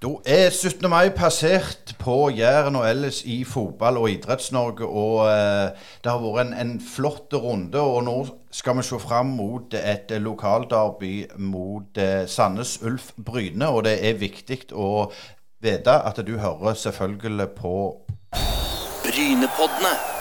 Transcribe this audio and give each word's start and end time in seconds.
Da 0.00 0.08
er 0.24 0.48
17. 0.50 0.88
mai 0.88 1.10
passert 1.12 1.90
på 2.00 2.30
Jæren 2.32 2.76
og 2.76 2.86
ellers 2.88 3.18
i 3.24 3.44
fotball- 3.44 3.98
og 4.00 4.10
Idretts-Norge. 4.10 4.86
Og 4.86 5.26
eh, 5.28 5.76
det 6.04 6.12
har 6.12 6.22
vært 6.22 6.46
en, 6.46 6.54
en 6.54 6.70
flott 6.80 7.34
runde. 7.34 7.80
Og 7.80 8.04
nå 8.06 8.14
skal 8.50 8.78
vi 8.78 8.84
se 8.88 8.96
fram 8.98 9.34
mot 9.36 9.74
et 9.76 10.14
lokalderby 10.24 11.26
mot 11.36 12.00
eh, 12.00 12.24
Sandnes 12.24 12.78
Ulf 12.82 13.10
Bryne. 13.26 13.68
Og 13.68 13.84
det 13.84 13.98
er 14.08 14.16
viktig 14.16 14.72
å 14.72 15.10
vite 15.60 15.98
at 16.00 16.22
du 16.24 16.38
hører 16.38 16.80
selvfølgelig 16.80 17.50
på 17.60 17.74
Brynepoddene. 19.04 20.19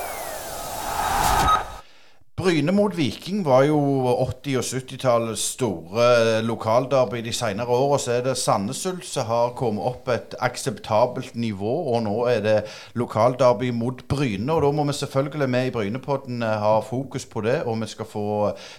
Bryne 2.40 2.72
mot 2.72 2.94
Viking 2.98 3.42
var 3.44 3.66
jo 3.68 3.78
80- 4.24 4.58
og 4.58 4.64
70-tallets 4.64 5.42
store 5.58 6.42
lokalderby. 6.42 7.18
De 7.26 7.34
senere 7.36 7.68
åra 7.68 7.98
så 8.00 8.14
er 8.14 8.22
det 8.24 8.38
Sandesult 8.40 9.04
som 9.04 9.26
har 9.28 9.50
kommet 9.60 9.84
opp 9.84 10.08
et 10.14 10.36
akseptabelt 10.40 11.36
nivå, 11.36 11.74
og 11.92 12.06
nå 12.06 12.14
er 12.32 12.40
det 12.46 12.54
lokalderby 12.96 13.74
mot 13.76 14.06
Bryne. 14.08 14.54
Og 14.54 14.64
da 14.64 14.70
må 14.72 14.86
vi 14.88 14.96
selvfølgelig 14.96 15.50
med 15.50 15.68
i 15.68 15.74
Brynepodden 15.76 16.42
ha 16.42 16.78
fokus 16.80 17.26
på 17.26 17.44
det, 17.44 17.58
og 17.64 17.82
vi 17.82 17.90
skal 17.92 18.08
få 18.08 18.28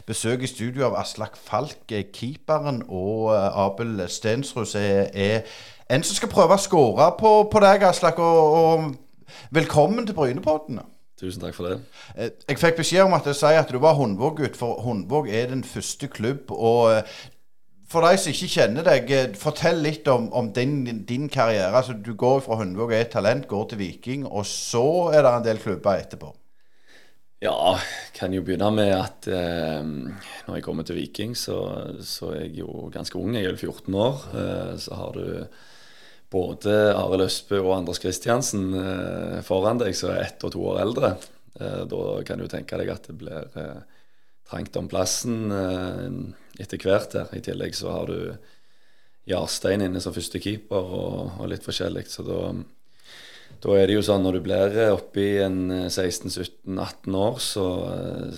besøk 0.08 0.46
i 0.46 0.48
studio 0.48 0.86
av 0.88 0.96
Aslak 1.02 1.36
Falk, 1.36 1.92
keeperen, 2.16 2.80
og 2.88 3.34
Abel 3.36 4.06
Stensrud, 4.08 4.70
som 4.72 4.80
er 4.80 5.44
en 5.90 6.06
som 6.06 6.16
skal 6.16 6.32
prøve 6.32 6.56
å 6.56 6.64
skåre 6.64 7.10
på, 7.20 7.34
på 7.52 7.62
deg, 7.66 7.84
Aslak. 7.90 8.24
Og, 8.24 8.56
og 8.62 9.52
velkommen 9.52 10.08
til 10.08 10.16
Brynepodden. 10.16 10.80
Tusen 11.20 11.42
takk 11.42 11.56
for 11.56 11.68
det. 11.68 11.80
Eh, 12.16 12.30
jeg 12.48 12.60
fikk 12.62 12.80
beskjed 12.80 13.04
om 13.04 13.16
at 13.18 13.28
du 13.28 13.34
sier 13.36 13.60
at 13.60 13.68
du 13.68 13.76
var 13.82 13.98
Hundvåg-gutt, 13.98 14.56
for 14.56 14.80
Hundvåg 14.86 15.28
er 15.28 15.50
den 15.52 15.66
første 15.68 16.08
klubb. 16.08 16.48
Og 16.54 16.94
eh, 16.94 17.20
for 17.90 18.06
de 18.06 18.18
som 18.22 18.30
ikke 18.30 18.52
kjenner 18.54 18.86
deg, 18.86 19.08
eh, 19.10 19.32
fortell 19.38 19.80
litt 19.82 20.06
om, 20.08 20.28
om 20.36 20.52
din, 20.54 21.04
din, 21.06 21.28
karriere. 21.28 21.72
Altså, 21.74 21.92
du 21.92 22.14
går 22.14 22.44
fra 22.44 22.60
Hundvåg 22.60 22.94
er 22.94 23.04
et 23.04 23.10
talent, 23.12 23.48
går 23.50 23.72
til 23.72 23.82
Viking, 23.82 24.28
og 24.28 24.46
så 24.46 25.10
er 25.10 25.26
det 25.26 25.32
en 25.32 25.48
del 25.48 25.62
klubber 25.62 25.98
etterpå. 25.98 26.30
Ja, 27.40 27.74
kan 28.14 28.34
jo 28.36 28.42
begynne 28.44 28.68
med 28.76 28.92
at 28.92 29.26
eh, 29.32 29.80
når 30.46 30.58
jeg 30.58 30.64
kommer 30.64 30.84
til 30.86 31.00
Viking, 31.00 31.34
så, 31.36 31.56
så, 32.04 32.34
er 32.34 32.44
jeg 32.44 32.60
jo 32.60 32.90
ganske 32.92 33.16
ung. 33.18 33.34
Jeg 33.34 33.48
er 33.48 33.56
14 33.56 33.94
år. 33.96 34.24
Eh, 34.36 34.74
så 34.78 34.98
har 35.00 35.16
du 35.16 35.24
både 36.30 36.74
Arild 36.94 37.26
Østbø 37.26 37.58
og 37.64 37.74
Anders 37.80 38.00
Kristiansen 38.02 38.70
eh, 38.78 39.38
foran 39.46 39.80
deg, 39.80 39.96
som 39.98 40.12
er 40.14 40.28
ett 40.28 40.46
og 40.46 40.54
to 40.54 40.62
år 40.72 40.82
eldre. 40.84 41.14
Eh, 41.58 41.82
da 41.90 42.04
kan 42.26 42.40
du 42.40 42.46
tenke 42.50 42.78
deg 42.78 42.92
at 42.92 43.08
det 43.10 43.16
blir 43.18 43.58
eh, 43.58 43.80
trangt 44.50 44.76
om 44.78 44.88
plassen 44.90 45.52
etter 46.58 46.80
hvert. 46.82 47.14
her. 47.14 47.30
I 47.34 47.42
tillegg 47.44 47.76
så 47.78 47.92
har 47.94 48.10
du 48.10 48.34
Jarstein 49.30 49.84
inne 49.84 50.02
som 50.02 50.14
første 50.14 50.40
keeper 50.42 50.94
og, 50.98 51.36
og 51.38 51.50
litt 51.50 51.66
forskjellig. 51.66 52.06
Så 52.10 52.24
da, 52.26 52.40
da, 53.62 53.76
er 53.76 53.86
det 53.86 53.98
jo 53.98 54.06
sånn 54.06 54.26
når 54.26 54.38
du 54.38 54.40
blir 54.48 54.80
oppi 54.90 55.28
en 55.44 55.60
16-17-18 55.86 57.18
år 57.20 57.38
så, 57.42 57.66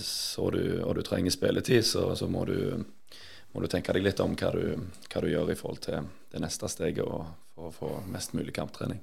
så 0.05 0.51
du, 0.53 0.61
og 0.83 0.99
du 0.99 1.01
trenger 1.05 1.33
spilletid, 1.33 1.81
så, 1.89 2.11
så 2.19 2.29
må, 2.29 2.45
du, 2.45 2.85
må, 3.53 3.61
du, 3.61 3.69
tenke 3.71 3.93
deg 3.95 4.05
litt 4.05 4.21
om 4.23 4.35
hva 4.37 4.51
du, 4.55 4.75
hva 5.07 5.23
du 5.23 5.31
gjør 5.31 5.53
i 5.53 5.57
forhold 5.57 5.81
til 5.85 6.11
det 6.33 6.43
neste 6.43 6.69
steget. 6.71 7.05
for 7.53 7.69
å 7.69 7.73
få 7.73 7.89
mest 8.09 8.33
mulig 8.33 8.55
kamptrening. 8.55 9.01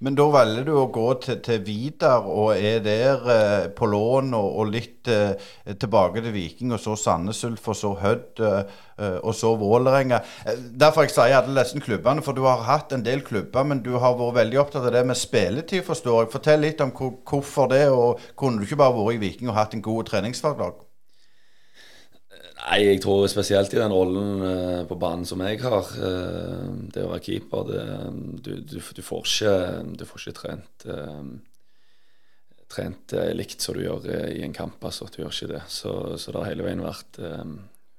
Men 0.00 0.16
da 0.16 0.24
velger 0.32 0.64
du 0.66 0.72
å 0.78 0.86
gå 0.92 1.06
til, 1.22 1.38
til 1.44 1.60
Vidar 1.66 2.26
og 2.30 2.54
er 2.56 2.80
der 2.84 3.26
eh, 3.34 3.66
på 3.76 3.88
lån 3.90 4.32
og, 4.36 4.48
og 4.62 4.70
litt 4.72 5.10
eh, 5.12 5.50
tilbake 5.70 6.22
til 6.24 6.34
Viking, 6.34 6.72
og 6.74 6.80
så 6.82 6.96
Sandnes 6.98 7.42
Ulf, 7.46 7.68
og 7.68 7.76
så 7.76 7.92
Hødd, 8.00 8.42
eh, 8.46 9.18
og 9.20 9.34
så 9.36 9.52
Vålerenga. 9.60 10.22
Eh, 10.48 10.64
derfor 10.80 11.06
jeg 11.06 11.14
sier 11.14 11.38
alle 11.42 11.60
disse 11.60 11.84
klubbene, 11.84 12.24
for 12.24 12.36
du 12.36 12.46
har 12.48 12.64
hatt 12.68 12.96
en 12.96 13.04
del 13.06 13.24
klubber, 13.26 13.66
men 13.68 13.84
du 13.84 13.92
har 14.00 14.16
vært 14.18 14.40
veldig 14.40 14.62
opptatt 14.64 14.88
av 14.88 14.96
det 14.96 15.04
med 15.12 15.20
spilletid, 15.20 15.84
forstår 15.86 16.24
jeg. 16.24 16.34
Fortell 16.38 16.64
litt 16.64 16.84
om 16.84 16.94
hvorfor 16.96 17.70
det, 17.74 17.86
og 17.92 18.22
kunne 18.40 18.60
du 18.60 18.68
ikke 18.68 18.80
bare 18.80 18.96
vært 18.96 19.20
i 19.20 19.24
Viking 19.28 19.52
og 19.52 19.60
hatt 19.60 19.76
en 19.76 19.84
god 19.84 20.08
treningshverdag? 20.10 20.86
Nei, 22.60 22.80
jeg 22.84 23.00
tror 23.02 23.24
spesielt 23.30 23.72
i 23.72 23.78
den 23.80 23.92
rollen 23.94 24.42
uh, 24.42 24.80
på 24.88 24.96
banen 25.00 25.24
som 25.28 25.40
jeg 25.44 25.60
har, 25.62 25.86
uh, 25.96 26.66
det 26.92 27.04
å 27.06 27.12
være 27.12 27.24
keeper 27.24 27.68
det, 27.70 27.84
du, 28.44 28.50
du, 28.60 28.76
du, 28.80 29.02
får 29.04 29.28
ikke, 29.28 29.54
du, 29.96 30.04
får 30.08 30.24
ikke, 30.24 30.36
trent, 30.36 30.86
uh, 30.90 32.58
trent 32.70 33.16
likt 33.38 33.64
som 33.64 33.78
du 33.78 33.84
gjør 33.84 34.10
i 34.34 34.44
en 34.46 34.56
kamp. 34.56 34.82
altså, 34.84 35.08
Du 35.08 35.22
gjør 35.22 35.32
ikke 35.32 35.54
det. 35.54 35.62
Så, 35.72 35.94
så 36.20 36.30
det 36.30 36.42
har 36.42 36.52
hele 36.52 36.66
veien 36.66 36.84
vært 36.84 37.18
det 37.18 37.32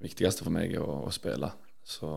viktigste 0.06 0.46
for 0.46 0.54
meg 0.56 0.78
å, 0.80 0.86
å, 1.08 1.12
spille. 1.12 1.52
Så 1.84 2.12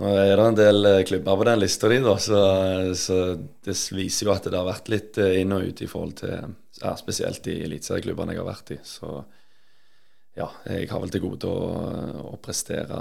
nå 0.00 0.10
er 0.10 0.34
det 0.34 0.42
en 0.42 0.58
del 0.58 0.90
klubber 1.08 1.38
på 1.38 1.46
den 1.48 1.62
lista 1.62 1.88
di, 1.92 2.00
da, 2.04 2.16
så, 2.20 2.40
så, 2.98 3.20
det 3.64 3.76
viser 3.96 4.26
jo 4.26 4.34
at 4.34 4.48
det 4.48 4.58
har 4.58 4.66
vært 4.66 4.90
litt 4.92 5.20
inn 5.22 5.54
og 5.54 5.70
ut 5.70 5.84
i 5.84 5.88
forhold 5.88 6.18
til 6.24 6.56
ja, 6.82 6.96
Spesielt 6.98 7.46
i 7.48 7.60
eliteserieklubbene 7.64 8.34
jeg 8.34 8.42
har 8.42 8.50
vært 8.50 8.74
i. 8.74 8.82
så 8.84 9.20
ja, 10.36 10.48
jeg 10.68 10.90
har 10.90 11.00
vel 11.00 11.12
til 11.12 11.22
gode 11.24 11.48
å, 11.48 11.60
å, 12.32 12.34
prestere 12.42 12.96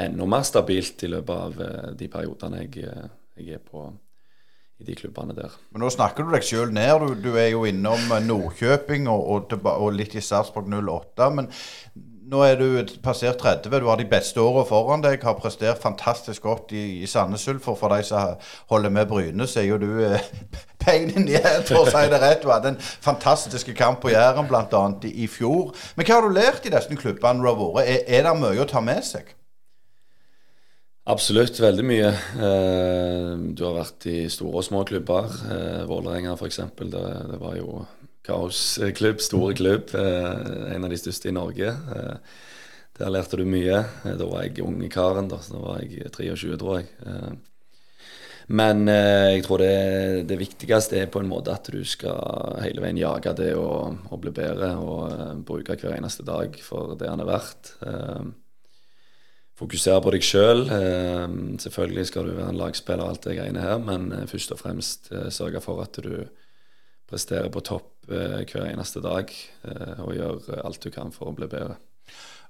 enda 0.00 0.28
mer 0.28 0.46
stabilt 0.48 1.04
i 1.04 1.10
løpet 1.12 1.34
av 1.34 1.58
eh, 1.64 1.90
de 2.00 2.08
periodene 2.12 2.62
jeg, 2.62 2.86
eh, 2.88 3.10
jeg, 3.36 3.58
er 3.58 3.64
på 3.64 3.84
i 4.80 4.86
de 4.88 4.96
klubbene 4.96 5.36
der. 5.36 5.52
Men 5.74 5.84
Nå 5.84 5.90
snakker 5.92 6.24
du 6.24 6.32
deg 6.32 6.46
sjøl 6.46 6.72
ned. 6.72 7.02
Du, 7.02 7.26
du, 7.28 7.34
er 7.36 7.50
jo 7.52 7.66
innom 7.68 8.00
Nordkjøping 8.24 9.10
og, 9.12 9.26
og, 9.52 9.66
og 9.74 9.90
litt 9.92 10.16
i 10.16 10.24
Sarpsborg 10.24 10.72
08. 10.72 11.28
Men 11.36 11.50
nå 12.30 12.42
er 12.46 12.58
du 12.60 12.92
passert 13.02 13.40
30, 13.42 13.72
du 13.82 13.88
har 13.88 13.98
de 13.98 14.06
beste 14.08 14.38
årene 14.38 14.66
foran 14.68 15.02
deg. 15.02 15.22
Har 15.26 15.38
prestert 15.40 15.80
fantastisk 15.82 16.46
godt 16.46 16.70
i, 16.76 17.02
i 17.02 17.08
Sandnes 17.10 17.46
Ulf. 17.50 17.66
For 17.66 17.90
de 17.90 18.06
som 18.06 18.36
holder 18.70 18.94
med 18.94 19.10
Bryne, 19.10 19.48
så 19.50 19.64
er 19.64 19.66
jo 19.70 19.80
du 19.82 19.88
eh, 20.06 20.30
i 20.94 21.00
in 21.02 21.26
the 21.26 21.40
for 21.66 21.82
å 21.82 21.90
si 21.90 22.04
det 22.12 22.22
rett. 22.22 22.44
Du 22.44 22.52
hadde 22.52 22.74
en 22.74 22.78
fantastisk 22.80 23.72
kamp 23.78 24.02
på 24.04 24.14
Jæren 24.14 24.48
bl.a. 24.50 24.84
I, 25.08 25.12
i 25.24 25.28
fjor. 25.30 25.74
Men 25.96 26.06
hva 26.06 26.20
har 26.20 26.28
du 26.28 26.38
lært 26.38 26.66
i 26.66 26.74
disse 26.74 27.02
klubbene 27.02 27.42
du 27.42 27.50
har 27.50 27.60
vært? 27.60 27.90
Er, 27.90 28.06
er 28.20 28.26
det 28.28 28.38
mye 28.38 28.62
å 28.62 28.70
ta 28.70 28.84
med 28.84 29.02
seg? 29.06 29.34
Absolutt, 31.10 31.58
veldig 31.58 31.84
mye. 31.86 32.10
Eh, 32.46 33.30
du 33.56 33.64
har 33.66 33.78
vært 33.80 34.06
i 34.06 34.20
store 34.30 34.60
og 34.60 34.66
små 34.66 34.84
klubber. 34.86 35.26
Eh, 35.50 35.82
Vålerenga 35.90 36.36
f.eks. 36.36 36.62
Det, 36.78 37.02
det 37.32 37.40
var 37.42 37.58
jo 37.58 37.80
kaosklubb, 38.30 39.20
store 39.20 39.54
klubb. 39.58 39.94
Eh, 39.94 40.74
en 40.74 40.86
av 40.86 40.90
de 40.92 40.98
største 41.00 41.30
i 41.30 41.34
Norge. 41.34 41.68
Eh, 41.68 42.40
der 43.00 43.12
lærte 43.12 43.38
du 43.40 43.46
mye. 43.48 43.84
Eh, 44.04 44.16
da 44.18 44.26
var 44.28 44.46
jeg 44.46 44.64
unge 44.66 44.90
karen, 44.92 45.30
da, 45.30 45.40
da 45.50 45.62
var 45.62 45.80
jeg 45.82 46.10
23, 46.14 46.58
tror 46.60 46.80
jeg. 46.80 46.90
Men 48.50 48.82
jeg 48.90 49.44
tror 49.46 49.60
det, 49.62 50.26
det, 50.26 50.36
viktigste 50.40 50.96
er 50.98 51.10
på 51.12 51.20
en 51.22 51.28
måte 51.30 51.52
at 51.54 51.68
du 51.70 51.84
skal 51.86 52.56
hele 52.58 52.82
veien 52.82 52.98
jage 52.98 53.30
det 53.38 53.52
å 53.54 54.16
bli 54.18 54.32
bedre 54.34 54.72
og 54.74 55.44
bruke 55.46 55.76
hver 55.78 55.94
eneste 55.94 56.26
dag 56.26 56.58
for 56.58 56.96
det 56.98 57.06
han 57.06 57.22
er 57.22 57.28
verdt. 57.30 57.70
Fokusere 59.54 60.02
på 60.02 60.14
deg 60.16 60.26
sjøl. 60.26 60.64
Selvfølgelig 61.62 62.08
skal 62.10 62.26
du 62.26 62.34
være 62.40 62.50
en 62.50 62.58
lagspiller 62.58 63.06
og 63.06 63.14
alt 63.14 63.28
det 63.28 63.38
greiene 63.38 63.62
her, 63.62 63.78
men 63.86 64.10
først 64.26 64.56
og 64.56 64.62
fremst 64.64 65.12
sørge 65.30 65.62
for 65.62 65.86
at 65.86 66.02
du 66.02 66.26
prestere 67.10 67.50
på 67.52 67.62
topp 67.66 68.10
eh, 68.10 68.42
hver 68.46 68.68
eneste 68.70 69.02
dag 69.04 69.30
eh, 69.30 70.02
og 70.02 70.14
gjøre 70.16 70.60
alt 70.64 70.82
du 70.82 70.90
kan 70.94 71.12
for 71.14 71.30
å 71.30 71.36
bli 71.36 71.48
bedre. 71.50 71.78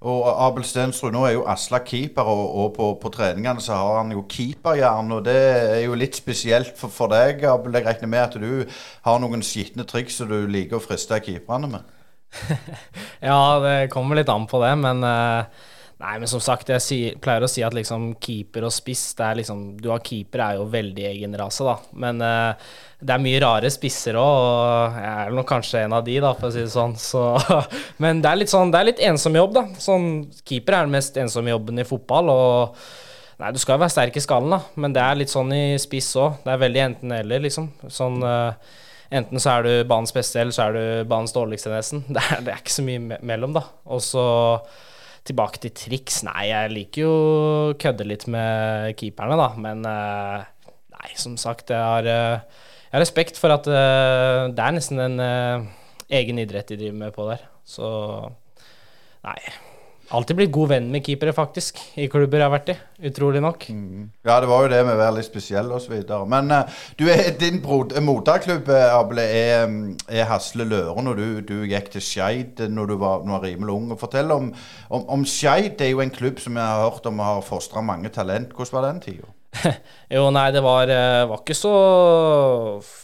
Og 0.01 0.23
Abel 0.31 0.65
Stensrud, 0.65 1.13
nå 1.13 1.27
er 1.29 1.35
jo 1.35 1.43
Aslak 1.51 1.91
keeper, 1.91 2.25
og, 2.25 2.45
og 2.63 2.69
på, 2.77 2.87
på, 3.03 3.11
treningene 3.13 3.61
så 3.61 3.77
har 3.77 3.99
han 3.99 4.15
jo 4.15 4.23
keeperjern. 4.33 5.11
Og 5.13 5.27
det 5.27 5.37
er 5.37 5.83
jo 5.85 5.99
litt 5.99 6.17
spesielt 6.17 6.73
for, 6.79 6.93
for 6.93 7.13
deg, 7.13 7.45
Abel. 7.45 7.77
Jeg 7.77 7.85
regner 7.85 8.09
med 8.09 8.23
at 8.23 8.39
du 8.41 8.79
har 9.05 9.21
noen 9.21 9.45
skitne 9.45 9.85
triks 9.89 10.17
som 10.23 10.31
du 10.33 10.39
liker 10.49 10.79
å 10.79 10.85
friste 10.85 11.21
keeperne 11.27 11.69
med? 11.75 11.99
ja, 13.29 13.43
det 13.61 13.77
kommer 13.93 14.17
litt 14.17 14.33
an 14.33 14.49
på 14.49 14.63
det, 14.65 14.73
men 14.81 15.05
uh 15.05 15.69
Nei, 16.01 16.15
men 16.17 16.31
som 16.31 16.41
sagt, 16.41 16.71
jeg 16.73 16.81
sier, 16.81 17.17
pleier 17.21 17.45
å 17.45 17.49
si 17.51 17.61
at 17.65 17.75
liksom 17.77 18.15
keeper 18.25 18.65
og 18.65 18.73
spiss 18.73 19.11
det 19.19 19.27
er 19.27 19.41
liksom, 19.43 19.65
Du 19.81 19.91
har 19.93 20.01
keeper 20.05 20.43
er 20.47 20.57
jo 20.57 20.69
veldig 20.73 21.05
egen 21.11 21.37
rase, 21.37 21.67
da. 21.67 21.75
Men 21.93 22.23
uh, 22.25 22.71
det 23.01 23.15
er 23.15 23.23
mye 23.23 23.41
rare 23.41 23.71
spisser 23.73 24.17
òg, 24.21 24.39
og 24.45 24.97
jeg 25.01 25.13
er 25.25 25.37
nok 25.37 25.49
kanskje 25.49 25.85
en 25.87 25.95
av 25.97 26.05
de, 26.05 26.19
da, 26.21 26.35
for 26.37 26.51
å 26.51 26.55
si 26.55 26.65
det 26.65 26.73
sånn. 26.73 26.97
Så, 27.01 27.23
men 28.03 28.21
det 28.21 28.29
er 28.29 28.41
litt 28.43 28.53
sånn, 28.53 28.73
det 28.73 28.81
er 28.81 28.91
litt 28.91 29.05
ensom 29.09 29.39
jobb, 29.39 29.55
da. 29.57 29.65
Sånn, 29.81 30.11
keeper 30.45 30.77
er 30.77 30.89
den 30.89 30.99
mest 30.99 31.17
ensomme 31.21 31.55
jobben 31.55 31.81
i 31.81 31.87
fotball. 31.89 32.29
og 32.35 32.83
Nei, 33.41 33.55
du 33.57 33.61
skal 33.63 33.79
jo 33.79 33.85
være 33.87 33.95
sterk 33.95 34.19
i 34.21 34.23
skallen, 34.23 34.53
da, 34.53 34.61
men 34.77 34.93
det 34.93 35.01
er 35.01 35.17
litt 35.17 35.33
sånn 35.33 35.53
i 35.57 35.65
spiss 35.81 36.13
òg. 36.21 36.43
Det 36.45 36.53
er 36.53 36.61
veldig 36.61 36.85
enten-eller, 36.91 37.45
liksom. 37.47 37.73
Sånn 37.89 38.21
uh, 38.27 38.53
Enten 39.11 39.43
så 39.43 39.57
er 39.57 39.65
du 39.67 39.89
banens 39.91 40.13
beste, 40.15 40.39
eller 40.39 40.55
så 40.55 40.69
er 40.69 40.77
du 40.77 41.09
banens 41.11 41.33
dårligste, 41.35 41.73
nesten. 41.73 42.05
Det 42.15 42.21
er, 42.21 42.45
det 42.47 42.53
er 42.53 42.61
ikke 42.63 42.77
så 42.77 42.85
mye 42.87 43.03
me 43.03 43.19
mellom, 43.33 43.57
da. 43.57 43.65
Og 43.91 44.05
så 44.05 44.25
Tilbake 45.27 45.61
til 45.61 45.73
triks. 45.77 46.23
Nei, 46.25 46.47
jeg 46.49 46.71
liker 46.73 47.03
jo 47.03 47.11
å 47.13 47.73
kødde 47.81 48.07
litt 48.09 48.25
med 48.33 48.95
keeperne, 49.01 49.37
da. 49.37 49.49
Men 49.61 49.83
uh, 49.85 50.45
nei, 50.97 51.11
som 51.21 51.35
sagt, 51.41 51.73
jeg 51.75 51.81
har, 51.81 52.09
uh, 52.09 52.69
jeg 52.91 52.99
har 52.99 53.05
respekt 53.07 53.39
for 53.39 53.55
at 53.55 53.71
uh, 53.71 54.51
det 54.51 54.67
er 54.67 54.77
nesten 54.77 54.99
en 54.99 55.25
egen 56.11 56.43
idrett 56.43 56.73
de 56.73 56.79
driver 56.81 57.03
med 57.07 57.15
på 57.15 57.27
der. 57.31 57.45
Så 57.65 57.89
nei. 59.23 59.39
Alltid 60.11 60.41
blitt 60.41 60.51
god 60.51 60.73
venn 60.73 60.89
med 60.91 61.05
keepere, 61.07 61.31
faktisk, 61.31 61.79
i 61.95 62.09
klubber 62.11 62.41
jeg 62.41 62.49
har 62.49 62.51
vært 62.51 62.73
i. 62.73 62.75
Utrolig 63.07 63.43
nok. 63.45 63.69
Mm. 63.71 64.09
Ja, 64.27 64.41
det 64.43 64.49
var 64.51 64.65
jo 64.65 64.71
det 64.73 64.81
med 64.83 64.97
å 64.97 64.99
være 64.99 65.15
litt 65.21 65.29
spesiell 65.29 65.71
osv. 65.77 65.95
Men 66.33 66.51
uh, 66.51 66.81
du 66.99 67.05
er, 67.13 67.29
din 67.39 67.61
moderklubb 67.63 68.73
er, 68.75 69.69
mm, 69.71 69.85
er 70.11 70.27
Hasle 70.27 70.67
Løren, 70.67 71.13
og 71.13 71.21
du, 71.21 71.39
du 71.47 71.63
gikk 71.71 71.93
til 71.95 72.03
Skeid 72.03 72.65
når 72.75 72.91
du 72.91 72.97
var, 73.05 73.23
var 73.23 73.47
rimelig 73.47 73.77
ung. 73.77 73.93
Fortell 74.01 74.35
om, 74.35 74.51
om, 74.91 75.07
om 75.15 75.23
Skeid. 75.23 75.77
Det 75.79 75.87
er 75.87 75.95
jo 75.95 76.03
en 76.03 76.17
klubb 76.17 76.43
som 76.43 76.59
jeg 76.59 76.67
har 76.67 76.89
hørt 76.89 77.07
om 77.07 77.23
har 77.23 77.47
fostra 77.47 77.85
mange 77.85 78.11
talent. 78.11 78.51
Hvordan 78.57 78.81
var 78.81 78.91
den 78.91 79.05
tida? 79.07 79.31
jo, 80.15 80.25
nei, 80.35 80.47
det 80.55 80.63
var, 80.63 80.91
var, 81.31 81.41
ikke 81.43 81.59
så 81.59 81.75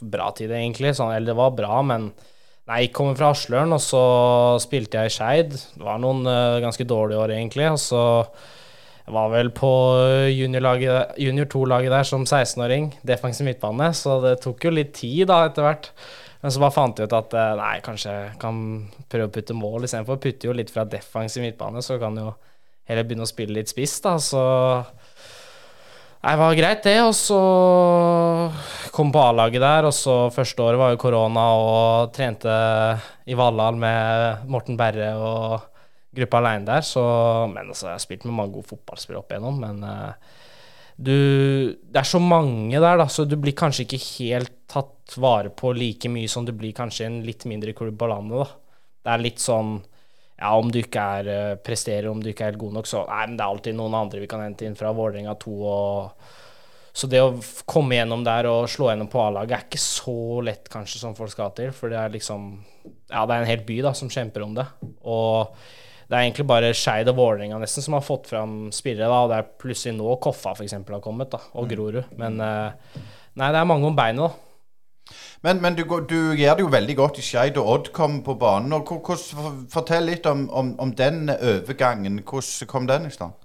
bra 0.07 0.31
tid, 0.37 0.55
egentlig. 0.55 0.95
Sånn, 0.97 1.15
eller 1.15 1.33
det 1.33 1.39
var 1.39 1.55
bra, 1.59 1.83
men 1.87 2.11
Nei, 2.67 2.81
jeg 2.83 2.97
kommer 2.97 3.15
fra 3.15 3.29
Asløren, 3.31 3.71
og 3.77 3.79
så 3.79 4.03
spilte 4.59 4.99
jeg 4.99 5.13
i 5.13 5.15
Skeid. 5.15 5.53
Det 5.55 5.85
var 5.87 6.01
noen 6.03 6.27
uh, 6.27 6.59
ganske 6.59 6.83
dårlige 6.83 7.21
år, 7.23 7.33
egentlig. 7.37 7.69
Og 7.71 7.79
så 7.79 8.01
jeg 9.07 9.15
var 9.15 9.29
vel 9.31 9.53
på 9.55 9.71
junior 10.35 11.47
2-laget 11.53 11.93
der 11.95 12.09
som 12.09 12.25
16-åring, 12.27 12.89
defensiv 13.07 13.47
midtbane, 13.47 13.93
så 13.95 14.17
det 14.25 14.41
tok 14.43 14.67
jo 14.67 14.73
litt 14.75 14.97
tid 14.99 15.29
da 15.31 15.45
etter 15.47 15.63
hvert. 15.63 15.93
Men 16.43 16.51
så 16.51 16.63
bare 16.65 16.75
fant 16.75 16.99
jeg 16.99 17.07
ut 17.07 17.15
at 17.15 17.37
nei, 17.61 17.77
kanskje 17.87 18.17
jeg 18.17 18.33
kan 18.43 18.59
prøve 19.07 19.31
å 19.31 19.35
putte 19.37 19.55
mål 19.55 19.87
istedenfor. 19.87 20.19
Putte 20.27 20.51
jo 20.51 20.57
litt 20.59 20.75
fra 20.75 20.83
defensiv 20.91 21.47
midtbane, 21.47 21.85
så 21.87 22.01
kan 22.03 22.19
jo 22.19 22.33
heller 22.91 23.07
begynne 23.07 23.29
å 23.29 23.31
spille 23.31 23.55
litt 23.61 23.71
spiss, 23.71 23.95
da. 24.03 24.17
Så 24.19 24.43
Nei, 26.27 26.33
det 26.35 26.43
var 26.43 26.55
greit, 26.59 26.81
det. 26.83 26.97
Og 27.07 27.13
så 27.15 27.37
kom 28.91 29.13
på 29.15 29.21
A-laget 29.23 29.63
der, 29.63 29.87
og 29.87 29.95
så 29.95 30.17
første 30.35 30.65
året 30.65 30.81
var 30.81 30.91
jo 30.91 30.99
korona 30.99 31.45
og 31.55 32.11
trente 32.17 32.57
i 33.31 33.37
Valhall 33.39 33.79
med 33.79 34.49
Morten 34.51 34.75
Berre 34.81 35.13
og 35.23 35.69
gruppa 36.17 36.41
aleine 36.41 36.67
der. 36.67 36.83
Så 36.83 37.05
Men 37.53 37.71
altså, 37.71 37.87
jeg 37.87 37.95
har 37.95 38.03
spilt 38.03 38.25
med 38.25 38.35
mange 38.35 38.57
gode 38.57 38.67
fotballspillere 38.73 39.23
opp 39.23 39.31
igjennom, 39.31 39.61
men 39.63 39.85
uh, 39.87 40.13
du 40.97 41.77
Det 41.79 42.01
er 42.01 42.11
så 42.11 42.19
mange 42.19 42.75
der, 42.75 42.99
da, 42.99 43.07
så 43.07 43.25
du 43.25 43.37
blir 43.37 43.55
kanskje 43.55 43.87
ikke 43.87 44.03
helt 44.19 44.55
tatt 44.67 45.15
vare 45.23 45.55
på 45.55 45.71
like 45.79 46.11
mye 46.11 46.27
som 46.27 46.45
du 46.45 46.51
blir 46.51 46.75
kanskje 46.75 47.05
i 47.05 47.07
en 47.07 47.23
litt 47.23 47.47
mindre 47.47 47.71
klubb 47.73 48.01
på 48.01 48.11
landet, 48.11 48.43
da. 48.43 48.81
Det 49.07 49.15
er 49.15 49.23
litt 49.23 49.39
sånn 49.39 49.77
ja, 50.37 50.51
om 50.53 50.69
du 50.73 50.81
ikke 50.83 51.05
er, 51.21 51.29
eh, 51.33 51.55
presterer, 51.65 52.11
om 52.11 52.21
du 52.23 52.29
ikke 52.31 52.45
er 52.45 52.53
helt 52.53 52.61
god 52.61 52.75
nok, 52.77 52.89
så 52.89 53.07
Nei, 53.09 53.23
men 53.27 53.39
det 53.39 53.45
er 53.45 53.55
alltid 53.55 53.79
noen 53.79 53.97
andre 53.97 54.21
vi 54.21 54.29
kan 54.29 54.45
hente 54.45 54.67
inn 54.69 54.77
fra 54.77 54.93
Vålerenga 54.93 55.37
2 55.41 55.55
og 55.71 56.29
Så 56.97 57.09
det 57.13 57.21
å 57.21 57.37
komme 57.69 57.93
gjennom 57.93 58.23
der 58.25 58.47
og 58.49 58.71
slå 58.73 58.89
gjennom 58.89 59.09
på 59.13 59.21
A-laget 59.21 59.53
er 59.53 59.65
ikke 59.67 59.81
så 59.81 60.41
lett 60.41 60.71
kanskje 60.73 61.01
som 61.03 61.17
folk 61.17 61.29
skal 61.29 61.51
til, 61.57 61.73
for 61.77 61.93
det 61.93 61.99
er 62.01 62.15
liksom 62.15 62.47
Ja, 63.11 63.27
det 63.27 63.35
er 63.35 63.43
en 63.43 63.51
hel 63.51 63.65
by 63.67 63.83
da 63.85 63.93
som 63.93 64.09
kjemper 64.09 64.45
om 64.47 64.55
det. 64.57 64.65
Og 65.05 65.53
det 66.09 66.17
er 66.17 66.23
egentlig 66.23 66.47
bare 66.47 66.73
Skeid 66.77 67.11
og 67.11 67.19
Vålerenga 67.19 67.59
nesten 67.61 67.85
som 67.85 67.99
har 67.99 68.05
fått 68.07 68.31
fram 68.31 68.71
spillere, 68.73 69.11
da, 69.11 69.21
og 69.25 69.31
det 69.33 69.39
er 69.43 69.53
plutselig 69.61 69.97
nå 69.99 70.17
Koffa 70.23 70.55
f.eks. 70.55 70.73
har 70.73 71.05
kommet, 71.05 71.33
da, 71.33 71.41
og 71.53 71.67
mm. 71.67 71.71
Grorud. 71.73 72.03
Men 72.17 72.41
eh, 72.41 72.99
nei, 73.35 73.51
det 73.51 73.61
er 73.61 73.69
mange 73.69 73.91
om 73.91 73.99
beinet, 73.99 74.23
da. 74.25 74.46
Men, 75.47 75.61
men 75.63 75.77
du, 75.79 75.85
du, 76.11 76.35
gjør 76.35 76.57
det 76.59 76.65
jo 76.65 76.71
veldig 76.73 76.95
godt 76.99 77.19
i 77.21 77.23
Skeid, 77.23 77.59
og 77.61 77.69
Odd 77.71 77.89
kom 77.95 78.19
på 78.27 78.35
banen. 78.41 78.73
Og 78.75 78.89
hvordan, 78.91 79.61
fortell 79.71 80.09
litt 80.11 80.27
om, 80.27 80.49
om, 80.51 80.73
om, 80.83 80.95
den 80.99 81.31
overgangen. 81.37 82.19
Hvordan 82.27 82.71
kom 82.71 82.89
den 82.91 83.07
i 83.07 83.13
stand? 83.15 83.37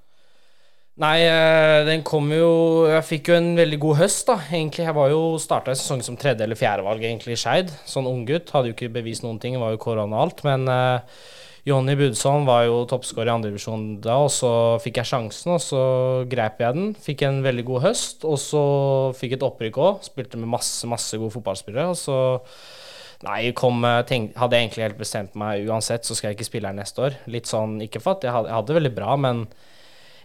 Nei, 1.02 1.20
eh, 1.24 1.82
den 1.88 2.02
kom 2.06 2.28
jo 2.36 2.50
Jeg 2.90 3.06
fikk 3.08 3.30
jo 3.32 3.36
en 3.38 3.54
veldig 3.58 3.80
god 3.86 4.00
høst, 4.02 4.26
da. 4.28 4.40
Egentlig, 4.50 4.88
Jeg 4.88 4.98
var 4.98 5.14
jo 5.14 5.22
starta 5.42 5.72
en 5.72 5.78
sesong 5.78 6.02
som 6.06 6.18
tredje- 6.18 6.48
eller 6.48 6.58
fjerdevalg 6.58 7.06
egentlig 7.06 7.38
i 7.38 7.44
Skeid. 7.44 7.70
Sånn 7.86 8.10
unggutt. 8.10 8.50
Hadde 8.50 8.72
jo 8.72 8.78
ikke 8.78 8.92
bevist 8.98 9.26
noen 9.28 9.38
ting, 9.40 9.60
var 9.62 9.76
jo 9.76 9.84
korona 9.86 10.18
og 10.18 10.26
alt. 10.26 10.44
Men 10.48 10.66
uh, 10.74 11.22
Jonny 11.68 11.94
Budson 11.94 12.48
var 12.48 12.64
jo 12.66 12.80
toppskårer 12.90 13.30
i 13.30 13.34
andredivisjon 13.36 13.84
da, 14.02 14.16
og 14.26 14.32
så 14.34 14.52
fikk 14.82 14.98
jeg 14.98 15.12
sjansen, 15.12 15.54
og 15.54 15.62
så 15.62 15.82
greip 16.30 16.62
jeg 16.64 16.78
den. 16.78 16.94
Fikk 16.98 17.22
en 17.28 17.44
veldig 17.46 17.66
god 17.68 17.84
høst, 17.86 18.26
og 18.26 18.40
så 18.42 18.62
fikk 19.18 19.38
et 19.38 19.46
opprykk 19.46 19.78
òg. 19.78 20.00
Spilte 20.10 20.42
med 20.42 20.50
masse, 20.50 20.90
masse 20.90 21.20
gode 21.22 21.36
fotballspillere. 21.38 21.92
og 21.94 22.00
så 22.00 22.18
Nei, 23.22 23.52
kom, 23.54 23.84
tenk, 24.10 24.32
hadde 24.34 24.58
jeg 24.58 24.66
egentlig 24.66 24.86
helt 24.88 24.98
bestemt 24.98 25.36
meg 25.38 25.68
uansett, 25.70 26.08
så 26.08 26.16
skal 26.18 26.32
jeg 26.32 26.40
ikke 26.40 26.48
spille 26.48 26.72
her 26.72 26.74
neste 26.74 27.04
år. 27.06 27.20
Litt 27.30 27.46
sånn, 27.46 27.78
Ikke 27.86 28.02
for 28.02 28.18
at 28.18 28.26
jeg 28.26 28.34
hadde, 28.34 28.50
jeg 28.50 28.58
hadde 28.58 28.72
det 28.72 28.78
veldig 28.80 28.94
bra, 28.98 29.14
men 29.22 29.44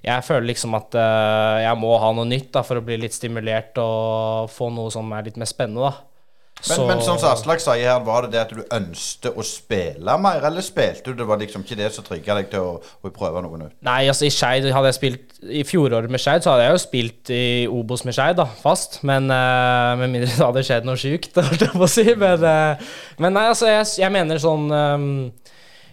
jeg 0.06 0.25
føler 0.25 0.49
liksom 0.49 0.77
at 0.79 0.97
uh, 0.97 1.61
jeg 1.61 1.77
må 1.83 1.93
ha 2.00 2.12
noe 2.17 2.29
nytt 2.29 2.49
da, 2.55 2.62
for 2.65 2.81
å 2.81 2.85
bli 2.87 2.97
litt 3.03 3.17
stimulert 3.17 3.77
og 3.83 4.49
få 4.53 4.71
noe 4.73 4.93
som 4.94 5.12
er 5.12 5.29
litt 5.29 5.37
mer 5.37 5.50
spennende. 5.50 5.91
da. 5.91 6.16
Men, 6.56 6.64
så, 6.64 6.87
men 6.88 7.03
som 7.05 7.19
Aslak 7.29 7.61
sier 7.61 7.85
her, 7.85 7.99
var 8.03 8.25
det 8.25 8.32
det 8.32 8.41
at 8.41 8.53
du 8.56 8.62
ønsket 8.73 9.37
å 9.37 9.44
spille 9.44 10.14
mer, 10.19 10.41
eller 10.49 10.64
spilte 10.64 11.12
du? 11.12 11.19
Det 11.20 11.26
var 11.29 11.38
liksom 11.43 11.62
ikke 11.67 11.76
det 11.79 11.91
som 11.94 12.06
trigga 12.06 12.38
deg 12.38 12.49
til 12.50 12.64
å, 12.64 12.70
å, 12.81 13.11
prøve 13.14 13.43
noe 13.44 13.61
nytt? 13.61 13.75
Nei, 13.87 14.06
altså 14.08 14.25
i 14.26 14.32
Skeid 14.32 14.67
hadde 14.73 14.91
jeg 14.91 14.97
spilt 14.97 15.37
I 15.44 15.67
fjoråret 15.69 16.11
med 16.11 16.23
Skeid 16.23 16.47
så 16.47 16.55
hadde 16.55 16.64
jeg 16.64 16.75
jo 16.75 16.82
spilt 16.82 17.32
i 17.37 17.44
Obos 17.69 18.06
med 18.08 18.17
Skeid, 18.17 18.41
da, 18.41 18.49
fast. 18.49 19.03
Men 19.06 19.29
uh, 19.29 19.93
med 20.00 20.14
mindre 20.17 20.32
det 20.32 20.41
hadde 20.41 20.64
skjedd 20.67 20.88
noe 20.88 21.00
sjukt, 21.00 21.37
holdt 21.50 21.67
jeg 21.69 21.76
på 21.76 21.87
å 21.87 21.93
si. 21.93 22.06
Men, 22.17 22.49
uh, 22.49 22.97
men 23.23 23.37
nei, 23.37 23.47
altså, 23.52 23.69
jeg, 23.70 23.87
jeg 24.00 24.17
mener 24.17 24.41
sånn 24.43 24.67
um, 24.73 25.11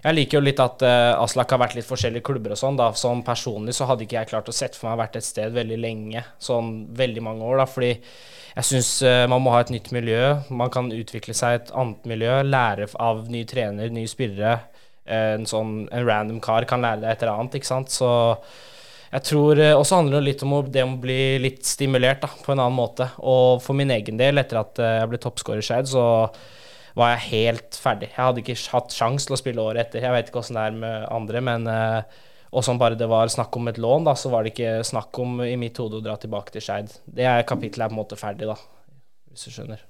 jeg 0.04 0.18
liker 0.18 0.40
jo 0.40 0.44
litt 0.44 0.60
at 0.60 0.84
uh, 0.84 1.22
Aslak 1.22 1.54
har 1.54 1.62
vært 1.62 1.78
litt 1.78 1.88
forskjellige 1.88 2.26
klubber 2.28 2.56
og 2.56 2.60
sånn. 2.60 2.80
da, 2.80 2.90
Sånn 2.98 3.22
personlig 3.24 3.76
så 3.76 3.88
hadde 3.88 4.08
ikke 4.08 4.22
jeg 4.22 4.32
klart 4.32 4.50
å 4.52 4.56
sette 4.56 4.80
for 4.80 4.90
meg 4.90 5.04
vært 5.06 5.20
et 5.20 5.28
sted 5.28 5.54
veldig 5.56 5.80
lenge. 5.80 6.24
Sånn 6.44 6.74
veldig 6.96 7.24
mange 7.24 7.48
år, 7.48 7.62
da. 7.62 7.68
Fordi 7.72 7.94
jeg 8.54 8.68
syns 8.70 8.90
uh, 9.02 9.24
man 9.32 9.42
må 9.42 9.54
ha 9.56 9.64
et 9.64 9.72
nytt 9.74 9.90
miljø. 9.96 10.36
Man 10.54 10.70
kan 10.74 10.92
utvikle 10.94 11.34
seg 11.38 11.58
et 11.58 11.72
annet 11.74 12.06
miljø. 12.10 12.36
Lære 12.46 12.92
av 13.02 13.26
ny 13.34 13.42
trener, 13.50 13.90
nye 13.94 14.10
spillere. 14.10 14.60
Uh, 15.10 15.40
en 15.40 15.48
sånn 15.50 15.88
en 15.90 16.06
random 16.08 16.42
kar 16.44 16.68
kan 16.70 16.84
lære 16.86 17.02
deg 17.02 17.16
et 17.16 17.26
eller 17.26 17.42
annet, 17.42 17.58
ikke 17.58 17.72
sant. 17.72 17.94
Så 17.94 18.10
jeg 19.14 19.26
tror 19.30 19.62
uh, 19.62 19.72
også 19.80 20.02
handler 20.02 20.22
det 20.22 20.28
litt 20.28 20.46
om 20.46 20.58
det 20.70 20.86
å 20.86 20.98
bli 21.02 21.22
litt 21.42 21.66
stimulert 21.66 22.22
da, 22.26 22.30
på 22.30 22.54
en 22.54 22.62
annen 22.62 22.78
måte. 22.78 23.10
Og 23.26 23.64
for 23.66 23.78
min 23.78 23.94
egen 23.96 24.22
del, 24.22 24.42
etter 24.42 24.62
at 24.62 24.84
jeg 24.86 25.10
ble 25.10 25.22
toppskårer 25.24 25.64
i 25.64 25.66
Skeid, 25.66 25.90
så 25.90 26.06
var 26.94 27.16
jeg 27.16 27.26
helt 27.32 27.80
ferdig. 27.82 28.12
Jeg 28.12 28.22
hadde 28.22 28.44
ikke 28.44 28.60
hatt 28.76 28.94
sjanse 28.94 29.26
til 29.26 29.34
å 29.34 29.42
spille 29.42 29.66
året 29.66 29.88
etter. 29.88 30.06
Jeg 30.06 30.14
vet 30.14 30.30
ikke 30.30 30.44
åssen 30.44 30.60
det 30.60 30.68
er 30.70 30.78
med 30.78 31.08
andre, 31.10 31.42
men 31.42 31.66
og 32.54 32.66
som 32.66 32.78
bare 32.82 32.98
det 33.00 33.10
var 33.10 33.32
snakk 33.34 33.56
om 33.58 33.72
et 33.72 33.82
lån, 33.82 34.06
da, 34.06 34.14
så 34.20 34.30
var 34.34 34.46
det 34.46 34.54
ikke 34.54 34.84
snakk 34.86 35.20
om 35.24 35.42
i 35.46 35.56
mitt 35.60 35.80
hode 35.82 36.00
å 36.00 36.06
dra 36.06 36.18
tilbake 36.22 36.54
til 36.54 36.66
Skeid. 36.66 36.94
Det 37.06 37.26
er 37.26 37.48
kapittelet 37.50 37.88
er 37.88 37.92
på 37.92 37.98
en 37.98 38.04
måte 38.04 38.20
ferdig, 38.20 38.50
da, 38.50 38.60
hvis 39.34 39.50
du 39.50 39.56
skjønner. 39.56 39.82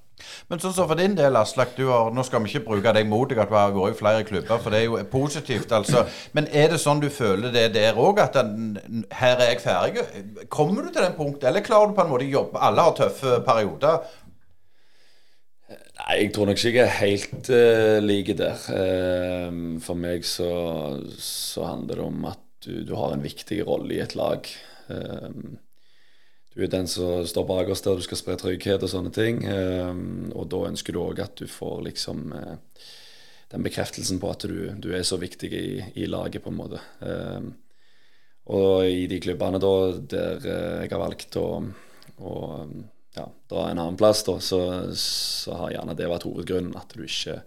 Men 0.47 0.61
sånn 0.61 0.73
så 0.75 0.85
for 0.87 0.99
din 0.99 1.15
del, 1.17 1.35
Aslak, 1.35 1.73
nå 1.77 2.23
skal 2.23 2.43
vi 2.43 2.51
ikke 2.51 2.67
bruke 2.67 2.93
deg 2.95 3.07
mot 3.09 3.29
deg 3.29 3.41
at 3.41 3.49
du 3.49 3.57
har 3.57 3.73
vært 3.75 3.95
i 3.95 3.99
flere 3.99 4.25
klubber, 4.27 4.61
for 4.61 4.73
det 4.73 4.81
er 4.81 4.85
jo 4.85 4.99
positivt, 5.11 5.73
altså. 5.75 6.05
Men 6.37 6.47
er 6.53 6.69
det 6.71 6.79
sånn 6.83 7.01
du 7.03 7.09
føler 7.13 7.53
det 7.53 7.69
der 7.75 7.99
òg, 7.99 8.21
at 8.23 8.37
den, 8.37 9.03
her 9.11 9.39
er 9.41 9.53
jeg 9.55 9.63
ferdig? 9.63 10.05
Kommer 10.53 10.85
du 10.85 10.91
til 10.91 11.01
den 11.01 11.17
punktet, 11.17 11.49
eller 11.49 11.65
klarer 11.65 11.91
du 11.91 11.97
på 11.97 12.05
en 12.05 12.13
måte 12.13 12.29
å 12.29 12.35
jobbe? 12.37 12.61
Alle 12.69 12.85
har 12.87 12.99
tøffe 12.99 13.39
perioder. 13.47 14.05
Nei, 16.03 16.15
jeg 16.19 16.31
tror 16.35 16.49
nok 16.49 16.59
ikke 16.59 16.79
jeg 16.79 16.87
er 16.87 16.97
helt 16.99 17.51
uh, 17.53 17.97
like 18.03 18.37
der. 18.37 18.63
Uh, 18.69 19.79
for 19.83 19.99
meg 19.99 20.25
så, 20.27 20.49
så 21.21 21.67
handler 21.69 22.01
det 22.01 22.07
om 22.07 22.25
at 22.31 22.42
du, 22.65 22.83
du, 22.87 22.95
har 22.97 23.13
en 23.13 23.23
viktig 23.23 23.61
rolle 23.67 23.97
i 23.97 24.01
et 24.03 24.15
lag. 24.17 24.47
Um, 24.87 25.57
du 26.53 26.61
er 26.61 26.69
den 26.69 26.87
som 26.89 27.23
står 27.25 27.47
bakerst 27.49 27.87
der 27.87 27.97
du 27.97 28.05
skal 28.05 28.19
spre 28.19 28.35
trygghet 28.37 28.83
og 28.85 28.91
sånne 28.91 29.13
ting. 29.13 29.41
Um, 29.47 30.29
og 30.35 30.51
da 30.53 30.67
ønsker 30.69 30.93
du 30.93 31.01
òg 31.01 31.23
at 31.23 31.35
du 31.39 31.49
får 31.49 31.81
liksom 31.89 32.27
uh, 32.35 32.55
den 33.53 33.65
bekreftelsen 33.65 34.21
på 34.21 34.31
at 34.33 34.45
du, 34.49 34.57
du 34.77 34.91
er 34.93 35.05
så 35.07 35.17
viktig 35.21 35.49
i, 35.53 35.67
i, 36.03 36.07
laget, 36.09 36.43
på 36.45 36.53
en 36.53 36.59
måte. 36.59 36.81
Um, 37.01 37.53
og 38.53 38.89
i 38.89 39.05
de 39.09 39.21
klubbene 39.23 39.61
da 39.61 39.75
der 40.13 40.41
uh, 40.45 40.81
jeg 40.83 40.93
har 40.93 41.01
valgt 41.01 41.37
å, 41.41 41.47
å 42.21 42.33
ja, 43.17 43.27
dra 43.49 43.67
en 43.69 43.79
annen 43.79 43.97
plass, 43.97 44.23
da, 44.27 44.37
så, 44.41 44.59
så, 44.97 45.57
har 45.57 45.73
gjerne 45.73 45.97
det 45.97 46.09
vært 46.11 46.27
hovedgrunnen. 46.27 46.75
At 46.77 46.93
du 46.93 47.05
ikke, 47.05 47.39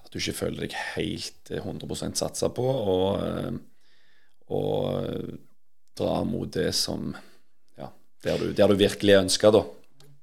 at 0.00 0.12
du 0.12 0.20
ikke 0.20 0.38
føler 0.46 0.64
deg 0.64 0.78
helt 0.94 1.52
100% 1.60 2.20
satsa 2.20 2.52
på. 2.56 2.64
og 2.64 3.60
og 4.50 5.02
eh, 5.02 5.36
dra 5.98 6.22
mot 6.26 6.50
det 6.54 6.72
som 6.74 7.12
Ja, 7.78 7.92
der 8.24 8.38
du, 8.38 8.50
der 8.56 8.68
du 8.68 8.74
virkelig 8.80 9.14
ønsker, 9.22 9.54
da. 9.54 9.62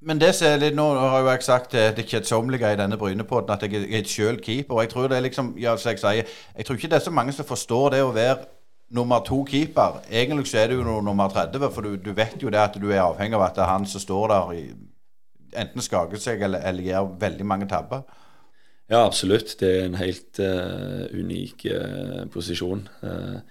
Men 0.08 0.20
det 0.22 0.36
ser 0.38 0.60
litt, 0.62 0.76
nå 0.78 0.86
har 0.94 1.24
jo 1.24 1.30
jeg 1.32 1.44
sagt 1.44 1.72
det 1.74 2.06
kjedsommelige 2.06 2.70
i 2.70 2.78
denne 2.78 3.00
Brynepodden 3.02 3.56
at 3.56 3.64
jeg 3.66 3.88
er 3.90 4.06
sjøl 4.06 4.38
keeper. 4.38 4.76
Og 4.76 4.86
jeg 4.86 4.92
tror 4.92 5.08
det 5.10 5.18
er 5.18 5.26
liksom, 5.26 5.56
ja, 5.60 5.74
som 5.78 5.90
jeg 5.90 6.04
sier, 6.04 6.36
jeg 6.58 6.68
tror 6.68 6.78
ikke 6.78 6.92
det 6.92 7.00
er 7.00 7.08
så 7.08 7.14
mange 7.18 7.34
som 7.34 7.48
forstår 7.50 7.96
det 7.96 8.04
å 8.06 8.14
være 8.16 8.46
nummer 8.94 9.24
to 9.26 9.42
keeper. 9.44 10.02
Egentlig 10.12 10.48
så 10.48 10.62
er 10.62 10.68
det 10.72 10.78
jo 10.78 11.02
nummer 11.02 11.28
30, 11.34 11.72
for 11.74 11.82
du, 11.82 11.98
du, 11.98 12.14
vet 12.16 12.38
jo 12.42 12.54
det 12.54 12.62
at 12.62 12.78
du 12.80 12.88
er 12.92 13.04
avhengig 13.04 13.36
av 13.36 13.48
at 13.50 13.58
det 13.58 13.66
er 13.66 13.74
han 13.74 13.90
som 13.90 14.04
står 14.04 14.32
der, 14.32 14.54
i, 14.54 14.64
enten 15.58 15.84
skaker 15.84 16.22
seg 16.22 16.46
eller, 16.46 16.64
eller 16.68 16.88
gjør 16.88 17.12
veldig 17.20 17.48
mange 17.48 17.68
tabber. 17.68 18.06
Ja, 18.88 19.04
absolutt. 19.04 19.58
Det 19.60 19.68
er 19.68 19.86
en 19.86 20.00
helt 20.00 20.40
uh, 20.40 21.04
unik 21.12 21.66
uh, 21.74 22.22
posisjon. 22.32 22.86
Uh, 23.04 23.42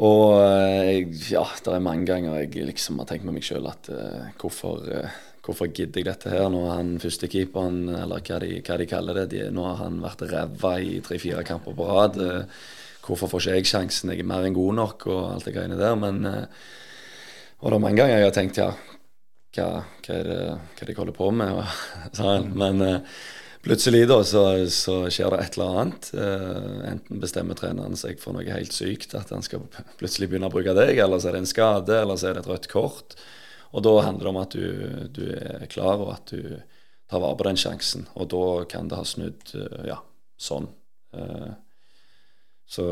og 0.00 0.38
eh, 0.40 1.04
ja, 1.28 1.42
det 1.44 1.74
er 1.74 1.84
mange 1.84 2.06
ganger 2.08 2.38
jeg 2.40 2.64
liksom 2.70 3.02
har 3.02 3.10
tenkt 3.10 3.26
med 3.28 3.36
meg 3.36 3.44
sjøl 3.44 3.68
at 3.68 3.90
uh, 3.92 4.30
hvorfor, 4.40 4.86
uh, 4.88 5.18
hvorfor 5.44 5.68
gidder 5.68 6.00
jeg 6.00 6.08
dette 6.08 6.32
her? 6.32 6.46
Nå 6.48 6.62
er 6.64 6.78
han 6.78 6.94
førstekeeperen, 7.02 7.82
eller 7.98 8.24
hva 8.24 8.38
de, 8.40 8.54
hva 8.64 8.78
de 8.80 8.86
kaller 8.88 9.20
det. 9.20 9.26
De, 9.34 9.42
nå 9.52 9.66
har 9.68 9.82
han 9.82 10.00
vært 10.00 10.24
ræva 10.30 10.78
i 10.80 10.96
tre-fire 11.04 11.44
kamper 11.44 11.76
på 11.76 11.90
rad. 11.90 12.16
Uh, 12.16 12.64
hvorfor 13.04 13.28
får 13.28 13.44
ikke 13.44 13.58
jeg 13.58 13.68
sjansen? 13.74 14.14
Jeg 14.14 14.24
er 14.24 14.30
mer 14.32 14.48
enn 14.48 14.56
god 14.56 14.80
nok 14.80 15.06
og 15.12 15.20
alt 15.34 15.50
det 15.50 15.54
greiene 15.58 15.76
der. 15.76 15.98
Men 16.00 16.24
Og 16.24 17.68
det 17.68 17.76
er 17.76 17.84
mange 17.84 18.00
ganger 18.00 18.16
jeg 18.16 18.26
har 18.30 18.34
tenkt 18.34 18.58
ja, 18.62 18.70
hva, 19.52 19.68
hva, 19.84 20.16
er, 20.16 20.28
det, 20.30 20.40
hva 20.78 20.88
de 20.88 20.96
holder 21.02 21.18
på 21.20 21.30
med? 21.36 21.60
sånn. 22.18 22.48
Men 22.56 22.80
plutselig 23.62 24.02
da 24.10 24.18
så, 24.26 24.42
så, 24.72 24.96
skjer 25.12 25.34
det 25.34 25.40
et 25.42 25.56
eller 25.58 25.78
annet. 25.82 26.08
Eh, 26.18 26.76
enten 26.92 27.22
bestemmer 27.22 27.58
treneren 27.58 27.98
seg 27.98 28.20
for 28.22 28.36
noe 28.36 28.46
helt 28.48 28.74
sykt, 28.74 29.14
at 29.18 29.32
han 29.34 29.44
skal 29.44 29.64
plutselig 30.00 30.30
begynne 30.30 30.50
å 30.50 30.54
bruke 30.54 30.74
deg, 30.76 30.98
eller 31.02 31.22
så 31.22 31.30
er 31.30 31.38
det 31.38 31.44
en 31.44 31.52
skade, 31.52 31.96
eller 32.02 32.20
så 32.20 32.30
er 32.30 32.38
det 32.38 32.44
et 32.44 32.52
rødt 32.52 32.70
kort. 32.72 33.16
Og 33.72 33.84
da 33.86 33.96
handler 34.04 34.28
det 34.28 34.32
om 34.32 34.40
at 34.42 34.56
du, 34.56 34.66
du 35.16 35.24
er 35.32 35.66
klar, 35.72 36.02
og 36.02 36.14
at 36.16 36.34
du 36.34 36.60
tar 37.10 37.22
vare 37.24 37.38
på 37.38 37.48
den 37.48 37.60
sjansen. 37.60 38.06
Og 38.14 38.28
da 38.32 38.46
kan 38.68 38.90
det 38.90 38.98
ha 38.98 39.06
snudd 39.08 39.54
ja, 39.88 39.96
sånn. 40.40 40.68
Så 42.68 42.84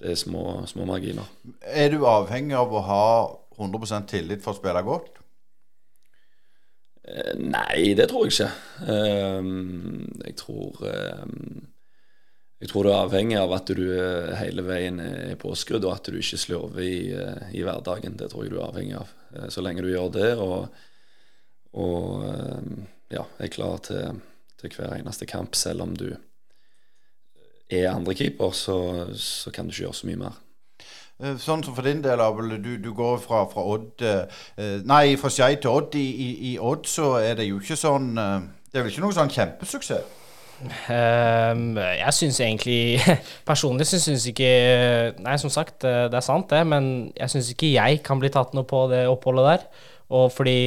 det 0.00 0.12
er 0.12 0.18
små, 0.20 0.62
små 0.68 0.86
marginer. 0.88 1.28
Er 1.60 1.92
du 1.92 2.06
avhengig 2.08 2.56
av 2.58 2.72
å 2.72 2.82
ha 2.84 3.04
100% 3.58 4.08
tillit 4.10 4.44
for 4.44 4.54
å 4.54 4.60
spille 4.60 4.82
godt? 4.84 5.21
Eh, 7.02 7.34
nei, 7.38 7.92
det 7.98 8.08
tror 8.10 8.28
jeg 8.28 8.34
ikke. 8.34 8.50
Um, 8.86 10.06
jeg 10.22 10.36
tror 10.38 10.82
um, 10.86 11.68
Jeg 12.62 12.70
tror 12.70 12.86
du 12.86 12.92
er 12.92 13.00
avhengig 13.00 13.38
av 13.40 13.52
at 13.56 13.72
du 13.74 13.82
eh, 13.90 14.36
hele 14.38 14.62
veien 14.62 15.00
er 15.02 15.34
påskrudd, 15.40 15.82
og 15.82 15.96
at 15.96 16.12
du 16.12 16.20
ikke 16.20 16.38
slurver 16.38 16.84
i, 16.86 17.10
uh, 17.10 17.48
i 17.50 17.64
hverdagen. 17.66 18.14
Det 18.18 18.30
tror 18.30 18.46
jeg 18.46 18.54
du 18.54 18.60
er 18.60 18.68
avhengig 18.68 19.00
av. 19.00 19.10
Så 19.50 19.64
lenge 19.64 19.82
du 19.82 19.90
gjør 19.90 20.12
det 20.14 20.30
og, 20.36 20.68
og 21.80 22.22
um, 22.22 22.84
ja, 23.10 23.24
er 23.42 23.50
klar 23.50 23.82
til, 23.82 24.20
til 24.60 24.76
hver 24.76 24.94
eneste 25.00 25.26
kamp, 25.26 25.56
selv 25.58 25.82
om 25.82 25.96
du 25.98 26.12
er 27.72 27.90
andrekeeper, 27.90 28.52
så, 28.54 28.78
så 29.16 29.50
kan 29.50 29.66
du 29.66 29.72
ikke 29.72 29.88
gjøre 29.88 29.98
så 29.98 30.10
mye 30.10 30.22
mer. 30.22 30.40
Eh, 31.22 31.36
sånn 31.38 31.62
som 31.62 31.74
for 31.76 31.86
din 31.86 32.02
del, 32.02 32.20
Abel. 32.22 32.56
Du, 32.62 32.72
du 32.82 32.90
går 32.96 33.20
fra, 33.22 33.44
fra 33.50 33.62
Odd 33.74 34.02
eh, 34.06 34.80
Nei, 34.88 35.14
fra 35.20 35.30
Skei 35.30 35.60
til 35.62 35.70
Odd. 35.70 35.94
I, 35.98 36.08
i, 36.08 36.30
I, 36.50 36.56
Odd 36.58 36.88
så 36.90 37.14
er 37.22 37.38
det 37.38 37.46
jo 37.46 37.60
ikke 37.62 37.78
sånn 37.78 38.10
eh, 38.18 38.48
Det 38.70 38.80
er 38.80 38.86
vel 38.86 38.92
ikke 38.94 39.04
noen 39.04 39.16
sånn 39.20 39.32
kjempesuksess? 39.32 40.18
Um, 40.62 41.74
jeg 41.74 42.14
syns 42.14 42.36
egentlig 42.38 43.00
Personlig 43.48 43.88
så 43.90 43.98
syns 43.98 44.28
ikke 44.30 44.50
Nei, 45.18 45.34
som 45.42 45.50
sagt, 45.50 45.80
det 45.82 46.14
er 46.14 46.26
sant, 46.26 46.50
det. 46.50 46.62
Men 46.70 46.90
jeg 47.18 47.34
syns 47.34 47.54
ikke 47.54 47.72
jeg 47.72 48.02
kan 48.06 48.22
bli 48.22 48.30
tatt 48.32 48.54
noe 48.56 48.66
på 48.68 48.84
det 48.90 49.04
oppholdet 49.10 49.48
der. 49.48 49.88
Og 50.12 50.28
fordi 50.34 50.58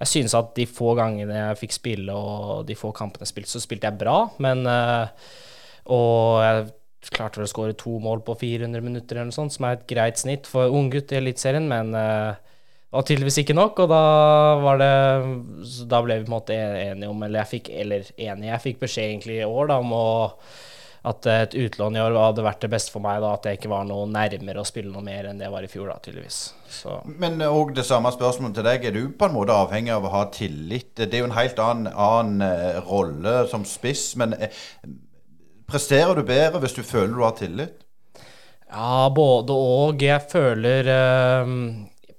jeg 0.00 0.08
synes 0.08 0.34
at 0.38 0.54
de 0.56 0.64
få 0.64 0.94
gangene 0.96 1.36
jeg 1.36 1.60
fikk 1.60 1.74
spille, 1.76 2.14
og 2.16 2.66
de 2.66 2.78
få 2.78 2.88
kampene 2.96 3.26
jeg 3.26 3.34
spilte, 3.34 3.52
så 3.52 3.62
spilte 3.62 3.90
jeg 3.90 4.00
bra. 4.00 4.16
Men 4.42 4.64
uh, 4.66 5.10
og 5.90 6.42
jeg 6.44 6.68
klarte 7.08 7.40
vel 7.40 7.48
å 7.48 7.50
skåre 7.50 7.76
to 7.80 7.96
mål 8.02 8.20
på 8.26 8.36
400 8.42 8.84
minutter, 8.84 9.16
eller 9.16 9.30
noe 9.30 9.38
sånt, 9.38 9.54
som 9.56 9.64
er 9.64 9.78
et 9.78 9.88
greit 9.88 10.20
snitt 10.20 10.50
for 10.50 10.68
unggutt 10.68 11.14
i 11.14 11.20
Eliteserien, 11.22 11.64
men 11.70 11.94
det 11.96 12.96
var 12.96 13.06
tydeligvis 13.06 13.38
ikke 13.44 13.56
nok, 13.56 13.84
og 13.84 13.92
da 13.92 14.04
var 14.60 14.80
det 14.80 14.94
Da 15.88 16.00
ble 16.02 16.18
vi 16.18 16.26
på 16.26 16.32
en 16.32 16.34
måte 16.34 16.56
enige 16.58 17.10
om 17.12 17.22
Eller 17.22 17.44
jeg 17.44 17.50
fikk 17.52 17.70
Eller 17.70 18.08
enige, 18.16 18.50
jeg 18.50 18.64
fikk 18.64 18.80
beskjed 18.80 19.12
egentlig 19.12 19.36
i 19.38 19.46
år 19.46 19.70
da 19.70 19.78
om 19.78 19.94
å 19.94 20.08
at 21.00 21.26
et 21.32 21.54
utlån 21.56 21.96
i 21.96 22.00
år 22.02 22.12
hadde 22.12 22.42
vært 22.44 22.64
det 22.64 22.68
beste 22.74 22.92
for 22.92 23.00
meg. 23.00 23.22
da, 23.22 23.32
At 23.32 23.46
jeg 23.48 23.56
ikke 23.56 23.70
var 23.72 23.86
noe 23.88 24.04
nærmere 24.10 24.60
å 24.60 24.68
spille 24.68 24.92
noe 24.92 25.04
mer 25.04 25.30
enn 25.30 25.38
det 25.40 25.48
var 25.48 25.64
i 25.64 25.70
fjor, 25.72 25.88
da, 25.88 25.96
tydeligvis. 26.04 26.40
Så. 26.68 26.98
Men 27.06 27.40
òg 27.46 27.72
det 27.78 27.86
samme 27.88 28.12
spørsmålet 28.12 28.58
til 28.58 28.66
deg. 28.68 28.84
Er 28.84 28.92
du 28.92 29.06
på 29.16 29.30
en 29.30 29.32
måte 29.32 29.56
avhengig 29.56 29.94
av 29.94 30.04
å 30.04 30.12
ha 30.12 30.26
tillit? 30.34 30.92
Det 30.98 31.08
er 31.08 31.24
jo 31.24 31.30
en 31.30 31.38
helt 31.38 31.62
annen, 31.64 31.88
annen 31.88 32.44
uh, 32.44 32.82
rolle 32.84 33.46
som 33.48 33.64
spiss. 33.64 34.10
men 34.20 34.36
Presterer 35.70 36.18
du 36.18 36.24
bedre 36.26 36.60
hvis 36.64 36.74
du 36.74 36.82
føler 36.82 37.14
du 37.14 37.22
har 37.22 37.36
tillit? 37.38 37.84
Ja, 38.70 39.10
både 39.14 39.54
og. 39.54 40.02
Jeg 40.02 40.22
føler 40.30 40.88
eh, 40.90 41.52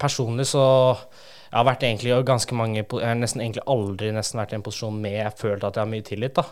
Personlig 0.02 0.48
så 0.50 0.64
Jeg 0.92 1.58
har 1.58 1.68
vært 1.68 1.84
egentlig 1.88 2.16
ganske 2.28 2.56
mange 2.58 2.82
Jeg 2.82 3.06
har 3.06 3.20
nesten 3.20 3.44
egentlig 3.44 3.64
aldri 3.72 4.12
nesten 4.16 4.40
vært 4.42 4.56
i 4.56 4.60
en 4.60 4.66
posisjon 4.66 4.98
med 5.04 5.20
jeg 5.20 5.38
følte 5.40 5.70
at 5.70 5.78
jeg 5.78 5.86
har 5.86 5.92
mye 5.92 6.08
tillit, 6.08 6.36
da. 6.40 6.48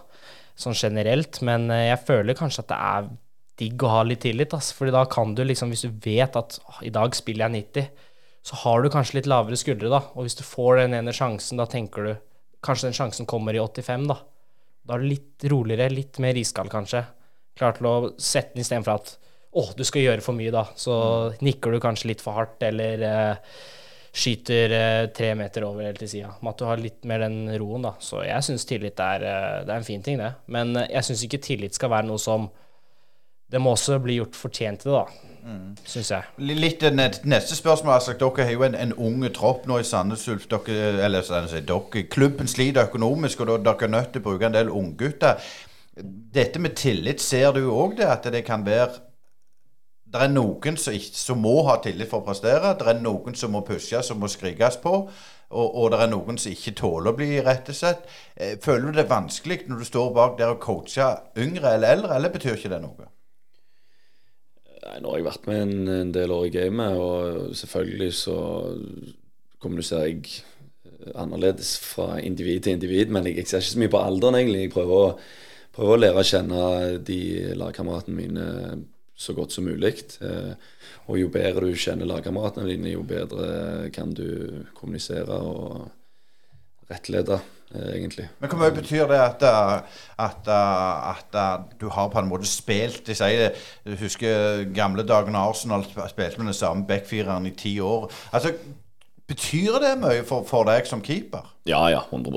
Sånn 0.59 0.77
generelt. 0.77 1.41
Men 1.45 1.69
eh, 1.71 1.89
jeg 1.89 2.03
føler 2.07 2.37
kanskje 2.37 2.65
at 2.65 2.71
det 2.71 2.79
er 2.91 3.09
digg 3.59 3.83
å 3.83 3.91
ha 3.91 4.03
litt 4.07 4.23
tillit, 4.23 4.55
altså. 4.55 4.75
Fordi 4.77 4.95
da 4.95 5.05
kan 5.11 5.35
du 5.35 5.43
liksom, 5.47 5.71
hvis 5.71 5.87
du 5.87 6.03
vet 6.03 6.35
at 6.39 6.59
å, 6.63 6.79
i 6.87 6.93
dag 6.95 7.15
spiller 7.15 7.47
jeg 7.47 7.67
90, 7.71 8.07
så 8.49 8.59
har 8.63 8.81
du 8.81 8.91
kanskje 8.91 9.19
litt 9.19 9.27
lavere 9.29 9.59
skuldre, 9.59 9.91
da. 9.91 10.03
Og 10.15 10.27
hvis 10.27 10.39
du 10.39 10.45
får 10.47 10.83
den 10.83 10.99
ene 10.99 11.15
sjansen, 11.15 11.59
da 11.59 11.67
tenker 11.69 12.07
du 12.07 12.15
Kanskje 12.59 12.89
den 12.89 12.95
sjansen 12.97 13.23
kommer 13.23 13.55
i 13.55 13.59
85, 13.63 14.01
da. 14.09 14.17
Da 14.89 14.97
er 14.97 15.03
du 15.03 15.11
litt 15.11 15.45
roligere, 15.51 15.91
litt 15.93 16.17
mer 16.23 16.37
iskald, 16.41 16.71
kanskje. 16.73 17.03
Klar 17.59 17.75
til 17.77 17.85
å 17.85 17.95
sette 18.17 18.55
den 18.55 18.63
istedenfor 18.63 18.95
at 18.95 19.11
å, 19.53 19.67
du 19.77 19.83
skal 19.85 20.01
gjøre 20.01 20.23
for 20.25 20.37
mye, 20.37 20.53
da. 20.53 20.63
Så 20.77 20.95
nikker 21.45 21.73
du 21.73 21.81
kanskje 21.83 22.09
litt 22.09 22.23
for 22.25 22.37
hardt, 22.37 22.57
eller 22.65 23.03
eh, 23.05 23.59
skyter 24.09 24.73
eh, 24.73 25.03
tre 25.13 25.31
meter 25.37 25.65
over 25.67 25.85
helt 25.85 26.01
til 26.01 26.09
sida. 26.09 26.31
Med 26.41 26.53
at 26.53 26.61
du 26.61 26.65
har 26.69 26.81
litt 26.81 27.05
mer 27.09 27.21
den 27.25 27.43
roen, 27.61 27.85
da. 27.85 27.93
Så 28.01 28.23
jeg 28.25 28.45
syns 28.45 28.65
tillit 28.69 29.01
er, 29.05 29.25
eh, 29.29 29.59
det 29.67 29.73
er 29.73 29.77
en 29.77 29.87
fin 29.87 30.05
ting, 30.05 30.17
det. 30.21 30.31
Men 30.49 30.73
eh, 30.77 30.89
jeg 30.95 31.09
syns 31.09 31.25
ikke 31.27 31.41
tillit 31.45 31.77
skal 31.77 31.93
være 31.93 32.09
noe 32.09 32.21
som 32.21 32.49
Det 33.49 33.57
må 33.57 33.71
også 33.73 33.95
bli 33.97 34.19
gjort 34.19 34.35
fortjent 34.37 34.83
til 34.83 34.91
det, 34.91 34.99
da. 34.99 35.28
Mm. 35.45 35.75
Syns 35.85 36.11
jeg. 36.11 36.23
Litt 36.37 36.83
Neste 36.93 37.55
spørsmål 37.55 37.93
altså, 37.93 38.13
Dere 38.19 38.45
har 38.45 38.51
jo 38.53 38.63
en, 38.67 38.75
en 38.75 38.93
ung 38.93 39.25
tropp 39.33 39.67
nå 39.69 39.79
i 39.79 39.87
Sandnes 39.87 40.27
Ulf. 40.27 40.47
Klubben 42.11 42.47
sliter 42.47 42.87
økonomisk, 42.87 43.41
og 43.41 43.65
dere 43.65 43.87
er 43.87 43.93
nødt 43.95 44.13
til 44.13 44.23
å 44.23 44.27
bruke 44.29 44.49
en 44.49 44.57
del 44.57 44.69
unggutter. 44.69 45.39
Dette 46.33 46.59
med 46.59 46.77
tillit, 46.79 47.21
ser 47.21 47.53
du 47.55 47.65
òg 47.71 47.97
det? 47.97 48.07
At 48.07 48.27
det 48.31 48.45
kan 48.47 48.65
være 48.65 49.05
det 50.09 50.21
er 50.25 50.31
noen 50.31 50.77
som, 50.81 50.93
ikke, 50.97 51.11
som, 51.13 51.37
må 51.37 51.59
ha 51.67 51.75
tillit 51.83 52.09
for 52.09 52.23
å 52.23 52.25
prestere. 52.25 52.73
Det 52.79 52.87
er 52.89 53.01
noen 53.03 53.35
som 53.37 53.53
må 53.53 53.61
pushes, 53.65 54.07
som 54.07 54.17
må 54.17 54.29
skrikes 54.31 54.79
på. 54.81 54.95
Og, 55.49 55.67
og 55.67 55.91
det 55.93 55.99
er 56.01 56.09
noen 56.09 56.37
som 56.41 56.53
ikke 56.53 56.73
tåler 56.77 57.11
å 57.11 57.17
bli 57.17 57.29
irettesett. 57.37 58.09
Eh, 58.35 58.55
føler 58.61 58.89
du 58.89 58.99
det 58.99 59.09
vanskelig 59.09 59.63
når 59.69 59.83
du 59.83 59.85
står 59.85 60.11
bak 60.17 60.35
der 60.41 60.55
og 60.55 60.61
coacher 60.65 61.21
yngre 61.37 61.75
eller 61.75 61.93
eldre, 61.97 62.17
eller 62.17 62.33
betyr 62.33 62.57
ikke 62.57 62.73
det 62.73 62.81
noe? 62.81 63.09
Nei, 64.79 64.99
Nå 65.03 65.11
har 65.11 65.19
jeg 65.19 65.27
vært 65.27 65.49
med 65.49 65.61
en, 65.63 65.75
en 65.91 66.13
del 66.15 66.31
år 66.31 66.45
i 66.47 66.53
gamet, 66.53 66.99
og 66.99 67.57
selvfølgelig 67.57 68.13
så 68.15 68.37
kommuniserer 69.59 70.07
jeg 70.07 71.11
annerledes 71.19 71.73
fra 71.83 72.13
individ 72.23 72.63
til 72.63 72.77
individ. 72.77 73.11
Men 73.11 73.27
jeg, 73.27 73.41
jeg 73.41 73.51
ser 73.51 73.63
ikke 73.63 73.73
så 73.73 73.83
mye 73.83 73.93
på 73.95 74.03
alderen, 74.03 74.39
egentlig. 74.39 74.63
Jeg 74.67 74.73
prøver 74.75 75.03
å, 75.03 75.11
prøver 75.75 75.95
å 75.95 75.99
lære 75.99 76.23
å 76.23 76.29
kjenne 76.31 76.63
de 77.07 77.19
lagkameratene 77.59 78.19
mine 78.19 78.47
så 79.19 79.35
godt 79.35 79.51
som 79.51 79.67
mulig. 79.67 79.93
Eh, 80.23 80.51
og 81.11 81.19
jo 81.19 81.31
bedre 81.33 81.67
du 81.67 81.75
kjenner 81.75 82.07
lagkameratene 82.07 82.69
dine, 82.71 82.95
jo 82.95 83.03
bedre 83.07 83.89
kan 83.95 84.15
du 84.15 84.27
kommunisere 84.79 85.43
og 85.43 85.89
rettlede 86.89 87.41
Eh, 87.41 87.58
egentlig. 87.75 88.25
Men 88.39 88.49
hvor 88.49 88.59
mye 88.63 88.73
betyr 88.73 89.07
det 89.09 89.19
at, 89.21 89.43
eh, 89.45 90.01
at, 90.25 90.47
eh, 90.49 91.09
at, 91.11 91.35
at, 91.35 91.75
du 91.81 91.89
har 91.93 92.09
på 92.09 92.19
en 92.19 92.29
måte 92.29 92.49
spilt 92.49 93.07
Jeg 93.07 93.19
sier 93.19 93.55
du 93.85 93.95
husker 93.99 94.65
gamle 94.73 95.05
dagene 95.05 95.37
Arsenal 95.37 95.85
spilte 95.85 96.39
med 96.39 96.49
den 96.49 96.57
samme 96.57 96.87
backfireren 96.89 97.45
i 97.45 97.55
ti 97.55 97.79
år. 97.79 98.09
Altså, 98.33 98.55
Betyr 99.29 99.75
det 99.77 99.91
mye 100.01 100.23
for, 100.25 100.41
for, 100.41 100.65
deg 100.65 100.87
som 100.89 101.03
keeper? 101.05 101.43
Ja, 101.69 101.83
ja, 101.93 101.99
100 102.09 102.31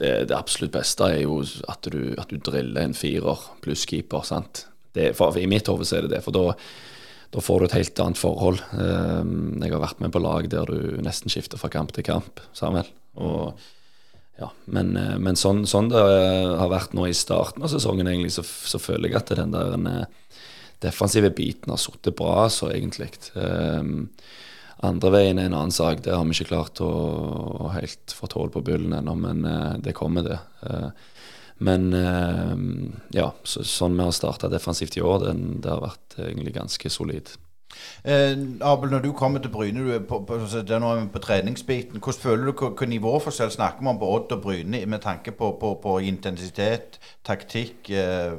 det, 0.00 0.12
det 0.30 0.32
absolutt 0.32 0.72
beste 0.72 1.04
er 1.04 1.18
jo 1.26 1.42
at 1.68 1.84
du, 1.92 2.14
at 2.16 2.30
du 2.32 2.38
driller 2.40 2.86
en 2.86 2.96
firer 2.96 3.42
pluss 3.60 3.84
keeper. 3.84 4.24
sant? 4.24 4.62
Det, 4.96 5.10
for, 5.18 5.36
I 5.36 5.44
mitt 5.44 5.68
hode 5.68 5.84
er 5.92 6.06
det 6.06 6.14
det, 6.14 6.22
for 6.24 6.32
da, 6.32 6.54
da 7.36 7.42
får 7.44 7.60
du 7.60 7.66
et 7.66 7.76
helt 7.76 8.00
annet 8.00 8.16
forhold. 8.16 8.64
Jeg 8.72 9.74
har 9.74 9.84
vært 9.84 10.00
med 10.00 10.14
på 10.16 10.24
lag 10.24 10.48
der 10.48 10.72
du 10.72 10.96
nesten 11.04 11.28
skifter 11.28 11.60
fra 11.60 11.68
kamp 11.68 11.92
til 11.92 12.08
kamp, 12.08 12.40
Samuel. 12.56 12.88
Og 13.20 13.52
mm 13.52 13.76
ja, 14.38 14.52
men, 14.64 14.96
eh, 14.96 15.16
men 15.18 15.36
sånn, 15.38 15.64
sånn, 15.66 15.90
det 15.90 15.98
eh, 15.98 16.52
har 16.60 16.70
vært 16.70 16.94
nå 16.94 17.08
i 17.08 17.16
starten 17.16 17.64
av 17.66 17.72
sesongen, 17.72 18.06
egentlig, 18.06 18.36
så, 18.36 18.44
så 18.46 18.78
føler 18.78 19.10
jeg 19.10 19.18
at 19.18 19.32
den 19.34 19.54
der 19.54 19.74
eh, 19.74 20.04
defensive 20.84 21.32
biten 21.34 21.74
har 21.74 21.80
sittet 21.82 22.14
bra, 22.18 22.46
så 22.52 22.70
egentlig. 22.70 23.10
Um, 23.34 24.06
andre 24.86 25.10
veien 25.10 25.40
er 25.42 25.48
en 25.48 25.56
annen 25.58 25.74
sak. 25.74 26.04
Det 26.04 26.14
har 26.14 26.22
vi 26.22 26.36
ikke 26.36 26.52
klart 26.52 26.78
å, 26.86 26.90
å 27.66 27.72
helt 27.74 28.14
få 28.14 28.30
tål 28.30 28.52
på 28.54 28.62
bullen 28.68 28.94
ennå, 29.00 29.16
men 29.18 29.42
uh, 29.42 29.74
det 29.82 29.96
kommer, 29.98 30.22
det. 30.22 30.38
Uh, 30.62 30.92
men 31.66 31.90
uh, 31.90 32.54
ja, 33.10 33.32
så, 33.42 33.66
sånn 33.66 33.98
vi 33.98 34.06
har 34.06 34.14
starta 34.14 34.52
defensivt 34.52 35.00
i 35.00 35.02
år, 35.02 35.24
den, 35.26 35.44
det 35.64 35.74
har 35.74 35.82
vært 35.82 36.20
egentlig 36.22 36.54
ganske 36.60 36.94
solid. 36.94 37.34
Eh, 38.04 38.36
Abel, 38.64 38.90
når 38.90 39.02
du 39.04 39.10
kommer 39.12 39.42
til 39.42 39.52
Bryne, 39.52 39.84
du 39.84 39.92
er 39.94 40.04
på, 40.08 40.20
på, 40.28 40.38
på 41.12 41.24
treningsbiten. 41.24 42.00
Hvordan 42.00 42.22
føler 42.22 42.46
du 42.46 42.52
hvilken 42.52 42.94
nivåforskjell 42.94 43.50
snakker 43.50 43.84
man 43.84 43.98
på 43.98 44.08
Odd 44.14 44.32
og 44.36 44.42
Bryne 44.42 44.84
med 44.86 45.02
tanke 45.04 45.32
på, 45.32 45.52
på, 45.60 45.74
på 45.82 45.98
intensitet, 45.98 47.00
taktikk 47.26 47.90
eh, 47.90 48.38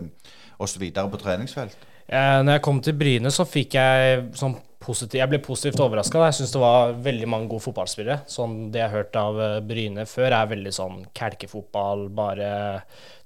osv. 0.60 0.90
på 0.94 1.22
treningsfelt? 1.22 1.78
Eh, 2.10 2.40
når 2.42 2.58
jeg 2.58 2.66
kom 2.66 2.82
til 2.82 2.98
Bryne, 2.98 3.32
så 3.32 3.46
fikk 3.46 3.78
jeg 3.78 4.26
sånn 4.40 4.58
positiv, 4.80 5.20
Jeg 5.20 5.30
ble 5.30 5.40
positivt 5.44 5.82
overraska. 5.84 6.24
Jeg 6.30 6.40
syns 6.40 6.54
det 6.56 6.62
var 6.64 6.96
veldig 7.06 7.28
mange 7.30 7.50
gode 7.52 7.66
fotballspillere. 7.68 8.24
Sånn 8.32 8.72
Det 8.72 8.82
jeg 8.82 8.90
har 8.90 9.04
hørt 9.04 9.20
av 9.20 9.42
eh, 9.44 9.60
Bryne 9.62 10.08
før, 10.10 10.34
er 10.34 10.54
veldig 10.56 10.74
sånn 10.74 11.04
kelkefotball, 11.14 12.08
bare 12.16 12.50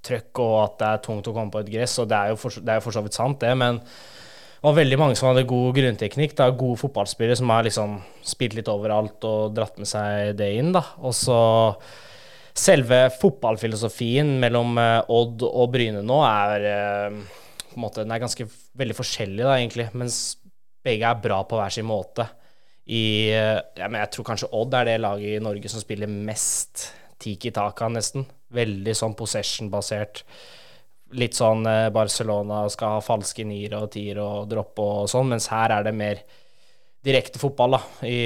trøkk, 0.03 0.41
og 0.43 0.57
at 0.65 0.75
det 0.81 0.89
er 0.89 1.05
tungt 1.05 1.29
å 1.29 1.35
komme 1.35 1.53
på 1.53 1.63
et 1.63 1.71
gress. 1.77 1.95
Og 2.03 2.09
det 2.11 2.19
er 2.19 2.33
jo 2.33 2.41
for, 2.41 2.59
det 2.59 2.75
er 2.75 2.83
for 2.83 2.95
så 2.95 3.05
vidt 3.05 3.15
sant, 3.15 3.39
det. 3.39 3.53
men 3.55 3.79
var 4.63 4.77
veldig 4.77 4.97
mange 4.99 5.17
som 5.19 5.29
hadde 5.29 5.45
god 5.49 5.75
grunnteknikk. 5.75 6.35
Da, 6.39 6.47
gode 6.55 6.79
fotballspillere 6.79 7.35
som 7.39 7.51
har 7.51 7.65
liksom 7.67 7.97
spilt 8.23 8.55
litt 8.57 8.71
overalt 8.71 9.25
og 9.27 9.55
dratt 9.57 9.79
med 9.81 9.89
seg 9.89 10.33
det 10.39 10.49
inn. 10.59 10.71
da. 10.75 10.85
Og 11.03 11.15
så 11.17 11.39
selve 12.53 13.07
fotballfilosofien 13.17 14.35
mellom 14.41 14.77
eh, 14.77 15.11
Odd 15.11 15.43
og 15.47 15.71
Bryne 15.73 16.03
nå 16.05 16.19
er 16.27 16.67
eh, 16.69 17.19
på 17.73 17.79
en 17.79 17.83
måte, 17.87 18.03
den 18.05 18.13
er 18.13 18.21
ganske 18.21 18.45
veldig 18.77 18.95
forskjellig, 18.95 19.41
da, 19.41 19.57
egentlig. 19.57 19.89
Mens 19.97 20.37
begge 20.85 21.09
er 21.09 21.21
bra 21.23 21.41
på 21.49 21.57
hver 21.57 21.73
sin 21.73 21.87
måte. 21.89 22.27
I, 22.85 23.31
eh, 23.33 23.59
ja, 23.79 23.89
jeg 23.89 24.11
tror 24.13 24.27
kanskje 24.27 24.51
Odd 24.53 24.75
er 24.77 24.91
det 24.91 24.99
laget 25.01 25.39
i 25.39 25.43
Norge 25.43 25.71
som 25.71 25.81
spiller 25.81 26.11
mest 26.11 26.91
tiki 27.23 27.51
taka, 27.55 27.89
nesten. 27.91 28.27
Veldig 28.53 28.95
sånn 28.95 29.15
possession-basert. 29.17 30.23
Litt 31.13 31.37
sånn 31.37 31.67
Barcelona 31.93 32.63
skal 32.73 32.97
ha 32.97 33.03
falske 33.05 33.45
nier 33.45 33.75
og 33.77 33.91
tier 33.93 34.17
og 34.23 34.47
droppe 34.49 34.81
og 34.81 35.09
sånn, 35.11 35.29
mens 35.35 35.49
her 35.53 35.75
er 35.75 35.85
det 35.85 35.93
mer 35.93 36.23
direkte 37.03 37.39
fotball, 37.41 37.77
da. 37.77 38.07
I 38.07 38.19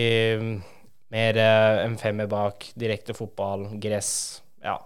mer 1.13 1.39
uh, 1.39 1.85
en 1.85 1.97
femmer 1.99 2.27
bak, 2.27 2.69
direkte 2.75 3.15
fotball, 3.17 3.67
gress. 3.81 4.11
Ja. 4.63 4.77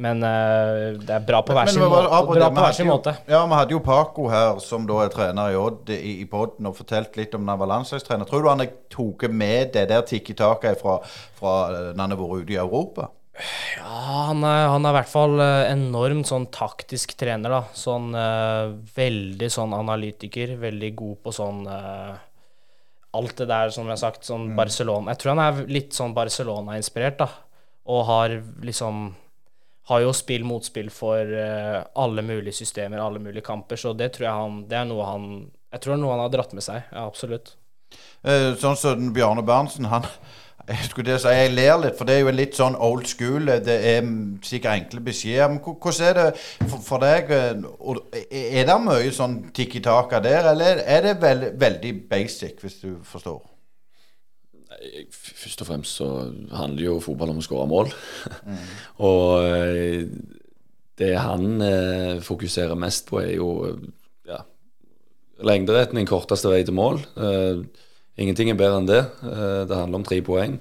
Men 0.00 0.24
uh, 0.24 0.96
det 0.98 1.12
er 1.14 1.26
bra 1.26 1.42
på 1.46 1.54
hver 1.54 1.70
sin, 1.70 1.84
måte, 1.84 3.12
sin. 3.14 3.30
Ja, 3.30 3.44
vi 3.46 3.58
hadde 3.58 3.76
jo 3.76 3.82
Paco 3.84 4.26
her, 4.32 4.58
som 4.64 4.88
da 4.88 5.04
er 5.04 5.12
trener 5.14 5.54
i 5.54 5.58
Odd, 5.60 5.92
i, 5.94 6.16
i 6.24 6.28
poden, 6.30 6.66
og 6.70 6.78
fortalt 6.80 7.18
litt 7.20 7.36
om 7.36 7.44
når 7.44 7.54
han 7.54 7.62
var 7.62 7.72
landslagstrener. 7.76 8.30
Tror 8.30 8.42
du 8.42 8.50
han 8.50 8.64
tok 8.92 9.28
med 9.30 9.74
det 9.76 9.86
der 9.92 10.06
tikki-taket 10.08 10.80
fra, 10.80 10.98
fra 11.38 11.54
eh, 11.68 11.92
når 11.92 12.02
han 12.02 12.16
har 12.16 12.22
vært 12.24 12.42
ute 12.48 12.56
i 12.56 12.62
Europa? 12.64 13.12
Ja, 13.84 14.28
han 14.30 14.44
er, 14.48 14.70
han 14.72 14.86
er, 14.86 14.94
i 14.94 14.96
hvert 14.96 15.10
fall 15.12 15.40
enormt 15.44 16.30
sånn 16.30 16.46
taktisk 16.54 17.12
trener, 17.20 17.52
da. 17.52 17.62
Sånn 17.76 18.14
uh, 18.16 18.72
veldig 18.96 19.48
sånn 19.52 19.74
analytiker. 19.76 20.54
Veldig 20.62 20.88
god 20.96 21.18
på 21.26 21.34
sånn 21.36 21.66
uh, 21.68 22.14
alt 23.14 23.34
det 23.42 23.48
der, 23.50 23.72
som 23.74 23.84
jeg 23.84 23.92
har 23.92 24.00
sagt, 24.00 24.24
sånn 24.24 24.48
mm. 24.50 24.54
Barcelona 24.58 25.12
Jeg 25.12 25.20
tror 25.20 25.34
han 25.34 25.42
er 25.44 25.60
litt 25.70 25.96
sånn 25.96 26.14
Barcelona-inspirert, 26.16 27.18
da. 27.20 27.28
Og 27.92 28.06
har 28.08 28.38
liksom 28.64 29.04
Har 29.90 30.00
jo 30.00 30.14
spill 30.16 30.46
motspill 30.48 30.88
for 30.88 31.20
uh, 31.20 31.82
alle 32.00 32.24
mulige 32.24 32.56
systemer, 32.56 33.02
alle 33.04 33.20
mulige 33.20 33.44
kamper, 33.44 33.76
så 33.76 33.92
det 33.92 34.14
tror 34.14 34.30
jeg 34.30 34.38
han 34.38 34.62
Det 34.70 34.80
er 34.80 34.88
noe 34.88 35.10
han 35.10 35.26
Jeg 35.74 35.84
tror 35.84 35.92
det 35.92 35.98
er 35.98 36.02
noe 36.06 36.16
han 36.16 36.24
har 36.24 36.32
dratt 36.32 36.56
med 36.56 36.64
seg. 36.64 36.88
Ja, 36.88 37.04
absolutt. 37.04 37.58
Sånn 38.24 38.78
som 38.80 39.12
Bjarne 39.14 39.42
Berntsen, 39.44 39.86
han 39.92 40.06
jeg 40.68 40.86
skulle 40.88 41.10
til 41.10 41.18
å 41.18 41.20
si, 41.20 41.32
jeg 41.36 41.52
ler 41.52 41.74
litt, 41.82 41.96
for 41.98 42.08
det 42.08 42.14
er 42.14 42.22
jo 42.22 42.30
en 42.30 42.38
litt 42.38 42.56
sånn 42.56 42.76
old 42.80 43.04
school. 43.08 43.50
Det 43.66 43.74
er 43.90 44.06
sikkert 44.46 44.78
enkle 44.78 45.02
beskjeder. 45.04 45.50
Men 45.52 45.60
hvordan 45.60 46.06
er 46.08 46.20
det 46.20 46.68
for, 46.70 46.78
for 46.86 47.04
deg? 47.04 47.32
Er 48.30 48.68
det 48.70 48.78
mye 48.80 49.10
sånn 49.12 49.40
tikki 49.56 49.82
taka 49.84 50.22
der, 50.24 50.48
eller 50.54 50.80
er 50.80 51.04
det 51.04 51.18
veld, 51.20 51.50
veldig 51.60 51.92
basic, 52.08 52.62
hvis 52.64 52.78
du 52.80 52.94
forstår? 53.04 53.42
Først 55.12 55.60
og 55.62 55.68
fremst 55.68 56.00
så 56.00 56.08
handler 56.56 56.86
jo 56.86 56.96
fotball 57.04 57.34
om 57.34 57.40
å 57.40 57.44
skåre 57.44 57.68
mål. 57.68 57.92
Mm. 58.48 58.64
og 59.10 59.44
eh, 59.44 60.08
det 61.00 61.14
han 61.18 61.62
eh, 61.64 62.24
fokuserer 62.24 62.78
mest 62.78 63.08
på, 63.10 63.20
er 63.22 63.36
jo 63.36 63.50
ja, 64.28 64.42
lengderetning, 65.44 66.08
korteste 66.08 66.52
vei 66.52 66.62
til 66.64 66.76
mål. 66.76 67.00
Eh, 67.16 67.64
Ingenting 68.20 68.52
er 68.52 68.58
bedre 68.58 68.80
enn 68.80 68.90
det. 68.90 69.02
Eh, 69.26 69.60
det 69.68 69.78
handler 69.78 70.00
om 70.00 70.06
tre 70.06 70.20
poeng. 70.24 70.58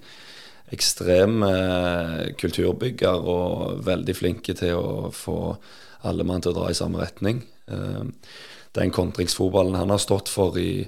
Ekstrem 0.74 1.44
eh, 1.46 2.34
kulturbygger 2.40 3.30
og 3.30 3.84
veldig 3.86 4.16
flinke 4.18 4.56
til 4.58 4.80
å 4.80 5.12
få 5.14 5.38
alle 6.10 6.26
mann 6.28 6.44
til 6.44 6.54
å 6.54 6.58
dra 6.58 6.72
i 6.72 6.78
samme 6.78 7.04
retning. 7.04 7.44
Eh, 7.70 8.04
den 8.74 8.94
kontringsfotballen 8.94 9.78
han 9.78 9.94
har 9.94 10.02
stått 10.02 10.32
for 10.34 10.58
i, 10.58 10.82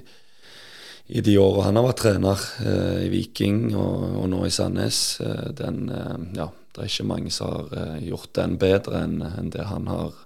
i 1.06 1.22
de 1.22 1.36
åra 1.38 1.68
han 1.68 1.78
har 1.78 1.86
vært 1.86 2.00
trener 2.02 2.46
i 2.98 3.06
Viking 3.12 3.68
og, 3.78 4.00
og, 4.16 4.24
nå 4.32 4.40
i 4.42 4.50
Sandnes, 4.50 5.20
den 5.54 5.84
Ja, 6.34 6.48
det 6.50 6.82
er 6.82 6.90
ikke 6.90 7.06
mange 7.06 7.30
som 7.30 7.70
har 7.70 8.00
gjort 8.02 8.32
den 8.34 8.58
bedre 8.58 9.04
enn 9.06 9.52
det 9.54 9.68
han 9.70 9.86
har 9.86 10.18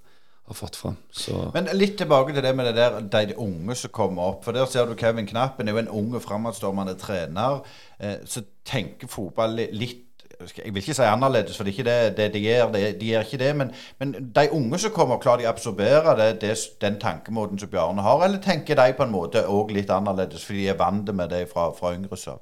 har 0.50 0.58
fått 0.58 0.76
fram. 0.76 0.98
Så. 1.14 1.46
Men 1.54 1.70
litt 1.78 1.96
tilbake 2.00 2.34
til 2.34 2.44
det 2.44 2.52
med 2.58 2.70
det 2.70 2.76
der, 2.76 3.00
de 3.30 3.38
unge 3.38 3.76
som 3.78 3.92
kommer 3.94 4.32
opp. 4.32 4.44
For 4.44 4.56
der 4.56 4.66
ser 4.70 4.90
du 4.90 4.98
Kevin 4.98 5.28
Knappen 5.28 5.68
er 5.68 5.76
jo 5.76 5.82
en 5.84 5.96
unge 6.02 6.20
framadstormende 6.20 6.96
trener 6.98 7.62
eh, 7.98 8.20
så 8.26 8.42
tenker 8.66 9.10
fotball 9.10 9.60
litt 9.70 10.06
jeg 10.40 10.72
vil 10.72 10.80
ikke 10.80 10.94
si 10.96 11.04
annerledes, 11.04 11.56
for 11.56 11.68
det 11.68 11.74
er 11.74 11.78
ikke 11.78 11.90
det, 11.90 12.16
det 12.16 12.26
de 12.32 12.40
gjør. 12.40 12.70
De, 12.72 12.80
de 13.00 13.08
gjør 13.10 13.26
ikke 13.26 13.38
det, 13.42 13.50
men, 13.56 13.72
men, 14.00 14.14
de 14.36 14.44
unge 14.56 14.78
som 14.80 14.94
kommer, 14.94 15.18
klarer 15.20 15.42
de 15.42 15.48
å 15.48 15.50
absorbere 15.50 16.14
det, 16.16 16.28
det, 16.40 16.54
den 16.80 16.96
tankemåten 17.02 17.60
som 17.60 17.68
Bjarne 17.68 18.04
har? 18.04 18.24
Eller 18.24 18.40
tenker 18.40 18.78
de 18.78 18.94
på 18.96 19.04
en 19.04 19.12
måte 19.12 19.42
òg 19.44 19.74
litt 19.76 19.92
annerledes, 19.92 20.46
fordi 20.46 20.64
de 20.64 20.70
er 20.72 20.78
vant 20.80 21.12
med 21.12 21.28
det 21.34 21.42
fra, 21.50 21.68
fra 21.76 21.92
yngre 21.92 22.16
av? 22.32 22.40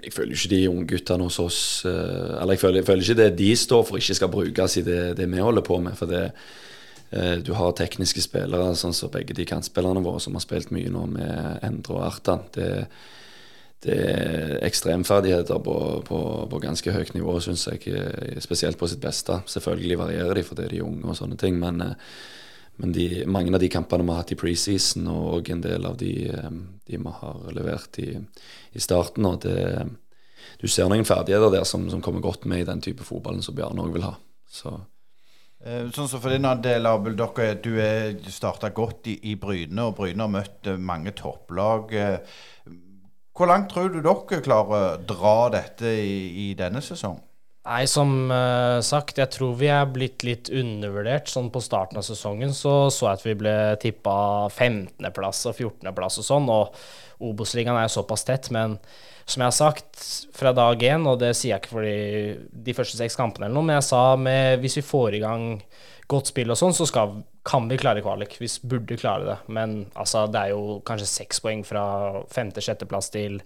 Jeg 0.00 0.14
føler 0.14 0.32
ikke 0.32 0.54
de 0.54 0.62
unge 0.70 0.88
guttene 0.88 1.26
hos 1.28 1.36
oss 1.42 1.58
eh, 1.84 2.38
Eller 2.40 2.56
jeg 2.56 2.62
føler, 2.62 2.78
jeg 2.80 2.86
føler, 2.86 3.02
ikke 3.04 3.18
det 3.18 3.38
de 3.38 3.50
står 3.60 3.82
for, 3.84 4.00
ikke 4.00 4.16
skal 4.16 4.30
brukes 4.32 4.76
i 4.80 4.84
det, 4.86 5.00
det 5.18 5.28
vi 5.28 5.44
holder 5.44 5.66
på 5.66 5.76
med. 5.84 5.98
For 5.98 6.08
det, 6.08 6.30
du 7.12 7.50
har 7.52 7.74
tekniske 7.76 8.22
spillere, 8.24 8.70
sånn 8.78 8.94
som 8.96 9.10
begge 9.12 9.34
de 9.36 9.44
kantspillerne 9.44 10.00
våre, 10.00 10.20
som 10.24 10.38
har 10.38 10.44
spilt 10.44 10.70
mye 10.72 10.88
nå 10.88 11.02
med 11.12 11.64
Endre 11.66 11.98
og 11.98 12.06
Artan. 12.06 12.46
Det, 12.54 12.70
det 13.82 13.96
er 13.98 14.52
ekstremferdigheter 14.62 15.58
på, 15.58 15.76
på, 16.06 16.18
på, 16.50 16.60
ganske 16.62 16.92
høyt 16.94 17.16
nivå, 17.16 17.34
syns 17.42 17.66
jeg. 17.66 17.82
Eh, 17.90 18.38
spesielt 18.42 18.78
på 18.78 18.86
sitt 18.90 19.02
beste. 19.02 19.40
Selvfølgelig 19.50 19.98
varierer 19.98 20.38
de 20.38 20.44
fordi 20.46 20.68
de 20.70 20.78
er 20.78 20.86
unge 20.86 21.10
og 21.10 21.18
sånne 21.18 21.38
ting, 21.40 21.58
men, 21.58 21.82
eh, 21.82 22.14
men 22.82 22.94
de, 22.94 23.08
mange 23.26 23.54
av 23.54 23.62
de 23.62 23.70
kampene 23.72 24.06
vi 24.06 24.14
har 24.14 24.22
hatt 24.22 24.34
i 24.36 24.38
preseason, 24.38 25.10
og 25.10 25.50
en 25.50 25.64
del 25.64 25.88
av 25.88 25.98
de, 25.98 26.14
de 26.86 27.02
vi 27.02 27.16
har 27.18 27.42
levert 27.58 27.98
i, 28.02 28.14
i 28.72 28.82
starten 28.82 29.26
og 29.28 29.42
det, 29.46 29.88
Du 30.62 30.68
ser 30.70 30.86
noen 30.86 31.06
ferdigheter 31.06 31.50
der 31.50 31.64
som, 31.66 31.88
som, 31.90 32.00
kommer 32.02 32.22
godt 32.22 32.44
med 32.46 32.62
i 32.62 32.66
den 32.68 32.80
type 32.80 33.02
fotballen 33.02 33.42
som 33.42 33.54
Bjarne 33.54 33.82
òg 33.82 33.94
vil 33.96 34.06
ha. 34.06 34.14
Så 34.46 34.76
Eh, 34.76 34.91
sånn 35.62 36.08
som 36.10 36.20
for 36.22 36.32
din 36.32 36.46
del, 36.62 36.86
Abel, 36.90 37.14
dere, 37.18 37.54
Du 37.62 37.76
er 37.80 38.16
starta 38.30 38.72
godt 38.74 39.06
i, 39.12 39.18
i, 39.30 39.36
Bryne, 39.38 39.88
og 39.88 39.96
Bryne 39.98 40.24
har 40.24 40.32
møtt 40.32 40.66
eh, 40.66 40.78
mange 40.78 41.14
topplag. 41.14 41.92
Eh, 41.94 42.72
hvor 43.32 43.48
langt 43.48 43.70
tror 43.72 43.92
du 43.92 44.00
dere 44.02 44.40
klarer 44.44 44.96
å 44.96 44.96
dra 45.06 45.36
dette 45.54 45.86
i, 45.86 46.48
i 46.48 46.54
denne 46.58 46.82
sesongen? 46.84 47.22
Nei, 47.62 47.84
Som 47.86 48.26
sagt, 48.82 49.20
jeg 49.22 49.30
tror 49.30 49.52
vi 49.54 49.68
er 49.70 49.86
blitt 49.86 50.24
litt 50.26 50.50
undervurdert. 50.50 51.30
Sånn 51.30 51.52
På 51.54 51.62
starten 51.62 52.00
av 52.00 52.02
sesongen 52.02 52.50
så 52.58 52.90
så 52.90 53.06
jeg 53.06 53.20
at 53.20 53.26
vi 53.28 53.36
ble 53.38 53.54
tippa 53.78 54.14
15.-plass 54.50 55.44
og 55.46 55.54
14.-plass 55.54 56.18
og 56.18 56.26
sånn. 56.26 56.50
Og 56.50 56.82
Obos-ligaen 57.22 57.78
er 57.78 57.86
jo 57.86 57.94
såpass 58.00 58.26
tett, 58.26 58.50
men 58.50 58.80
som 59.24 59.42
jeg 59.42 59.48
har 59.48 59.56
sagt 59.56 60.04
fra 60.36 60.52
dag 60.56 60.82
én, 60.82 61.06
og 61.08 61.20
det 61.22 61.32
sier 61.38 61.54
jeg 61.54 61.62
ikke 61.62 61.76
fordi 61.76 61.96
de 62.66 62.74
første 62.76 62.98
seks 62.98 63.16
kampene 63.18 63.48
eller 63.48 63.58
noe, 63.58 63.68
men 63.68 63.78
jeg 63.78 63.88
sa 63.88 64.04
med, 64.18 64.60
hvis 64.62 64.78
vi 64.80 64.86
får 64.86 65.18
i 65.18 65.22
gang 65.22 65.46
godt 66.12 66.32
spill 66.32 66.52
og 66.52 66.58
sånn, 66.58 66.74
så 66.76 66.86
skal, 66.88 67.14
kan 67.46 67.68
vi 67.70 67.78
klare 67.80 68.02
kvalik. 68.04 68.36
Vi 68.40 68.48
burde 68.68 68.98
klare 69.00 69.28
det. 69.28 69.36
Men 69.54 69.86
altså, 69.98 70.26
det 70.30 70.40
er 70.40 70.52
jo 70.52 70.80
kanskje 70.86 71.08
seks 71.08 71.40
poeng 71.44 71.62
fra 71.66 71.84
femte-sjetteplass 72.32 73.12
til 73.14 73.40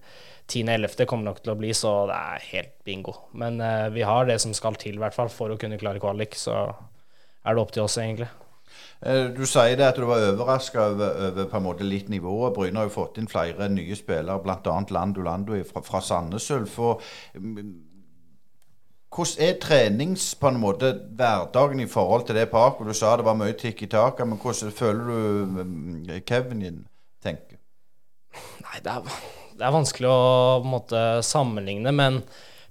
tiende-ellevte 0.51 1.07
kommer 1.09 1.31
nok 1.31 1.41
til 1.43 1.53
å 1.53 1.57
bli, 1.59 1.73
så 1.75 1.93
det 2.09 2.17
er 2.17 2.49
helt 2.53 2.73
bingo. 2.87 3.15
Men 3.37 3.61
uh, 3.63 3.87
vi 3.93 4.05
har 4.07 4.27
det 4.27 4.39
som 4.43 4.55
skal 4.55 4.79
til, 4.79 4.97
i 4.97 5.03
hvert 5.03 5.15
fall, 5.15 5.31
for 5.31 5.53
å 5.53 5.59
kunne 5.59 5.79
klare 5.79 6.01
kvalik. 6.03 6.37
Så 6.39 6.55
er 6.57 7.55
det 7.55 7.63
opp 7.63 7.73
til 7.75 7.85
oss, 7.85 7.97
egentlig. 8.01 8.29
Eh, 9.05 9.27
du 9.29 9.43
sier 9.45 9.77
det 9.77 9.85
at 9.85 9.97
du 9.99 10.07
var 10.09 10.23
overraska 10.31 10.87
over, 10.91 11.19
over, 11.27 11.49
på 11.49 11.59
en 11.59 11.65
måte 11.65 11.85
litt 11.85 12.09
nivået. 12.09 12.55
Bryne 12.55 12.81
har 12.81 12.87
jo 12.89 12.95
fått 12.95 13.19
inn 13.21 13.29
flere 13.29 13.69
nye 13.69 13.97
spillere, 13.97 14.39
bl.a. 14.41 14.79
Lando 14.95 15.25
Lando 15.25 15.59
fra, 15.69 15.83
fra 15.85 16.01
Sandnes 16.01 16.49
Ulf. 16.55 16.79
Mm, 17.37 17.75
hvordan 19.13 19.45
er 19.45 19.59
trenings 19.61 20.31
på 20.35 20.49
en 20.49 20.59
måte 20.61 20.91
hverdagen 21.17 21.79
i 21.81 21.89
forhold 21.89 22.25
til 22.27 22.39
det 22.39 22.49
parket? 22.53 22.89
Du 22.89 22.97
sa 22.97 23.15
det 23.17 23.25
var 23.27 23.37
mye 23.37 23.55
tikk 23.57 23.85
i 23.85 23.91
taket, 23.91 24.27
men 24.27 24.41
hvordan 24.41 24.73
føler 24.75 25.13
du 25.13 25.61
mm, 25.61 26.11
Kevin 26.25 26.65
tenker? 27.23 27.61
Nei, 28.65 28.81
det 28.83 28.91
er, 28.93 29.21
det 29.57 29.65
er 29.65 29.73
vanskelig 29.73 30.09
å 30.09 30.65
måte, 30.65 31.03
sammenligne, 31.25 31.93
men 31.93 32.19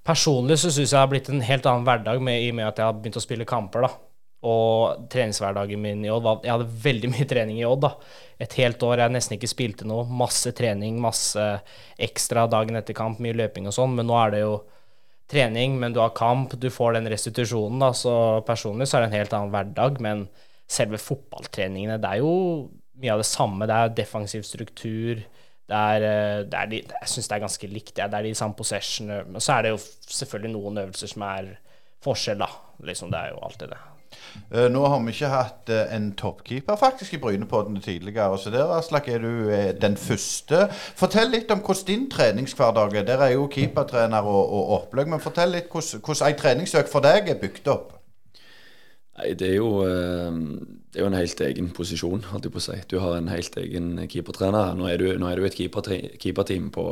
personlig 0.06 0.58
så 0.62 0.70
syns 0.70 0.90
jeg 0.90 0.94
det 0.94 1.00
har 1.00 1.10
blitt 1.10 1.30
en 1.30 1.42
helt 1.42 1.66
annen 1.66 1.86
hverdag 1.86 2.20
med, 2.22 2.42
i 2.42 2.50
og 2.52 2.58
med 2.58 2.68
at 2.68 2.82
jeg 2.82 2.86
har 2.86 2.98
begynt 2.98 3.18
å 3.18 3.24
spille 3.24 3.48
kamper. 3.48 3.86
da 3.86 4.05
og 4.44 5.08
treningshverdagen 5.10 5.80
min 5.80 6.04
i 6.04 6.10
Odd 6.12 6.44
Jeg 6.44 6.52
hadde 6.52 6.68
veldig 6.84 7.10
mye 7.14 7.26
trening 7.28 7.60
i 7.60 7.66
Odd. 7.66 7.86
da. 7.86 7.92
Et 8.42 8.56
helt 8.60 8.82
år 8.84 9.00
jeg 9.00 9.14
nesten 9.14 9.36
ikke 9.38 9.50
spilte 9.50 9.88
noe. 9.88 10.04
Masse 10.06 10.52
trening, 10.56 10.98
masse 11.00 11.44
ekstra 11.98 12.46
dagen 12.52 12.76
etter 12.76 12.96
kamp, 12.96 13.20
mye 13.22 13.36
løping 13.36 13.68
og 13.70 13.76
sånn. 13.76 13.94
Men 13.96 14.10
nå 14.10 14.18
er 14.20 14.34
det 14.34 14.42
jo 14.44 14.56
trening, 15.30 15.78
men 15.80 15.94
du 15.94 16.02
har 16.02 16.14
kamp, 16.16 16.54
du 16.60 16.68
får 16.70 16.98
den 16.98 17.08
restitusjonen. 17.10 17.80
da, 17.82 17.92
Så 17.96 18.42
personlig 18.46 18.88
så 18.88 18.98
er 18.98 19.06
det 19.06 19.12
en 19.12 19.18
helt 19.20 19.38
annen 19.38 19.54
hverdag. 19.54 20.00
Men 20.04 20.28
selve 20.68 21.00
fotballtreningene, 21.00 21.98
det 22.02 22.12
er 22.12 22.22
jo 22.22 22.68
mye 23.00 23.16
av 23.16 23.24
det 23.24 23.30
samme. 23.30 23.66
Det 23.66 23.80
er 23.80 23.96
defensiv 24.02 24.46
struktur. 24.46 25.24
Det 25.66 25.74
er, 25.74 26.02
eh, 26.06 26.44
det 26.46 26.54
er 26.54 26.66
de, 26.70 26.82
jeg 26.86 27.10
syns 27.10 27.28
det 27.28 27.36
er 27.36 27.46
ganske 27.48 27.72
likt. 27.72 27.94
Det 27.96 28.06
er 28.06 28.22
de 28.22 28.34
samme 28.38 28.54
possessionene. 28.54 29.26
Men 29.32 29.40
så 29.40 29.56
er 29.56 29.62
det 29.62 29.74
jo 29.74 29.82
selvfølgelig 30.20 30.52
noen 30.52 30.78
øvelser 30.84 31.10
som 31.10 31.22
er 31.26 31.56
forskjell, 32.04 32.38
da. 32.38 32.48
Liksom, 32.86 33.10
det 33.10 33.18
er 33.18 33.32
jo 33.32 33.42
alltid 33.42 33.72
det. 33.72 33.95
Eh, 34.50 34.68
nå 34.70 34.84
har 34.86 35.00
vi 35.02 35.12
ikke 35.14 35.30
hatt 35.32 35.70
eh, 35.72 35.88
en 35.96 36.10
toppkeeper 36.18 36.78
faktisk 36.78 37.16
i 37.16 37.20
Brynepodden 37.22 37.80
tidligere. 37.82 38.38
Så 38.38 38.52
der 38.54 38.70
Aslak, 38.76 39.08
er 39.08 39.18
du 39.24 39.50
eh, 39.50 39.72
den 39.80 39.96
første. 39.96 40.66
Fortell 40.98 41.32
litt 41.32 41.50
om 41.50 41.62
hvordan 41.64 41.88
din 41.88 42.06
treningshverdag 42.10 43.00
er. 43.00 43.08
Der 43.08 43.24
er 43.26 43.34
jo 43.34 43.48
keepertrener 43.52 44.26
og, 44.26 44.42
og 44.44 44.72
opplegg. 44.80 45.10
Men 45.10 45.24
fortell 45.24 45.54
litt 45.56 45.70
hvordan, 45.72 46.02
hvordan 46.04 46.28
ei 46.28 46.38
treningsøk 46.38 46.90
for 46.92 47.06
deg 47.06 47.32
er 47.32 47.40
bygd 47.42 47.72
opp. 47.74 47.92
Nei, 49.16 49.32
det 49.32 49.48
er 49.48 49.56
jo, 49.56 49.70
det 49.80 50.98
er 51.00 51.06
jo 51.06 51.08
en 51.08 51.16
helt 51.16 51.40
egen 51.40 51.70
posisjon, 51.72 52.26
holdt 52.28 52.46
jeg 52.46 52.52
på 52.52 52.60
å 52.60 52.64
si. 52.66 52.74
Du 52.90 52.98
har 53.00 53.14
en 53.16 53.30
helt 53.32 53.54
egen 53.62 53.94
keepertrener. 54.12 54.74
Nå 54.76 54.90
er 54.92 55.00
du, 55.00 55.06
nå 55.16 55.30
er 55.30 55.40
du 55.40 55.46
et 55.48 55.56
keeperteam 55.56 56.66
på, 56.74 56.84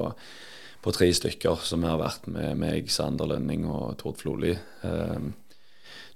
på, 0.80 0.94
tre 0.96 1.10
stykker 1.12 1.60
som 1.68 1.84
har 1.84 2.00
vært 2.00 2.24
med 2.32 2.56
meg, 2.62 2.88
Sander 2.88 3.28
Lønning 3.28 3.68
og 3.68 3.98
Tord 4.00 4.16
Floli. 4.22 4.54
Um, 4.88 5.34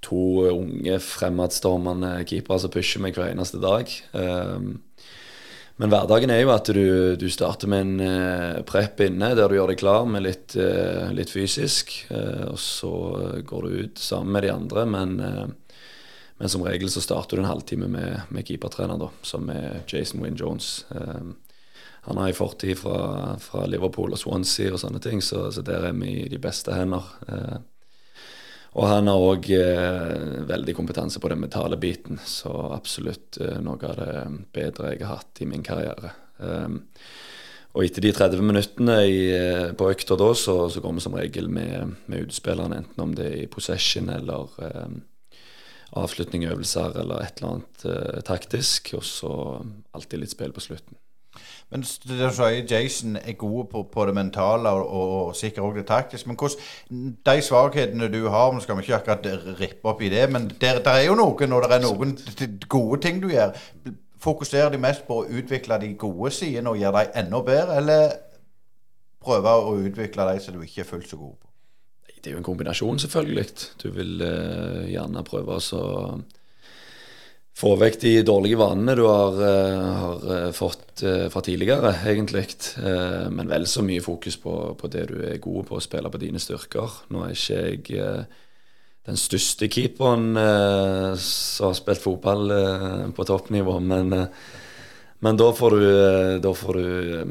to 0.04 0.48
unge, 0.52 0.98
fremadstormende 1.02 2.12
keepere 2.28 2.62
som 2.62 2.72
pusher 2.72 3.02
meg 3.02 3.18
hver 3.18 3.32
eneste 3.32 3.60
dag. 3.62 3.90
Um, 4.12 4.76
men 5.78 5.92
hverdagen 5.92 6.30
er 6.34 6.42
jo 6.42 6.50
at 6.50 6.70
du, 6.74 7.14
du 7.18 7.28
starter 7.30 7.70
med 7.70 7.84
en 7.84 8.02
uh, 8.02 8.60
prep 8.66 9.02
inne 9.04 9.30
der 9.38 9.50
du 9.50 9.54
gjør 9.58 9.72
deg 9.72 9.80
klar 9.82 10.08
med 10.10 10.24
litt, 10.26 10.56
uh, 10.58 11.10
litt 11.14 11.30
fysisk. 11.30 11.94
Uh, 12.10 12.50
og 12.52 12.58
så 12.62 12.92
går 13.46 13.66
du 13.66 13.82
ut 13.84 14.02
sammen 14.02 14.34
med 14.34 14.46
de 14.46 14.54
andre, 14.54 14.86
men, 14.90 15.18
men 16.38 16.50
som 16.50 16.66
regel 16.66 16.90
så 16.90 17.02
starter 17.02 17.38
du 17.38 17.44
en 17.44 17.50
halvtime 17.50 17.90
med, 17.90 18.24
med 18.34 18.46
keepertrener, 18.46 18.98
da, 18.98 19.12
som 19.22 19.50
er 19.54 19.84
Jason 19.90 20.22
Wynne 20.24 20.38
Jones. 20.38 20.82
Um, 20.90 21.36
han 22.08 22.18
har 22.22 22.30
en 22.30 22.38
fortid 22.38 22.78
fra, 22.78 23.34
fra, 23.42 23.66
Liverpool 23.68 24.14
og 24.14 24.18
Swansea 24.18 24.72
og 24.72 24.80
sånne 24.80 25.02
ting, 25.04 25.20
så, 25.22 25.50
så 25.52 25.62
der 25.66 25.90
er 25.90 25.98
vi 25.98 26.22
i 26.22 26.30
de 26.30 26.38
beste 26.42 26.72
hender. 26.72 27.04
Og 28.76 28.84
han 28.84 29.08
har 29.08 29.22
òg 29.30 29.48
eh, 29.56 30.42
veldig 30.48 30.74
kompetanse 30.76 31.20
på 31.22 31.30
den 31.32 31.40
mentale 31.40 31.78
biten, 31.80 32.20
så 32.28 32.52
absolutt 32.74 33.40
eh, 33.40 33.56
noe 33.64 33.80
av 33.88 33.96
det 33.96 34.12
bedre 34.54 34.92
jeg 34.92 35.06
har 35.06 35.22
hatt 35.22 35.40
i 35.42 35.48
min 35.48 35.64
karriere. 35.64 36.12
Um, 36.38 36.82
og 37.76 37.84
etter 37.84 38.04
de 38.04 38.12
30 38.14 38.44
minuttene 38.44 38.98
i, 39.08 39.18
eh, 39.32 39.72
på 39.76 39.88
økta 39.90 40.18
da, 40.20 40.30
så, 40.36 40.60
så, 40.72 40.82
går 40.84 40.98
vi 40.98 41.04
som 41.04 41.16
regel 41.16 41.48
med, 41.52 41.96
med 42.06 42.28
utespillerne, 42.28 42.82
enten 42.82 43.04
om 43.04 43.16
det 43.16 43.26
er 43.28 43.40
i 43.42 43.50
possession 43.50 44.12
eller 44.12 44.52
um, 44.60 45.00
avslutning, 45.98 46.44
øvelser 46.50 47.00
eller 47.00 47.24
et 47.24 47.40
eller 47.40 47.54
annet 47.56 47.84
uh, 47.88 48.22
taktisk, 48.26 48.92
og 48.98 49.04
så 49.06 49.32
alltid 49.96 50.24
litt 50.24 50.36
spill 50.36 50.52
på 50.52 50.64
slutten. 50.64 51.00
Men 51.70 51.82
det 51.84 52.30
sier, 52.32 52.62
Jason 52.70 53.16
er 53.20 53.34
god 53.36 53.66
på, 53.72 53.82
på 53.92 54.04
det 54.08 54.14
mentale 54.16 54.70
og, 54.72 54.86
og, 54.88 55.10
og 55.26 55.34
sikkert 55.36 55.66
òg 55.66 55.74
det 55.76 55.86
taktiske. 55.90 56.28
Men 56.28 56.38
hvordan 56.40 57.10
de 57.28 57.42
svakhetene 57.44 58.08
du 58.12 58.22
har 58.32 58.54
Nå 58.54 58.62
skal 58.64 58.78
vi 58.78 58.86
ikke 58.86 59.00
akkurat 59.02 59.58
rippe 59.60 59.90
opp 59.90 60.00
i 60.02 60.08
det, 60.12 60.24
men 60.32 60.48
det 60.48 60.70
er 60.80 61.02
jo 61.04 61.16
noen 61.18 61.52
og 61.52 61.66
det 61.66 61.76
er 61.76 61.84
noen 61.84 62.14
gode 62.68 63.02
ting 63.04 63.20
du 63.22 63.28
gjør. 63.34 63.52
Fokuserer 64.18 64.72
de 64.72 64.80
mest 64.80 65.04
på 65.06 65.20
å 65.20 65.28
utvikle 65.28 65.76
de 65.82 65.92
gode 66.00 66.32
sidene 66.34 66.72
og 66.72 66.80
gjøre 66.80 67.04
dem 67.04 67.20
enda 67.26 67.42
bedre, 67.44 67.76
eller 67.82 68.16
prøve 69.22 69.52
å 69.60 69.76
utvikle 69.76 70.26
de 70.32 70.40
som 70.40 70.56
du 70.56 70.64
ikke 70.64 70.86
er 70.86 70.88
fullt 70.88 71.12
så 71.12 71.20
god 71.20 71.36
på? 71.36 71.44
Det 72.18 72.32
er 72.32 72.34
jo 72.34 72.40
en 72.40 72.48
kombinasjon, 72.48 72.98
selvfølgelig. 72.98 73.44
Du 73.82 73.90
vil 73.94 74.24
uh, 74.24 74.88
gjerne 74.88 75.22
prøve 75.26 75.60
å 75.60 75.62
få 77.58 77.74
vekk 77.78 77.96
de 78.00 78.12
dårlige 78.22 78.58
vanene 78.58 78.94
du 78.94 79.02
har, 79.06 79.38
eh, 79.42 79.86
har 80.02 80.26
eh, 80.34 80.50
fått 80.54 81.02
eh, 81.02 81.26
fra 81.32 81.42
tidligere, 81.42 81.94
egentlig. 82.06 82.46
Men 83.30 83.50
vel 83.50 83.66
så 83.66 83.82
mye 83.82 84.02
fokus 84.02 84.36
på, 84.38 84.54
på, 84.78 84.90
det 84.92 85.08
du 85.10 85.16
er 85.26 85.42
god 85.42 85.66
på, 85.66 85.78
å 85.78 85.82
spille 85.82 86.10
på 86.10 86.20
dine 86.22 86.42
styrker. 86.42 87.02
Nå 87.10 87.24
er 87.26 87.34
ikke 87.34 87.96
jeg 87.96 88.28
den 89.08 89.16
største 89.16 89.70
keeperen 89.72 90.36
som 91.16 91.70
har 91.70 91.76
spilt 91.78 92.02
fotball 92.02 92.50
på 93.16 93.24
toppnivå, 93.24 93.78
men, 93.80 94.12
men 95.24 95.38
da 95.40 95.46
får 95.56 95.76
du, 95.80 95.86
da 96.44 96.52
får 96.52 96.76
du 96.76 97.30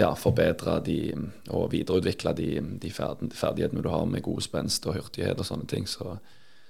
ja, 0.00 0.08
forbedre 0.18 0.80
de 0.82 0.98
og 1.54 1.68
videreutvikle 1.76 2.32
de, 2.34 2.48
de 2.82 2.90
ferdighetene 2.90 3.84
du 3.84 3.92
har 3.92 4.02
med 4.10 4.24
god 4.26 4.42
spenst 4.42 4.90
og 4.90 4.98
hurtighet 4.98 5.38
og 5.38 5.46
sånne 5.46 5.70
ting. 5.70 5.86
Så, 5.86 6.16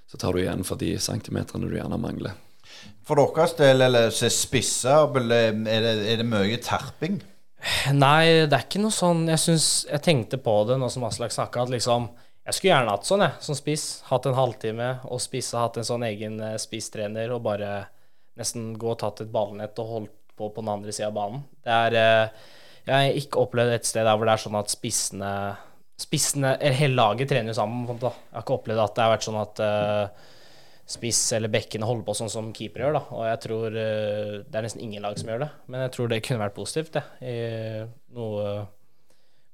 så 0.05 0.21
tar 0.21 0.37
du 0.37 0.45
igjen 0.45 0.69
for 0.69 0.77
de 0.85 0.99
centimeterne 1.01 1.65
du 1.65 1.79
gjerne 1.79 2.03
mangler. 2.03 2.37
For 3.07 3.19
deres 3.21 3.55
del, 3.59 3.85
eller 3.87 4.11
se 4.15 4.31
spisser, 4.33 5.17
er 5.31 5.57
er 5.71 6.21
det 6.21 6.27
mye 6.27 6.59
terping? 6.63 7.21
Nei, 7.97 8.47
det 8.47 8.53
er 8.53 8.65
ikke 8.67 8.83
noe 8.83 8.95
sånn 8.95 9.25
Jeg 9.31 9.41
synes, 9.43 9.67
jeg 9.89 10.03
tenkte 10.05 10.39
på 10.39 10.53
det 10.69 10.77
nå 10.79 10.91
som 10.93 11.07
Aslak 11.09 11.33
snakka, 11.35 11.65
at 11.65 11.73
liksom 11.73 12.11
Jeg 12.47 12.55
skulle 12.57 12.73
gjerne 12.75 12.93
hatt 12.95 13.09
sånn, 13.09 13.25
jeg, 13.25 13.39
som 13.43 13.59
spiss. 13.59 13.87
Hatt 14.11 14.29
en 14.29 14.37
halvtime 14.39 14.91
og 15.11 15.23
spisse, 15.23 15.59
hatt 15.59 15.81
en 15.81 15.89
sånn 15.89 16.05
egen 16.07 16.39
uh, 16.39 16.53
spisstrener 16.63 17.33
og 17.35 17.43
bare 17.47 17.71
nesten 18.39 18.75
gå 18.79 18.93
og 18.93 19.01
tatt 19.01 19.25
et 19.25 19.33
ballnett 19.33 19.81
og 19.83 19.91
holdt 19.95 20.15
på 20.37 20.51
på 20.53 20.63
den 20.63 20.69
andre 20.71 20.93
sida 20.93 21.09
av 21.09 21.17
banen. 21.17 21.43
Det 21.65 21.73
er 21.73 21.97
uh, 21.97 22.53
Jeg 22.87 22.95
har 22.95 23.19
ikke 23.23 23.43
opplevd 23.43 23.75
et 23.75 23.89
sted 23.89 24.07
der 24.07 24.15
hvor 24.15 24.29
det 24.29 24.37
er 24.37 24.45
sånn 24.45 24.61
at 24.61 24.75
spissene 24.75 25.33
Spissene 25.97 26.51
Eller 26.61 26.77
hele 26.77 26.99
laget 26.99 27.31
trener 27.31 27.55
jo 27.55 27.57
sammen. 27.57 27.87
Jeg 27.89 28.13
har 28.37 28.43
ikke 28.45 28.59
opplevd 28.59 28.83
at 28.83 28.95
det 28.95 29.05
har 29.07 29.15
vært 29.15 29.27
sånn 29.27 29.39
at 29.41 29.63
uh, 29.65 30.33
spiss 30.87 31.21
eller 31.37 31.51
bekkene 31.51 31.87
holder 31.89 32.07
på 32.07 32.15
sånn 32.15 32.33
som 32.33 32.53
keeper 32.55 32.85
gjør. 32.85 32.99
da, 32.99 33.03
Og 33.17 33.27
jeg 33.27 33.43
tror 33.47 33.67
uh, 33.75 34.33
det 34.47 34.59
er 34.59 34.67
nesten 34.69 34.87
ingen 34.87 35.05
lag 35.05 35.19
som 35.19 35.33
gjør 35.33 35.45
det. 35.47 35.51
Men 35.67 35.87
jeg 35.87 35.95
tror 35.97 36.13
det 36.13 36.23
kunne 36.27 36.45
vært 36.45 36.59
positivt, 36.59 36.99
det. 36.99 37.05
Noe 38.17 38.57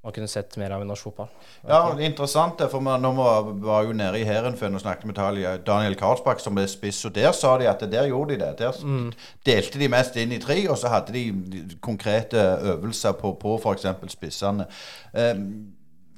man 0.03 0.11
kunne 0.11 0.27
sett 0.27 0.57
mer 0.59 0.73
av 0.75 0.81
i 0.83 0.85
norsk 0.87 1.05
fotball. 1.07 1.29
Ja, 1.63 1.77
det 1.95 2.03
er 2.03 2.09
interessant 2.09 2.57
det, 2.59 2.65
for 2.73 2.83
Nå 2.83 3.11
var 3.15 3.85
jo 3.87 3.93
nede 3.95 4.19
i 4.19 4.25
Heerenveen 4.27 4.75
og 4.75 4.83
snakket 4.83 5.07
med 5.07 5.61
Daniel 5.63 5.95
Karlsbakk, 5.95 6.41
som 6.43 6.57
ble 6.57 6.65
spiss, 6.67 6.99
og 7.07 7.13
der 7.15 7.31
sa 7.31 7.53
de 7.61 7.69
at 7.71 7.85
der 7.87 8.09
gjorde 8.11 8.35
de 8.35 8.41
det. 8.41 8.49
Der 8.59 8.75
mm. 8.83 9.13
delte 9.47 9.79
de 9.79 9.89
mest 9.93 10.19
inn 10.19 10.35
i 10.35 10.41
tre, 10.43 10.57
og 10.67 10.75
så 10.81 10.91
hadde 10.91 11.15
de 11.15 11.77
konkrete 11.79 12.43
øvelser 12.73 13.15
på, 13.15 13.31
på 13.39 13.55
f.eks. 13.55 13.87
spissene. 14.11 14.67
Um, 15.15 15.47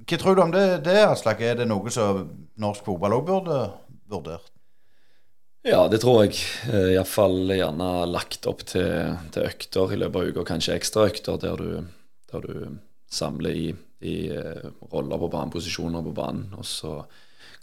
hva 0.02 0.22
tror 0.22 0.34
du 0.34 0.42
om 0.48 0.56
det, 0.56 0.66
det 0.86 0.98
Aslak? 1.06 1.46
Er 1.46 1.62
det 1.62 1.70
noe 1.70 1.94
som 1.94 2.26
norsk 2.58 2.90
fotball 2.90 3.20
òg 3.20 3.30
burde 3.30 3.62
vurdert? 4.10 4.55
Ja, 5.66 5.88
det 5.90 6.04
tror 6.04 6.20
jeg. 6.22 6.38
Eh, 6.70 6.92
Iallfall 6.94 7.50
gjerne 7.50 7.88
lagt 8.06 8.46
opp 8.46 8.62
til, 8.70 9.16
til, 9.34 9.48
økter 9.50 9.96
i 9.96 9.98
løpet 9.98 10.20
av 10.20 10.28
uka, 10.30 10.44
kanskje 10.46 10.76
ekstraøkter 10.78 11.40
der 11.42 11.58
du, 11.58 11.72
der 12.30 12.46
du 12.46 12.76
samler 13.10 13.58
i, 13.58 13.66
i 14.06 14.16
uh, 14.30 14.68
roller 14.92 15.24
på 15.24 15.32
banen, 15.34 15.54
posisjoner 15.56 16.06
på 16.06 16.14
banen, 16.14 16.54
og 16.54 16.70
så 16.70 17.00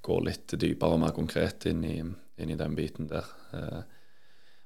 går 0.03 0.27
litt 0.27 0.57
dypere 0.59 0.97
og 0.97 1.03
mer 1.05 1.15
konkret 1.15 1.69
inn 1.71 1.87
i, 1.87 2.01
inn 2.03 2.51
i 2.51 2.59
den 2.59 2.75
biten 2.75 3.07
der. 3.07 3.29
Uh, 3.55 3.83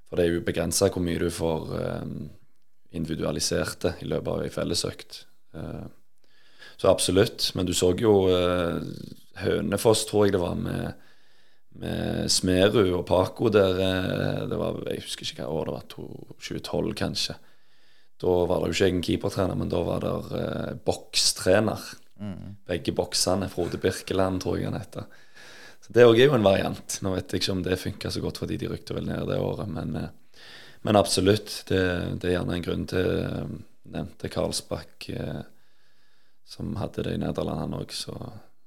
for 0.08 0.16
det 0.16 0.24
er 0.24 0.36
jo 0.38 0.44
begrensa 0.46 0.88
hvor 0.88 1.04
mye 1.04 1.20
du 1.20 1.28
får 1.28 1.72
individualiserte 1.76 2.94
individualisert 2.96 3.88
i 4.00 4.06
løpet 4.08 4.32
av 4.32 4.44
ei 4.46 4.52
fellesøkt. 4.54 5.24
så 6.78 6.88
absolutt. 6.88 7.50
Men 7.58 7.66
du 7.66 7.74
så 7.74 7.90
jo 7.98 8.12
Hønefoss, 9.42 10.06
tror 10.06 10.24
jeg 10.24 10.36
det 10.36 10.40
var, 10.40 10.54
med 10.54 10.94
med 11.80 12.32
Smerud 12.32 12.92
og 12.92 13.04
Paco 13.08 13.50
der 13.52 13.82
eh, 13.82 14.42
det 14.50 14.58
var, 14.60 14.80
Jeg 14.88 15.04
husker 15.04 15.28
ikke 15.28 15.44
hva 15.44 15.60
år 15.60 15.68
det 15.68 15.76
var, 15.76 15.86
2012 15.92 16.96
kanskje. 16.98 17.36
Da 18.22 18.32
var 18.48 18.62
det 18.62 18.70
jo 18.70 18.76
ikke 18.76 18.88
egen 18.88 19.04
keepertrener, 19.04 19.58
men 19.60 19.70
da 19.72 19.82
var 19.84 20.04
det 20.04 20.40
eh, 20.40 20.74
bokstrener. 20.86 21.84
Mm. 22.16 22.56
Begge 22.68 22.94
boksene. 22.96 23.50
Frode 23.52 23.80
Birkeland, 23.80 24.40
tror 24.40 24.56
jeg 24.56 24.70
han 24.70 24.80
heter. 24.80 25.04
Så 25.86 25.92
Det 25.92 26.06
òg 26.06 26.18
er 26.18 26.30
jo 26.30 26.38
en 26.38 26.46
variant. 26.46 26.98
Nå 27.04 27.12
vet 27.14 27.30
jeg 27.30 27.42
ikke 27.42 27.52
om 27.54 27.62
det 27.62 27.78
funka 27.78 28.10
så 28.10 28.22
godt 28.24 28.40
fordi 28.42 28.58
de 28.58 28.70
rykte 28.72 28.96
vel 28.96 29.06
ned 29.06 29.28
det 29.28 29.38
året, 29.38 29.68
men, 29.70 29.94
eh, 30.00 30.40
men 30.82 30.98
absolutt. 30.98 31.62
Det, 31.68 31.82
det, 32.18 32.30
er 32.30 32.38
gjerne 32.38 32.56
en 32.56 32.64
grunn 32.64 32.88
til 32.90 33.12
eh, 33.20 33.54
Nevnte 33.92 34.32
Karlsbakk, 34.32 35.10
eh, 35.12 35.44
som 36.46 36.74
hadde 36.80 37.04
det 37.06 37.14
i 37.14 37.22
Nederland, 37.22 37.62
han 37.62 37.78
òg, 37.78 37.94
så 37.94 38.16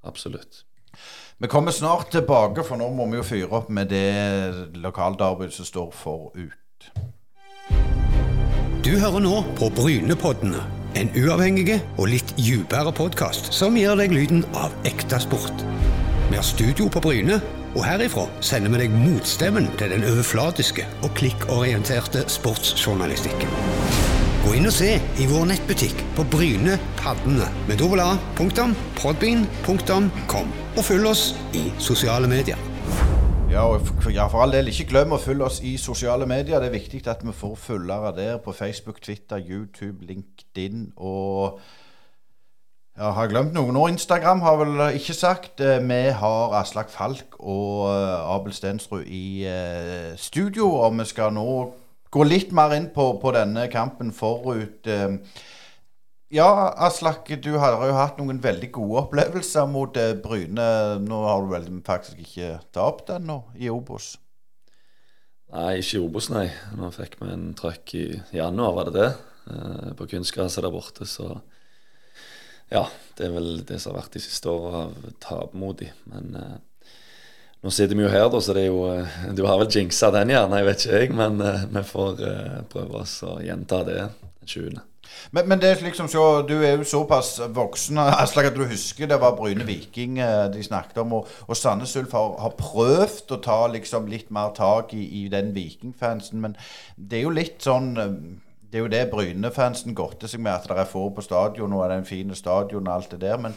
absolutt. 0.07 0.63
Vi 1.41 1.47
kommer 1.47 1.71
snart 1.71 2.11
tilbake, 2.11 2.63
for 2.67 2.75
nå 2.75 2.89
må 2.91 3.05
vi 3.07 3.15
jo 3.15 3.23
fyre 3.23 3.47
opp 3.61 3.69
med 3.71 3.87
det 3.93 4.51
lokalderbyet 4.83 5.53
som 5.55 5.63
står 5.69 5.93
for 5.95 6.33
ut. 6.35 6.89
Du 8.83 8.99
hører 8.99 9.23
nå 9.23 9.45
på 9.55 9.69
Brynepoddene. 9.77 10.59
En 10.99 11.07
uavhengig 11.15 11.79
og 11.95 12.11
litt 12.11 12.35
dypere 12.35 12.91
podkast 12.91 13.53
som 13.55 13.79
gir 13.79 13.95
deg 13.95 14.11
lyden 14.11 14.43
av 14.51 14.75
ekte 14.89 15.15
sport. 15.23 15.63
Vi 16.27 16.35
har 16.35 16.43
studio 16.43 16.91
på 16.91 16.99
Bryne, 17.07 17.39
og 17.71 17.87
herifra 17.87 18.27
sender 18.43 18.75
vi 18.75 18.83
deg 18.83 18.99
motstemmen 18.99 19.71
til 19.79 19.95
den 19.95 20.03
overflatiske 20.11 20.83
og 21.05 21.15
klikkorienterte 21.15 22.27
sportsjournalistikken. 22.27 23.47
Gå 24.43 24.59
inn 24.59 24.67
og 24.67 24.75
se 24.75 24.99
i 24.99 25.29
vår 25.29 25.45
nettbutikk 25.53 25.95
på 26.19 26.27
Bryne 26.35 26.75
Paddene 26.99 27.47
med 27.69 27.79
dobbel 27.79 28.03
a.podbean.com, 28.03 30.51
og 30.79 30.85
følg 30.87 31.07
oss 31.09 31.23
i 31.53 31.65
sosiale 31.81 32.27
medier. 32.31 32.59
Ja, 33.51 33.65
og 33.67 33.81
ja, 34.13 34.27
for 34.31 34.45
all 34.45 34.53
del, 34.53 34.69
ikke 34.71 34.85
glem 34.93 35.11
å 35.11 35.17
følge 35.19 35.43
oss 35.49 35.57
i 35.65 35.73
sosiale 35.81 36.23
medier. 36.29 36.61
Det 36.61 36.69
er 36.69 36.75
viktig 36.77 37.01
at 37.11 37.25
vi 37.25 37.33
får 37.35 37.57
følgere 37.59 38.13
der 38.15 38.37
på 38.39 38.53
Facebook, 38.55 39.01
Twitter, 39.03 39.41
YouTube, 39.43 40.05
LinkedIn 40.07 40.93
og 40.95 41.59
Ja, 42.99 43.11
har 43.15 43.29
glemt 43.31 43.53
noe 43.55 43.71
nå? 43.71 43.85
Instagram 43.87 44.41
har 44.43 44.57
vel 44.59 44.81
ikke 44.97 45.13
sagt. 45.15 45.61
Eh, 45.63 45.79
Vi 45.79 45.99
har 46.21 46.55
Aslak 46.59 46.89
Falk 46.91 47.35
og 47.39 47.87
eh, 47.93 48.35
Abel 48.35 48.53
Stensrud 48.53 49.03
i 49.07 49.45
eh, 49.47 50.17
studio, 50.17 50.73
og 50.83 50.97
vi 50.99 51.05
skal 51.05 51.31
nå 51.33 51.45
gå 52.11 52.23
litt 52.23 52.51
mer 52.51 52.75
inn 52.75 52.89
på, 52.95 53.13
på 53.21 53.31
denne 53.31 53.67
kampen 53.71 54.11
forut. 54.11 54.87
Ja, 56.29 56.73
Aslak, 56.77 57.25
du 57.41 57.55
har 57.57 57.79
jo 57.89 57.93
hatt 57.97 58.19
noen 58.21 58.37
veldig 58.43 58.67
gode 58.75 58.99
opplevelser 59.01 59.65
mot 59.65 59.95
eh, 59.97 60.11
Bryne. 60.13 60.65
Nå 61.01 61.21
har 61.25 61.41
du 61.41 61.47
vel 61.49 61.63
faktisk 61.87 62.19
ikke 62.21 62.49
tapt 62.75 63.09
ennå 63.15 63.39
i 63.57 63.71
Obos? 63.73 64.11
Nei, 65.49 65.79
ikke 65.81 65.97
i 65.97 66.03
Obos, 66.03 66.27
nei. 66.29 66.45
Nå 66.77 66.91
fikk 66.93 67.17
vi 67.17 67.31
en 67.33 67.47
trøkk 67.57 67.95
i 67.97 68.03
januar, 68.37 68.75
var 68.77 68.91
det 68.91 68.93
det? 68.99 69.07
Eh, 69.49 69.87
på 69.97 70.05
kunstgresset 70.11 70.67
der 70.67 70.75
borte, 70.75 71.07
så 71.09 71.39
Ja, 72.69 72.83
det 73.17 73.25
er 73.25 73.33
vel 73.33 73.49
det 73.65 73.79
som 73.81 73.95
har 73.95 74.03
vært 74.03 74.19
de 74.19 74.21
siste 74.21 74.53
åra 74.53 74.83
av 74.85 75.09
tapmodig. 75.25 75.89
Men 76.13 76.37
eh, 76.37 76.93
nå 77.65 77.73
sitter 77.73 77.97
vi 77.97 78.05
jo 78.05 78.13
her, 78.13 78.27
da, 78.29 78.37
så 78.37 78.53
det 78.53 78.67
er 78.67 78.69
jo 78.69 78.85
eh, 78.93 79.17
Du 79.33 79.47
har 79.49 79.57
vel 79.63 79.73
jinxa 79.73 80.13
den 80.13 80.35
gjerne, 80.35 80.61
jeg 80.61 80.69
vet 80.69 80.85
ikke 80.85 81.01
jeg, 81.01 81.17
men 81.25 81.41
eh, 81.41 81.65
vi 81.73 81.85
får 81.95 82.23
eh, 82.29 82.55
prøve 82.69 83.01
oss 83.01 83.17
å 83.25 83.39
gjenta 83.41 83.81
det 83.89 83.97
den 84.03 84.53
20. 84.53 84.85
Men, 85.31 85.47
men 85.49 85.61
det 85.61 85.69
er 85.69 85.83
liksom 85.83 86.09
så, 86.11 86.41
du 86.47 86.55
er 86.63 86.77
jo 86.77 86.87
såpass 86.87 87.35
voksen 87.55 88.01
Aslak, 88.23 88.49
at 88.49 88.57
du 88.57 88.65
husker 88.69 89.09
det 89.09 89.19
var 89.21 89.37
Bryne 89.37 89.67
Viking 89.67 90.19
eh, 90.19 90.47
de 90.53 90.63
snakket 90.63 91.01
om. 91.03 91.19
Og, 91.19 91.27
og 91.47 91.57
Sandnes 91.57 91.95
Ulf 91.99 92.15
har, 92.17 92.35
har 92.43 92.57
prøvd 92.59 93.35
å 93.35 93.41
ta 93.45 93.59
liksom 93.71 94.09
litt 94.11 94.31
mer 94.35 94.53
tak 94.57 94.93
i, 94.97 95.05
i 95.23 95.27
den 95.31 95.53
Viking-fansen. 95.55 96.41
Men 96.43 96.57
det 96.95 97.19
er 97.21 97.27
jo 97.27 97.35
litt 97.35 97.63
sånn 97.65 97.95
eh, 97.97 98.13
Det 98.69 98.77
er 98.77 98.85
jo 98.85 98.91
det 98.93 99.05
Bryne-fansen 99.09 99.95
godter 99.97 100.29
seg 100.29 100.43
med, 100.45 100.53
at 100.53 100.67
det 100.69 100.77
er 100.77 100.89
få 100.89 101.07
på 101.09 101.25
stadion, 101.25 101.73
og 101.73 101.87
det 101.87 101.95
er 101.95 102.03
en 102.03 102.09
fin 102.09 102.35
stadion 102.37 102.85
og 102.85 102.93
alt 102.93 103.15
det 103.15 103.23
der. 103.23 103.39
Men 103.41 103.55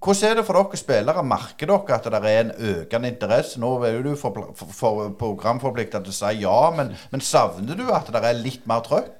hvordan 0.00 0.30
er 0.30 0.38
det 0.38 0.46
for 0.48 0.56
dere 0.56 0.78
spillere? 0.80 1.22
Merker 1.28 1.68
dere 1.68 1.96
at 1.96 2.06
det 2.08 2.20
er 2.24 2.38
en 2.40 2.52
økende 2.70 3.08
interesse? 3.10 3.60
Nå 3.60 3.74
er 3.84 3.98
du 4.02 4.14
for, 4.16 4.54
for, 4.56 4.70
for 4.72 5.10
programforpliktet 5.20 6.06
til 6.06 6.14
å 6.14 6.16
si 6.16 6.38
ja, 6.40 6.60
men, 6.76 6.94
men 7.12 7.20
savner 7.20 7.76
du 7.76 7.90
at 7.92 8.08
det 8.08 8.22
er 8.24 8.38
litt 8.40 8.64
mer 8.70 8.80
trøkk? 8.86 9.19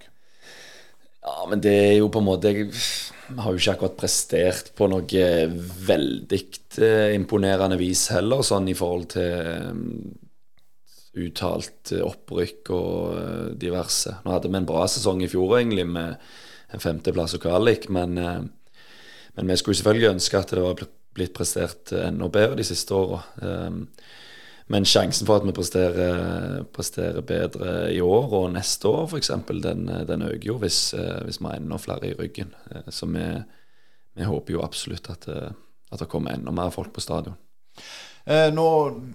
Ja, 1.20 1.44
men 1.48 1.60
det 1.60 1.74
er 1.74 1.96
jo 1.98 2.08
på 2.12 2.22
en 2.22 2.28
måte 2.30 2.50
Jeg 2.54 2.70
har 3.36 3.52
jo 3.52 3.60
ikke 3.60 3.74
akkurat 3.74 3.98
prestert 4.00 4.70
på 4.76 4.88
noe 4.90 5.26
veldig 5.86 6.40
eh, 6.80 7.12
imponerende 7.14 7.76
vis 7.80 8.08
heller, 8.14 8.42
sånn 8.46 8.70
i 8.72 8.76
forhold 8.78 9.10
til 9.12 9.34
eh, 9.52 9.74
uttalt 11.20 11.92
opprykk 12.00 12.72
og 12.74 13.18
eh, 13.18 13.44
diverse. 13.60 14.16
Nå 14.24 14.34
hadde 14.34 14.50
vi 14.50 14.58
en 14.60 14.70
bra 14.70 14.86
sesong 14.90 15.22
i 15.22 15.30
fjor, 15.30 15.58
egentlig, 15.60 15.86
med 15.86 16.16
en 16.70 16.82
femteplass 16.82 17.36
og 17.38 17.44
kvalik, 17.44 17.88
men, 17.92 18.18
eh, 18.18 18.40
men 19.36 19.52
vi 19.52 19.60
skulle 19.60 19.78
selvfølgelig 19.78 20.14
ønske 20.16 20.40
at 20.40 20.56
det 20.56 20.64
var 20.64 20.82
blitt 21.14 21.36
prestert 21.36 21.92
enda 22.00 22.30
bedre 22.32 22.58
de 22.58 22.66
siste 22.66 22.96
åra. 22.96 23.22
Men 24.70 24.86
sjansen 24.86 25.26
for 25.26 25.40
at 25.40 25.46
vi 25.48 25.52
presterer, 25.56 26.60
presterer 26.74 27.24
bedre 27.26 27.70
i 27.90 27.98
år 28.04 28.34
og 28.38 28.52
neste 28.54 28.86
år 28.90 29.08
f.eks., 29.10 29.32
den, 29.64 29.88
den 30.06 30.22
øker 30.28 30.46
jo 30.52 30.58
hvis, 30.62 30.92
eh, 30.94 31.24
hvis 31.26 31.40
vi 31.42 31.48
har 31.50 31.58
enda 31.58 31.78
flere 31.82 32.12
i 32.12 32.14
ryggen. 32.14 32.52
Eh, 32.70 32.86
Så 32.94 33.06
vi, 33.10 33.24
vi 34.14 34.28
håper 34.28 34.54
jo 34.54 34.62
absolutt 34.62 35.10
at, 35.10 35.26
det- 35.26 35.52
at 35.90 35.98
det 35.98 36.08
kommer 36.08 36.30
enda 36.36 36.52
mer 36.54 36.70
folk 36.70 36.92
på 36.94 37.02
stadion. 37.02 37.34
Eh, 38.30 38.50
nå 38.54 38.66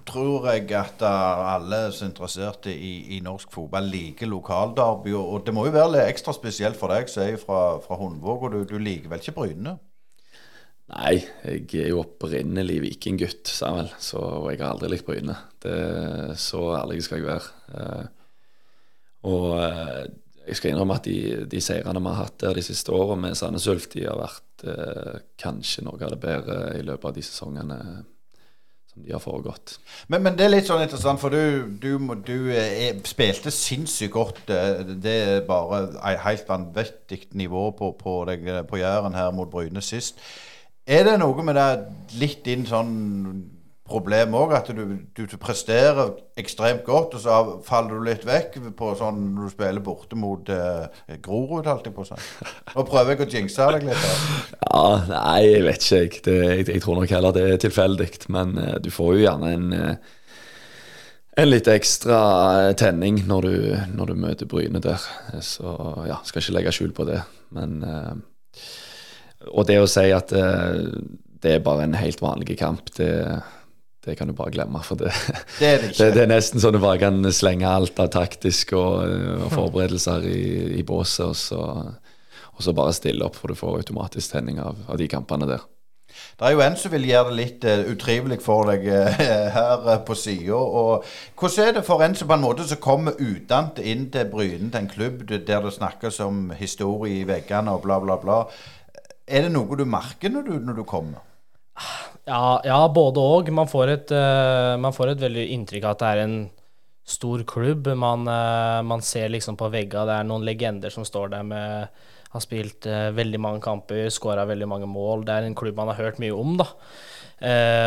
tror 0.06 0.50
jeg 0.52 0.72
at 0.76 1.02
eh, 1.02 1.54
alle 1.56 1.92
som 1.96 2.08
er 2.08 2.12
interesserte 2.12 2.74
i, 2.76 3.16
i 3.16 3.22
norsk 3.24 3.52
fotball 3.54 3.88
liker 3.88 4.28
lokalderby. 4.28 5.14
Og, 5.16 5.46
det 5.46 5.54
må 5.56 5.66
jo 5.70 5.72
være 5.78 6.04
ekstra 6.10 6.34
spesielt 6.36 6.76
for 6.76 6.92
deg 6.92 7.08
som 7.08 7.24
er 7.24 7.38
fra, 7.40 7.78
fra 7.86 7.96
Hundvåg, 8.02 8.44
og 8.44 8.52
du, 8.58 8.64
du 8.74 8.78
liker 8.82 9.08
vel 9.14 9.24
ikke 9.24 9.38
Bryne? 9.40 9.78
Nei, 10.86 11.16
jeg 11.42 11.80
er 11.82 11.90
jo 11.90 12.04
opprinnelig 12.04 12.78
vikinggutt, 12.84 13.50
sa 13.50 13.72
jeg 13.72 13.78
vel, 13.80 13.88
så 14.06 14.20
jeg 14.52 14.60
har 14.62 14.76
aldri 14.76 14.92
likt 14.94 15.08
Bryne. 15.08 15.38
Det, 15.66 15.80
så 16.38 16.62
ærlig 16.78 17.00
skal 17.06 17.24
jeg 17.24 17.30
være. 17.32 17.48
Eh, 17.74 18.04
og 19.26 19.48
eh, 19.64 20.04
jeg 20.46 20.60
skal 20.60 20.76
innrømme 20.76 21.00
at 21.00 21.08
de, 21.10 21.46
de 21.50 21.62
seirene 21.64 22.04
vi 22.06 22.12
har 22.12 22.28
hatt 22.28 22.38
der 22.44 22.60
de 22.60 22.66
siste 22.68 22.94
årene 22.94 23.32
med 23.32 23.40
Sandnes 23.40 23.66
Ulf, 23.72 23.90
de 23.96 24.06
har 24.06 24.22
vært 24.22 24.68
eh, 24.70 25.24
kanskje 25.42 25.88
noe 25.88 25.98
av 26.06 26.14
det 26.14 26.22
bedre 26.22 26.60
i 26.78 26.86
løpet 26.86 27.10
av 27.10 27.18
de 27.18 27.26
sesongene 27.26 27.82
som 28.94 29.02
de 29.02 29.18
har 29.18 29.26
foregått. 29.26 29.80
Men, 30.06 30.22
men 30.22 30.38
det 30.38 30.46
er 30.46 30.54
litt 30.54 30.70
sånn 30.70 30.86
interessant, 30.86 31.18
for 31.18 31.34
du, 31.34 31.66
du, 31.82 31.96
du 32.30 32.38
er, 32.54 33.02
spilte 33.10 33.50
sinnssykt 33.50 34.14
godt. 34.14 34.46
Det 34.46 35.20
er 35.26 35.48
bare 35.50 35.88
et 35.98 36.28
helt 36.30 36.46
vanvittig 36.46 37.26
nivå 37.34 37.72
på, 37.74 37.96
på, 37.98 38.20
deg, 38.30 38.52
på 38.70 38.86
Jæren 38.86 39.18
her 39.18 39.34
mot 39.34 39.50
Bryne 39.50 39.82
sist. 39.82 40.22
Er 40.86 41.06
det 41.08 41.20
noe 41.22 41.46
med 41.46 41.58
det 41.58 41.70
litt 42.22 42.44
din 42.46 42.66
sånn 42.70 42.96
problem 43.86 44.34
òg, 44.34 44.54
at 44.58 44.70
du, 44.74 44.82
du, 45.14 45.24
presterer 45.38 46.16
ekstremt 46.42 46.82
godt, 46.88 47.18
og 47.18 47.22
så 47.22 47.36
faller 47.66 48.00
du 48.00 48.08
litt 48.08 48.24
vekk 48.26 48.58
på 48.78 48.94
sånn 48.98 49.20
når 49.36 49.46
du 49.46 49.54
spiller 49.54 49.84
borte 49.86 50.18
mot 50.18 50.50
eh, 50.50 50.88
Grorud, 51.22 51.70
holdt 51.70 51.86
jeg 51.86 51.94
på 51.94 52.02
å 52.02 52.08
si. 52.10 52.18
Nå 52.74 52.86
prøver 52.90 53.14
jeg 53.14 53.28
å 53.28 53.30
jinxe 53.30 53.70
deg 53.76 53.86
litt. 53.92 54.02
her. 54.02 54.26
Ja, 54.76 54.88
nei, 55.08 55.42
jeg 55.46 55.66
vet 55.68 55.86
ikke. 55.86 56.00
Jeg, 56.02 56.24
det, 56.26 56.38
jeg, 56.42 56.68
jeg 56.74 56.84
tror 56.84 56.98
nok 57.00 57.14
heller 57.14 57.36
det 57.38 57.46
er 57.48 57.62
tilfeldig. 57.62 58.10
Men 58.34 58.58
eh, 58.60 58.78
du 58.82 58.90
får 58.94 59.14
jo 59.14 59.26
gjerne 59.28 59.54
en 59.54 59.76
eh, 59.78 60.14
en 61.36 61.50
litt 61.50 61.68
ekstra 61.68 62.20
eh, 62.62 62.74
tenning 62.80 63.20
når 63.28 63.48
du, 63.48 63.56
når 63.98 64.12
du 64.12 64.20
møter 64.24 64.50
Bryne 64.50 64.80
der. 64.84 65.04
Så 65.44 65.68
ja, 66.08 66.22
skal 66.24 66.42
ikke 66.42 66.58
legge 66.58 66.76
skjul 66.76 66.94
på 66.96 67.08
det. 67.10 67.22
Men 67.56 67.82
eh, 67.84 68.14
Og 69.52 69.68
det 69.70 69.80
å 69.82 69.90
si 69.90 70.08
at 70.16 70.34
eh, 70.36 70.80
det 71.44 71.58
er 71.58 71.66
bare 71.66 71.86
en 71.86 71.98
helt 71.98 72.22
vanlig 72.24 72.58
kamp, 72.60 72.90
det, 72.98 73.12
det 74.06 74.16
kan 74.18 74.30
du 74.30 74.36
bare 74.38 74.54
glemme. 74.56 74.82
For 74.86 75.00
det, 75.00 75.14
Det 75.60 75.74
er 75.76 75.86
det 76.16 76.24
er 76.26 76.32
nesten 76.32 76.64
sånn 76.64 76.78
du 76.78 76.82
bare 76.84 77.02
kan 77.04 77.22
slenge 77.36 77.70
alt 77.70 78.00
av 78.02 78.12
taktisk 78.16 78.74
og, 78.78 79.06
og 79.46 79.54
forberedelser 79.54 80.26
i, 80.32 80.42
i 80.80 80.84
båset, 80.88 81.30
og 81.30 81.38
så, 81.40 81.62
og 82.56 82.66
så 82.66 82.76
bare 82.76 82.98
stille 82.98 83.26
opp, 83.26 83.38
for 83.40 83.52
du 83.52 83.60
får 83.60 83.82
automatisk 83.84 84.36
tenning 84.36 84.62
av, 84.64 84.80
av 84.90 85.02
de 85.02 85.10
kampene 85.12 85.50
der. 85.50 85.66
Det 86.40 86.48
er 86.48 86.52
jo 86.56 86.62
en 86.64 86.76
som 86.80 86.92
vil 86.92 87.08
gjøre 87.10 87.32
det 87.32 87.38
litt 87.38 87.66
uh, 87.68 87.92
utrivelig 87.92 88.38
for 88.44 88.70
deg 88.70 88.86
uh, 88.88 89.22
her 89.56 89.86
uh, 89.88 89.98
på 90.06 90.16
sida. 90.20 90.60
Hvordan 91.40 91.68
er 91.68 91.78
det 91.78 91.86
for 91.88 92.04
en 92.04 92.16
som 92.16 92.30
på 92.30 92.38
en 92.38 92.44
måte 92.44 92.68
som 92.68 92.82
kommer 92.84 93.20
utdannet 93.20 93.80
inn 93.84 94.10
til 94.12 94.30
Bryne, 94.32 94.70
til 94.72 94.82
en 94.82 94.92
klubb 94.92 95.26
der 95.32 95.64
det 95.64 95.74
snakkes 95.76 96.20
om 96.26 96.50
historie 96.56 97.22
i 97.22 97.28
veggene 97.28 97.76
og 97.76 97.84
bla, 97.88 98.00
bla, 98.04 98.20
bla. 98.22 98.42
Er 99.26 99.48
det 99.48 99.54
noe 99.56 99.78
du 99.78 99.86
merker 99.90 100.30
når 100.30 100.46
du, 100.46 100.54
når 100.62 100.78
du 100.78 100.84
kommer? 100.88 101.24
Ja, 102.26 102.60
ja 102.66 102.82
både 102.90 103.22
òg. 103.22 103.50
Man, 103.54 103.70
eh, 103.70 104.76
man 104.82 104.94
får 104.94 105.14
et 105.14 105.24
veldig 105.24 105.46
inntrykk 105.56 105.88
av 105.88 105.96
at 105.96 106.04
det 106.04 106.12
er 106.12 106.24
en 106.26 106.38
stor 107.06 107.44
klubb. 107.46 107.90
Man, 107.98 108.26
uh, 108.26 108.82
man 108.82 109.04
ser 109.06 109.30
liksom 109.30 109.58
på 109.58 109.70
veggene, 109.70 110.08
det 110.10 110.14
er 110.18 110.30
noen 110.30 110.46
legender 110.46 110.94
som 110.94 111.06
står 111.06 111.36
der 111.36 111.44
med 111.46 112.02
Har 112.36 112.42
spilt 112.42 112.88
uh, 112.90 113.14
veldig 113.14 113.40
mange 113.40 113.62
kamper, 113.62 114.10
skåra 114.10 114.46
veldig 114.50 114.68
mange 114.68 114.90
mål. 114.90 115.26
Det 115.26 115.36
er 115.36 115.46
en 115.46 115.58
klubb 115.58 115.78
man 115.78 115.92
har 115.94 116.02
hørt 116.02 116.22
mye 116.22 116.34
om, 116.34 116.58
da. 116.62 116.70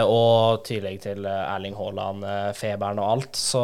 Og 0.04 0.60
i 0.60 0.64
tillegg 0.68 0.98
til 1.02 1.24
Erling 1.24 1.74
Haaland, 1.74 2.24
feberen 2.54 2.98
og 3.00 3.06
alt. 3.14 3.38
Så 3.40 3.62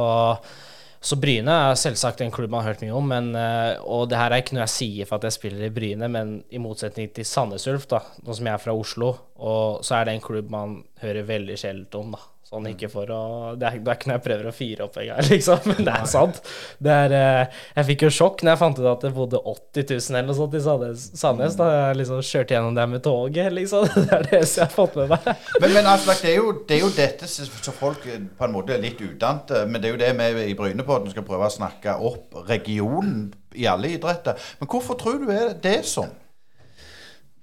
så 1.05 1.19
Bryne 1.21 1.53
er 1.53 1.77
selvsagt 1.77 2.23
en 2.25 2.33
klubb 2.33 2.53
man 2.53 2.65
har 2.65 2.73
hørt 2.73 2.85
mye 2.85 2.97
om, 2.97 3.11
men, 3.13 3.31
eh, 3.37 3.77
og 3.85 4.09
det 4.09 4.17
her 4.17 4.33
er 4.33 4.41
ikke 4.41 4.57
noe 4.57 4.65
jeg 4.65 4.75
sier 4.75 5.09
for 5.09 5.21
at 5.21 5.29
jeg 5.29 5.37
spiller 5.37 5.67
i 5.67 5.73
Bryne, 5.75 6.09
men 6.09 6.37
i 6.49 6.61
motsetning 6.63 7.11
til 7.13 7.29
Sandnes 7.29 7.67
Ulf, 7.69 7.85
da, 7.91 8.01
nå 8.25 8.37
som 8.37 8.49
jeg 8.49 8.57
er 8.57 8.63
fra 8.63 8.77
Oslo, 8.77 9.11
og 9.37 9.85
så 9.85 9.99
er 9.99 10.09
det 10.09 10.17
en 10.17 10.25
klubb 10.25 10.49
man 10.55 10.79
hører 11.03 11.29
veldig 11.29 11.59
sjelden 11.61 12.01
om, 12.01 12.17
da. 12.17 12.34
Sånn 12.55 12.69
ikke 12.71 12.89
for 12.93 13.11
å 13.11 13.21
Det 13.59 13.67
er, 13.67 13.79
det 13.83 13.91
er 13.91 13.97
ikke 13.99 14.11
noe 14.11 14.19
jeg 14.19 14.25
prøver 14.25 14.47
å 14.47 14.55
fire 14.55 14.87
opp 14.87 14.99
engang, 15.03 15.23
liksom, 15.33 15.65
men 15.71 15.81
det 15.89 15.95
er 15.95 16.11
sant. 16.11 16.41
Det 16.87 16.95
er 17.07 17.15
eh, 17.19 17.61
Jeg 17.81 17.89
fikk 17.91 18.07
jo 18.07 18.11
sjokk 18.15 18.45
når 18.45 18.55
jeg 18.55 18.61
fant 18.63 18.81
ut 18.81 18.91
at 18.93 19.07
det 19.07 19.13
bodde 19.17 19.41
80 19.41 19.89
000 19.91 20.15
eller 20.15 20.29
noe 20.29 20.39
sånt 20.39 20.55
i 20.55 20.63
Sandnes, 20.63 21.07
Sandnes 21.19 21.59
da 21.59 21.69
jeg 21.73 22.01
liksom 22.03 22.23
kjørte 22.31 22.57
gjennom 22.57 22.79
der 22.79 22.91
med 22.95 23.05
toget, 23.07 23.51
liksom. 23.59 23.89
Det 24.05 24.19
er 24.21 24.27
det 24.31 24.43
som 24.47 24.63
jeg 24.63 24.69
har 24.69 24.75
fått 24.75 24.99
med 25.01 25.15
meg. 25.15 25.31
Men, 25.61 25.77
men 25.79 25.91
altså, 25.97 26.17
det, 26.21 26.31
er 26.31 26.39
jo, 26.39 26.57
det 26.69 26.79
er 26.79 26.85
jo 26.85 26.93
dette 26.95 27.31
som 27.31 27.79
folk 27.79 28.07
eh, 28.11 28.21
på 28.39 28.47
en 28.47 28.55
måte 28.55 28.77
er 28.77 28.83
litt 28.85 29.01
utdannede 29.03 29.65
Men 29.71 29.83
det 29.83 29.91
er 29.91 29.97
jo 29.97 30.03
det 30.05 30.13
vi 30.39 30.49
i 30.53 30.59
Brynepodden 30.59 31.11
skal 31.15 31.27
prøve 31.27 31.49
å 31.49 31.55
snakke 31.55 31.97
opp 32.07 32.45
regionen 32.49 33.33
i 33.55 33.67
alle 33.71 33.95
idretter. 33.97 34.39
Men 34.61 34.71
hvorfor 34.71 34.99
tror 34.99 35.21
du 35.23 35.31
er 35.35 35.57
det 35.63 35.81
sånn? 35.89 36.13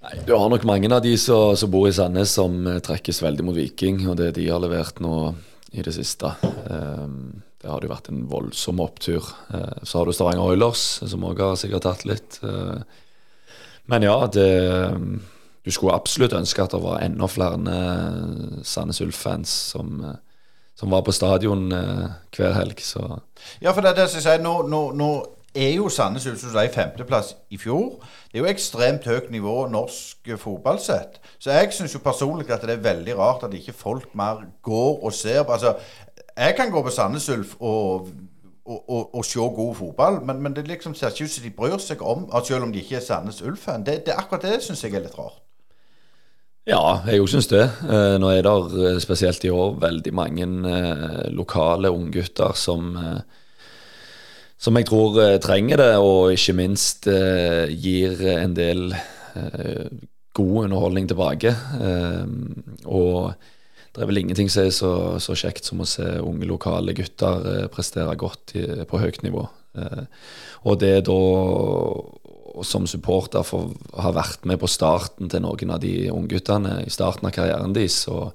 Nei, 0.02 0.18
Du 0.26 0.34
har 0.34 0.50
nok 0.50 0.64
mange 0.66 0.90
av 0.90 1.02
de 1.04 1.14
som, 1.18 1.54
bor 1.70 1.86
i 1.86 1.94
Sandnes 1.94 2.34
som 2.34 2.66
eh, 2.66 2.80
trekkes 2.82 3.22
veldig 3.22 3.46
mot 3.46 3.56
Viking, 3.56 4.02
og 4.10 4.18
det 4.18 4.32
de 4.38 4.48
har 4.50 4.62
levert 4.62 4.98
nå 5.02 5.34
i 5.72 5.84
det 5.84 5.94
siste. 5.94 6.32
Um, 6.66 7.42
det 7.62 7.70
har 7.70 7.84
jo 7.84 7.92
vært 7.92 8.10
en 8.10 8.24
voldsom 8.28 8.82
opptur. 8.82 9.28
Eh, 9.54 9.84
så 9.86 10.00
har 10.00 10.08
du 10.08 10.16
Stavanger 10.16 10.42
Oilers, 10.50 10.82
som 11.06 11.22
òg 11.28 11.40
har 11.44 11.60
sikkert 11.60 11.86
tatt 11.86 12.02
litt. 12.08 12.40
Eh, 12.42 12.82
men 13.90 14.06
ja, 14.06 14.16
det 14.26 14.50
Du 15.62 15.70
skulle 15.70 15.94
absolutt 15.94 16.32
ønske 16.34 16.58
at 16.64 16.72
det 16.74 16.80
var 16.82 17.04
enda 17.04 17.28
flere 17.30 17.54
Sandnes 18.66 18.98
Ulf-fans 19.04 19.50
som, 19.70 20.00
som 20.74 20.90
var 20.90 21.04
på 21.06 21.14
stadion 21.14 21.68
hver 21.70 22.56
helg. 22.56 22.82
Så 22.82 23.20
Ja, 23.62 23.70
for 23.70 23.78
det 23.82 23.92
er 23.92 24.00
det 24.00 24.08
som 24.10 24.18
jeg 24.18 24.26
sier, 24.26 24.42
nå, 24.42 24.66
nå, 24.66 24.82
nå 24.98 25.10
er 25.54 25.74
jo 25.76 25.88
Sandnes 25.92 26.26
Ulf 26.26 26.40
som 26.40 26.56
i 26.62 26.72
femteplass 26.72 27.34
i 27.50 27.58
fjor. 27.60 28.00
Det 28.32 28.40
er 28.40 28.44
jo 28.44 28.50
ekstremt 28.50 29.06
høyt 29.06 29.30
nivå 29.30 29.66
norsk 29.72 30.32
fotball 30.40 30.80
sett. 30.80 31.20
Så 31.38 31.52
jeg 31.52 31.72
syns 31.76 31.94
jo 31.94 32.02
personlig 32.04 32.50
at 32.50 32.64
det 32.64 32.78
er 32.78 32.84
veldig 32.84 33.16
rart 33.18 33.44
at 33.44 33.54
ikke 33.54 33.76
folk 33.76 34.14
mer 34.14 34.44
går 34.62 35.04
og 35.04 35.12
ser 35.12 35.42
på 35.42 35.52
Altså, 35.52 35.74
jeg 36.36 36.54
kan 36.56 36.70
gå 36.70 36.82
på 36.82 36.90
Sandnes 36.90 37.28
Ulf 37.28 37.56
og 37.60 38.08
og, 38.64 38.90
og, 38.90 39.14
og, 39.14 39.24
se 39.24 39.38
god 39.38 39.74
fotball. 39.74 40.20
Men, 40.26 40.42
men 40.42 40.56
det 40.56 40.68
liksom 40.68 40.94
ser 40.94 41.10
ikke 41.10 41.24
ut 41.24 41.30
som 41.30 41.44
de 41.44 41.50
bryr 41.50 41.78
seg 41.82 42.02
om 42.02 42.28
selv 42.44 42.62
om 42.62 42.72
de 42.72 42.82
ikke 42.82 42.96
er 42.96 43.06
Sandnes 43.06 43.42
Ulf-fan. 43.42 43.86
Det, 43.86 44.06
det, 44.06 44.14
akkurat 44.16 44.42
det 44.42 44.60
syns 44.62 44.84
jeg 44.84 44.94
er 44.94 45.06
litt 45.06 45.18
rart. 45.18 45.40
Ja, 46.68 47.02
jeg 47.10 47.18
òg 47.18 47.26
syns 47.26 47.50
det. 47.50 47.64
Eh, 47.90 48.16
nå 48.22 48.28
er 48.30 48.44
det 48.46 48.82
eh, 48.86 48.98
spesielt 49.02 49.42
i 49.44 49.50
år 49.50 49.80
veldig 49.82 50.12
mange 50.14 50.46
eh, 50.70 51.24
lokale 51.34 51.90
unggutter 51.90 52.54
som 52.54 52.94
som 54.62 54.78
jeg 54.78 54.86
tror 54.86 55.18
trenger 55.42 55.80
det, 55.82 55.92
og 55.98 56.32
ikke 56.36 56.54
minst 56.54 57.08
gir 57.08 58.20
en 58.36 58.54
del 58.54 58.94
god 60.32 60.58
underholdning 60.64 61.08
tilbake. 61.10 61.50
og 62.86 63.32
det 63.92 64.00
er 64.00 64.08
vel 64.08 64.22
ingenting 64.22 64.48
som 64.48 64.64
er 64.64 64.72
så, 64.72 64.92
så, 65.20 65.34
kjekt 65.36 65.68
som 65.68 65.82
å 65.84 65.88
se 65.88 66.06
unge 66.24 66.48
lokale 66.48 66.94
gutter 66.96 67.48
eh, 67.50 67.66
prestere 67.72 68.16
godt 68.16 68.54
i, 68.56 68.64
på 68.88 69.00
høyt 69.02 69.20
nivå. 69.24 69.44
Eh, 69.76 70.04
og 70.64 70.78
det 70.80 70.94
da 71.08 71.18
som 72.68 72.86
supporter 72.88 73.44
for 73.48 73.72
å 73.92 74.06
ha 74.06 74.14
vært 74.16 74.46
med 74.48 74.60
på 74.60 74.68
starten 74.68 75.28
til 75.32 75.44
noen 75.44 75.74
av 75.76 75.80
de 75.84 76.08
ungguttene 76.12 76.78
i 76.86 76.92
starten 76.92 77.28
av 77.28 77.36
karrieren 77.36 77.76
deres, 77.76 78.00
og, 78.12 78.32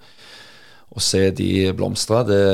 og 0.93 1.05
se 1.05 1.27
de 1.37 1.51
blomstre, 1.77 2.21
det, 2.29 2.45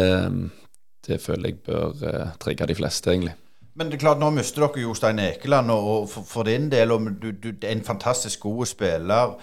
det 1.07 1.19
føler 1.23 1.51
jeg 1.51 1.63
bør 1.67 2.07
eh, 2.07 2.35
trigge 2.39 2.71
de 2.71 2.79
fleste, 2.79 3.11
egentlig. 3.11 3.35
Men 3.75 3.89
det 3.89 3.97
er 3.97 4.03
klart, 4.03 4.21
nå 4.21 4.29
mister 4.35 4.67
dere 4.67 4.83
Jostein 4.83 5.19
Ekeland, 5.19 5.71
og 5.73 6.07
for, 6.11 6.25
for 6.29 6.45
din 6.45 6.69
del, 6.69 6.93
og 6.93 7.07
du, 7.21 7.31
du, 7.31 7.49
en 7.65 7.83
fantastisk 7.85 8.45
god 8.45 8.65
spiller. 8.69 9.37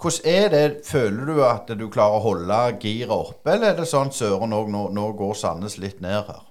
Hvordan 0.00 0.30
er 0.30 0.48
det? 0.48 0.80
Føler 0.86 1.26
du 1.26 1.42
at 1.44 1.72
du 1.76 1.88
klarer 1.92 2.16
å 2.16 2.24
holde 2.24 2.60
giret 2.80 3.12
oppe, 3.12 3.52
eller 3.52 3.72
er 3.72 3.80
det 3.80 3.88
sånn 3.90 4.14
søren 4.14 4.54
òg, 4.56 4.70
nå, 4.72 4.86
nå, 4.96 5.10
går 5.18 5.34
Sandnes 5.36 5.76
litt 5.82 6.00
ned 6.00 6.22
her? 6.30 6.44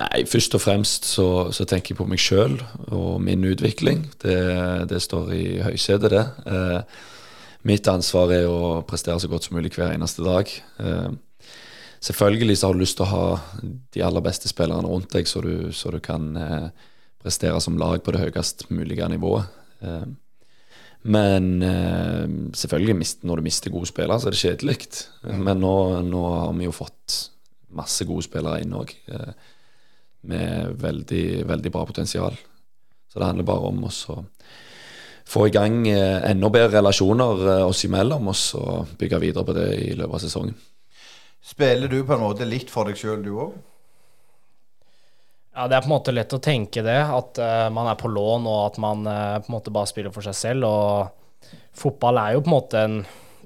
Nei, 0.00 0.24
først 0.28 0.54
og 0.56 0.62
fremst 0.64 1.08
så, 1.08 1.28
så 1.52 1.64
tenker 1.68 1.92
jeg 1.92 2.00
på 2.00 2.08
meg 2.08 2.20
sjøl 2.20 2.58
og 2.88 3.20
min 3.24 3.44
utvikling. 3.44 4.06
Det, 4.22 4.36
det 4.90 5.00
står 5.04 5.32
i 5.36 5.44
høysetet, 5.64 6.12
det. 6.14 6.24
Eh, 6.48 7.00
mitt 7.68 7.88
ansvar 7.92 8.32
er 8.32 8.48
å 8.48 8.80
prestere 8.88 9.20
så 9.20 9.28
godt 9.28 9.48
som 9.48 9.58
mulig 9.58 9.72
hver 9.76 9.92
eneste 9.92 10.24
dag. 10.24 10.52
Eh, 10.80 11.10
selvfølgelig 12.00 12.56
så 12.58 12.68
har 12.68 12.76
du 12.76 12.82
lyst 12.82 12.98
til 13.00 13.06
å 13.06 13.12
ha 13.12 13.70
de 13.94 14.02
aller 14.06 14.24
beste 14.24 14.50
spillerne 14.50 14.88
rundt 14.88 15.12
deg, 15.14 15.28
så 15.28 15.42
du, 15.44 15.70
så 15.76 15.92
du 15.94 16.00
kan 16.04 16.32
eh, 16.36 16.88
prestere 17.20 17.60
som 17.60 17.78
lag 17.80 18.00
på 18.04 18.14
det 18.14 18.24
høyest 18.24 18.68
mulige 18.72 19.08
nivået. 19.12 19.48
Eh, 19.84 20.08
men 21.02 21.62
eh, 21.62 22.26
selvfølgelig, 22.52 23.06
når 23.24 23.40
du 23.40 23.46
mister 23.46 23.72
gode 23.72 23.88
spillere, 23.88 24.20
så 24.20 24.28
er 24.28 24.36
det 24.36 24.42
kjedelig. 24.42 24.78
Men 25.24 25.62
nå, 25.62 25.74
nå, 26.04 26.24
har 26.34 26.52
vi 26.58 26.68
jo 26.68 26.76
fått 26.76 27.16
masse 27.76 28.04
gode 28.04 28.26
spillere 28.26 28.60
inn 28.64 28.74
òg, 28.76 28.92
eh, 29.08 29.32
med 30.28 30.74
veldig, 30.82 31.26
veldig 31.48 31.72
bra 31.72 31.86
potensial. 31.88 32.36
Så 33.10 33.18
det 33.18 33.26
handler 33.26 33.48
bare 33.48 33.70
om 33.70 33.86
å 33.88 33.92
få 35.30 35.46
i 35.46 35.54
gang 35.54 35.86
eh, 35.88 36.18
enda 36.30 36.50
bedre 36.52 36.76
relasjoner 36.76 37.64
oss 37.64 37.86
imellom, 37.88 38.28
og 38.28 38.36
så 38.36 38.82
bygge 39.00 39.22
videre 39.22 39.46
på 39.46 39.56
det 39.56 39.70
i 39.78 39.94
løpet 39.94 40.18
av 40.18 40.24
sesongen. 40.26 40.58
Spiller 41.40 41.88
du 41.88 42.02
på 42.04 42.14
en 42.14 42.24
måte 42.24 42.46
litt 42.48 42.70
for 42.70 42.88
deg 42.88 42.98
sjøl, 43.00 43.22
du 43.24 43.32
òg? 43.32 43.58
Ja, 45.54 45.66
Det 45.68 45.76
er 45.76 45.82
på 45.82 45.90
en 45.90 45.96
måte 45.96 46.14
lett 46.14 46.32
å 46.36 46.42
tenke 46.42 46.82
det, 46.86 47.00
at 47.00 47.40
uh, 47.42 47.68
man 47.74 47.88
er 47.90 47.98
på 47.98 48.10
lån 48.12 48.46
og 48.46 48.60
at 48.68 48.78
man 48.82 49.06
uh, 49.08 49.40
på 49.40 49.50
en 49.50 49.56
måte 49.56 49.72
bare 49.74 49.90
spiller 49.90 50.14
for 50.14 50.24
seg 50.24 50.36
selv. 50.36 50.68
Og 50.68 51.54
fotball 51.76 52.20
er 52.22 52.36
jo 52.36 52.44
på 52.44 52.50
en 52.50 52.54
måte 52.54 52.84
en 52.84 52.98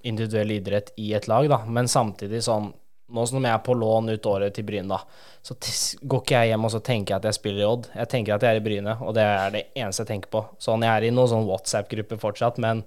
individuell 0.05 0.53
idrett 0.59 0.93
i 1.01 1.15
et 1.17 1.29
lag, 1.31 1.49
da. 1.49 1.63
Men 1.67 1.91
samtidig 1.91 2.45
sånn 2.45 2.73
Nå 3.15 3.21
som 3.29 3.45
jeg 3.45 3.53
er 3.53 3.61
på 3.61 3.75
lån 3.77 4.09
ut 4.15 4.27
året 4.27 4.55
til 4.57 4.65
Bryne, 4.67 4.89
da, 4.89 4.97
så 5.45 5.55
går 6.09 6.23
ikke 6.23 6.39
jeg 6.41 6.51
hjem 6.51 6.65
og 6.67 6.71
så 6.73 6.79
tenker 6.83 7.19
at 7.19 7.27
jeg 7.29 7.37
spiller 7.37 7.61
i 7.61 7.67
Odd. 7.69 7.89
Jeg 7.93 8.11
tenker 8.11 8.35
at 8.35 8.43
jeg 8.43 8.57
er 8.57 8.59
i 8.59 8.63
Bryne, 8.65 8.95
og 9.05 9.13
det 9.15 9.27
er 9.29 9.53
det 9.53 9.61
eneste 9.77 10.03
jeg 10.03 10.09
tenker 10.09 10.31
på. 10.33 10.41
Sånn, 10.59 10.83
Jeg 10.83 10.91
er 10.91 11.05
i 11.05 11.11
noen 11.13 11.31
sånn 11.31 11.45
WhatsApp-gruppe 11.47 12.17
fortsatt, 12.19 12.57
men 12.65 12.81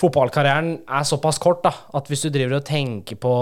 fotballkarrieren 0.00 0.72
er 0.88 1.06
såpass 1.06 1.38
kort 1.38 1.60
da, 1.68 1.74
at 1.94 2.08
hvis 2.08 2.24
du 2.24 2.30
driver 2.32 2.58
og 2.58 2.66
tenker 2.66 3.20
på 3.20 3.34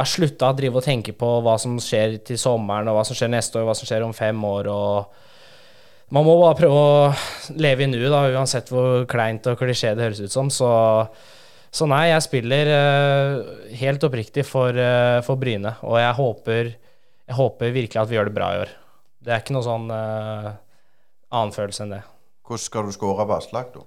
jeg 0.00 0.06
har 0.06 0.14
slutta 0.14 0.48
å 0.48 0.56
drive 0.56 0.80
og 0.80 0.84
tenke 0.86 1.12
på 1.12 1.28
hva 1.44 1.58
som 1.60 1.74
skjer 1.82 2.14
til 2.24 2.38
sommeren, 2.40 2.88
og 2.88 2.96
hva 2.96 3.02
som 3.04 3.16
skjer 3.18 3.28
neste 3.34 3.58
år, 3.60 3.66
hva 3.68 3.74
som 3.76 3.84
skjer 3.84 4.04
om 4.06 4.14
fem 4.16 4.38
år. 4.48 4.70
og 4.72 6.14
Man 6.16 6.24
må 6.24 6.38
bare 6.40 6.56
prøve 6.56 6.78
å 6.78 7.58
leve 7.60 7.84
i 7.84 7.88
nuet, 7.90 8.08
uansett 8.08 8.72
hvor 8.72 9.04
kleint 9.10 9.44
og 9.50 9.58
klisjé 9.60 9.92
det 9.92 10.06
høres 10.06 10.22
ut 10.24 10.32
som. 10.32 10.48
Så, 10.48 10.70
så 11.68 11.88
nei, 11.90 12.06
jeg 12.14 12.24
spiller 12.24 12.70
uh, 12.72 13.66
helt 13.76 14.06
oppriktig 14.08 14.46
for, 14.48 14.72
uh, 14.72 15.20
for, 15.26 15.36
Bryne, 15.42 15.74
og 15.84 16.00
jeg 16.00 16.16
håper, 16.16 16.72
jeg 17.28 17.36
håper, 17.36 17.74
virkelig 17.76 18.00
at 18.00 18.08
vi 18.08 18.16
gjør 18.16 18.30
det 18.30 18.36
bra 18.38 18.48
i 18.54 18.62
år. 18.62 18.72
Det 19.20 19.34
er 19.34 19.44
ikke 19.44 19.58
noe 19.58 19.68
sånn 19.68 19.84
uh, 19.92 20.54
annen 21.28 21.52
følelse 21.58 21.84
enn 21.84 21.92
det. 21.98 22.00
Hvordan 22.48 22.64
skal 22.70 22.88
du 22.88 22.96
skåre 22.96 23.28
på 23.28 23.36
Aslak, 23.36 23.68
da? 23.76 23.84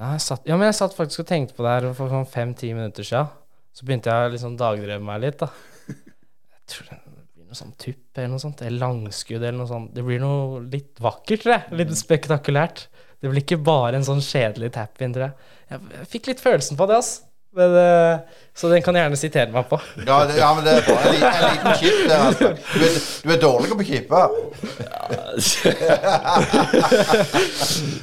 Nei, 0.00 0.14
jeg 0.16 0.24
satt, 0.30 0.48
ja, 0.48 0.56
men 0.56 0.70
jeg 0.70 0.80
satt 0.80 0.96
faktisk 0.96 1.26
og 1.26 1.28
tenkte 1.28 1.58
på 1.58 1.66
det 1.66 1.76
her 1.76 1.90
for 1.92 2.08
sånn 2.08 2.24
fem-ti 2.24 2.72
minutter 2.72 3.04
siden. 3.04 3.28
Så 3.76 3.86
begynte 3.86 4.12
jeg 4.12 4.28
å 4.28 4.32
liksom 4.34 4.56
dagdrømme 4.60 5.06
meg 5.06 5.22
litt, 5.24 5.40
da. 5.40 5.48
Jeg 5.90 6.64
tror 6.72 6.90
det 6.90 6.98
blir 7.06 7.46
noe 7.48 7.58
sånn 7.58 7.72
tupp 7.80 8.18
eller 8.18 8.32
noe 8.34 8.42
sånt. 8.42 8.62
Eller 8.66 8.82
langskudd 8.82 9.40
eller 9.40 9.58
noe 9.58 9.70
sånt. 9.70 9.94
Det 9.96 10.04
blir 10.06 10.20
noe 10.22 10.60
litt 10.70 11.00
vakkert, 11.02 11.44
tror 11.44 11.56
jeg. 11.56 11.80
Litt 11.80 11.96
spektakulært. 11.98 12.86
Det 13.20 13.28
blir 13.30 13.42
ikke 13.44 13.60
bare 13.62 13.98
en 13.98 14.06
sånn 14.06 14.22
kjedelig 14.24 14.72
tap-in, 14.76 15.12
tror 15.16 15.28
jeg. 15.28 15.34
jeg. 15.72 16.06
fikk 16.14 16.30
litt 16.30 16.42
følelsen 16.44 16.78
på 16.78 16.86
det, 16.90 17.00
ass. 17.02 17.10
Men, 17.56 17.70
uh, 17.74 18.20
så 18.54 18.68
den 18.70 18.82
kan 18.82 18.94
jeg 18.94 19.02
gjerne 19.02 19.18
sitere 19.18 19.50
meg 19.50 19.66
på. 19.66 19.78
Ja, 20.06 20.20
det, 20.28 20.36
ja 20.38 20.52
men 20.54 20.62
det 20.66 20.72
er 20.78 20.84
bra. 20.86 20.98
En, 21.02 21.14
en 21.26 21.42
liten 21.48 21.74
chip 21.80 21.98
der. 22.06 22.20
Altså. 22.28 22.48
Du, 22.54 22.84
er, 22.86 22.92
du 23.24 23.32
er 23.34 23.40
dårlig 23.42 23.68
på 23.72 23.82
å 23.82 23.88
keepe. 23.90 24.20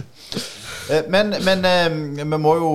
Eh, 0.88 1.04
men, 1.12 1.34
men 1.44 1.66
eh, 1.68 1.92
vi 1.92 2.38
må 2.40 2.54
jo 2.56 2.68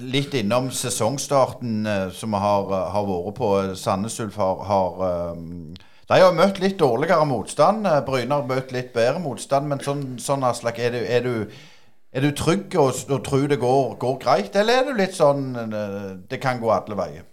litt 0.00 0.34
innom 0.34 0.70
sesongstarten 0.74 1.86
uh, 1.86 2.10
som 2.14 2.34
vi 2.34 2.40
har, 2.42 2.68
uh, 2.70 2.90
har, 2.94 3.08
vært 3.08 3.36
på. 3.38 3.50
Sandnes 3.78 4.18
Ulf 4.22 4.38
har, 4.40 4.62
har 4.68 5.02
um, 5.36 5.74
De 6.08 6.20
har 6.20 6.36
møtt 6.36 6.60
litt 6.62 6.78
dårligere 6.80 7.26
motstand. 7.28 7.88
Bryne 8.06 8.38
har 8.38 8.48
møtt 8.48 8.72
litt 8.74 8.92
bedre 8.94 9.20
motstand. 9.22 9.68
Men 9.70 9.82
sånn, 9.84 10.06
sånn 10.22 10.46
Aslak, 10.48 10.80
er, 10.82 10.96
er, 11.02 11.28
er, 12.12 12.24
du 12.24 12.30
trygg 12.36 12.76
og, 12.80 13.04
og 13.08 13.20
tror 13.26 13.46
det 13.50 13.60
går, 13.62 13.94
går, 14.00 14.16
greit, 14.22 14.56
eller 14.56 14.80
er 14.80 14.88
du 14.88 14.96
litt 14.98 15.16
sånn 15.16 15.52
Det 16.28 16.40
kan 16.42 16.60
gå 16.60 16.72
alle 16.72 16.98
veier? 16.98 17.28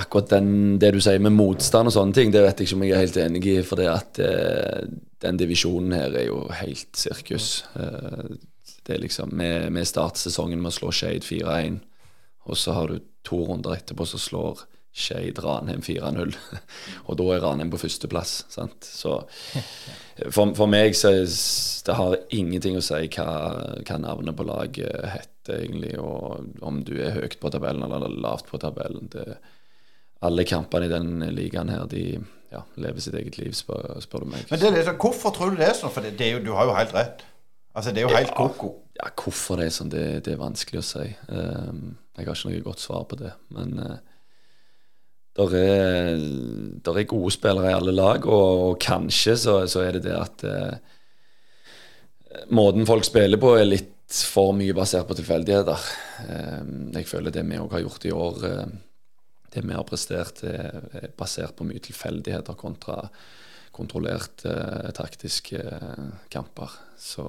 Akkurat 0.00 0.32
den, 0.32 0.48
det 0.82 0.90
du 0.96 0.98
sier 1.04 1.20
med 1.22 1.36
motstand 1.36 1.86
og 1.86 1.94
sånne 1.94 2.16
ting, 2.16 2.32
det 2.34 2.42
vet 2.42 2.58
jeg 2.58 2.66
ikke 2.66 2.78
om 2.80 2.82
jeg 2.86 2.94
er 2.96 3.04
helt 3.04 3.20
enig 3.22 3.44
i. 3.52 3.60
For 3.62 3.78
det 3.78 3.86
at 3.92 4.18
den 5.22 5.38
divisjonen 5.38 5.94
her 5.94 6.16
er 6.18 6.26
jo 6.26 6.40
helt 6.58 6.98
sirkus. 6.98 7.62
Mm. 7.78 8.40
Det 8.84 8.96
er 8.96 9.02
liksom, 9.02 9.32
Vi, 9.38 9.50
vi 9.72 9.84
starter 9.88 10.20
sesongen 10.20 10.62
med 10.62 10.72
å 10.72 10.76
slå 10.78 10.92
Skeid 10.92 11.24
4-1, 11.24 11.80
og 12.44 12.58
så 12.60 12.76
har 12.76 12.92
du 12.92 13.00
to 13.24 13.40
runder 13.48 13.76
etterpå 13.78 14.04
så 14.06 14.20
slår 14.20 14.66
Skeid 14.94 15.40
Ranheim 15.42 15.82
4-0. 15.82 16.34
og 17.08 17.16
da 17.18 17.24
er 17.34 17.42
Ranheim 17.42 17.72
på 17.72 17.80
førsteplass. 17.82 18.34
Så 18.52 19.14
for, 20.34 20.52
for, 20.54 20.68
meg 20.70 20.94
så 20.94 21.14
det 21.88 21.96
har 21.98 22.18
ingenting 22.36 22.78
å 22.78 22.84
si 22.84 23.08
hva, 23.16 23.26
hva 23.80 23.98
navnet 23.98 24.38
på 24.38 24.46
laget 24.46 25.08
heter, 25.10 25.64
egentlig, 25.64 25.96
og 25.98 26.62
om 26.64 26.84
du 26.86 26.94
er 27.02 27.18
høyt 27.18 27.40
på 27.42 27.50
tabellen 27.52 27.84
eller 27.88 28.14
lavt 28.22 28.46
på 28.52 28.60
tabellen. 28.62 29.10
Det, 29.12 29.26
alle 30.24 30.46
kampene 30.48 30.86
i 30.86 30.92
den 30.92 31.26
ligaen 31.34 31.72
her, 31.74 31.88
de 31.90 32.22
ja, 32.54 32.62
lever 32.80 33.02
sitt 33.02 33.16
eget 33.18 33.36
liv, 33.40 33.52
spør, 33.56 33.98
spør 34.04 34.24
du 34.24 34.30
meg. 34.36 34.46
Men 34.52 34.62
det 34.62 34.86
Hvorfor 34.94 35.34
tror 35.34 35.52
du 35.52 35.58
det 35.58 35.72
er 35.72 35.76
sånn? 35.76 35.92
For 35.92 36.06
det, 36.06 36.14
det 36.20 36.30
du 36.46 36.54
har 36.54 36.70
jo 36.70 36.78
helt 36.78 36.94
rett. 36.94 37.26
Altså, 37.74 37.90
det 37.90 38.02
er 38.02 38.06
jo 38.06 38.14
helt 38.14 38.30
ja, 38.30 38.38
koko. 38.38 38.70
Ja, 38.94 39.10
hvorfor 39.18 39.58
det 39.58 39.66
er 39.66 39.74
sånn, 39.74 39.90
det, 39.90 40.04
det 40.26 40.34
er 40.34 40.42
vanskelig 40.42 40.80
å 40.80 40.86
si. 40.86 41.06
Um, 41.26 41.96
jeg 42.14 42.28
har 42.28 42.36
ikke 42.36 42.50
noe 42.52 42.66
godt 42.68 42.82
svar 42.84 43.06
på 43.10 43.18
det. 43.18 43.32
Men 43.54 43.74
uh, 43.82 43.96
der 45.34 45.56
er, 45.58 46.12
der 46.86 47.00
er 47.00 47.08
gode 47.10 47.32
spillere 47.34 47.72
i 47.72 47.74
alle 47.74 47.94
lag, 47.96 48.26
og, 48.30 48.62
og 48.68 48.76
kanskje 48.82 49.34
så, 49.42 49.56
så, 49.70 49.82
er 49.82 49.98
det 49.98 50.04
det 50.06 50.14
at 50.14 50.46
uh, 50.46 50.76
måten 52.54 52.86
folk 52.86 53.06
spiller 53.06 53.42
på, 53.42 53.56
er 53.58 53.66
litt 53.66 53.90
for 54.30 54.54
mye 54.54 54.76
basert 54.76 55.08
på 55.10 55.18
tilfeldigheter. 55.18 55.88
Um, 56.30 56.92
jeg 56.94 57.10
føler 57.10 57.34
det 57.34 57.42
vi 57.48 57.58
òg 57.58 57.74
har 57.74 57.82
gjort 57.82 58.06
i 58.06 58.14
år, 58.14 58.44
uh, 58.46 59.24
det 59.54 59.66
vi 59.66 59.74
har 59.74 59.86
prestert, 59.88 60.44
er 60.46 61.10
basert 61.18 61.58
på 61.58 61.66
mye 61.66 61.82
tilfeldigheter 61.82 62.54
kontra 62.58 63.00
kontrollerte, 63.74 64.54
taktiske 64.94 65.58
kamper. 66.30 66.70
Så 66.94 67.26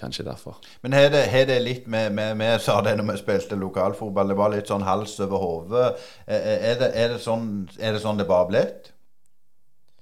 Kanskje 0.00 0.24
derfor. 0.24 0.56
Men 0.82 0.96
har 0.96 1.10
det, 1.12 1.26
det, 1.48 1.58
litt 1.62 1.88
med, 1.90 2.14
med 2.38 2.60
sa 2.64 2.78
det 2.84 2.96
når 2.96 3.12
vi 3.12 3.18
spilte 3.20 3.58
lokalfotball, 3.60 4.32
det 4.32 4.38
var 4.38 4.54
litt 4.54 4.70
sånn 4.70 4.86
hals 4.86 5.18
over 5.20 5.42
hodet. 5.44 5.90
Er, 6.26 6.40
er, 6.40 6.86
er, 6.88 7.12
det 7.14 7.20
sånn, 7.24 7.68
er 7.78 7.96
det 7.96 8.00
sånn 8.04 8.20
det 8.20 8.28
bare 8.30 8.46
har 8.46 8.50
blitt? 8.54 8.90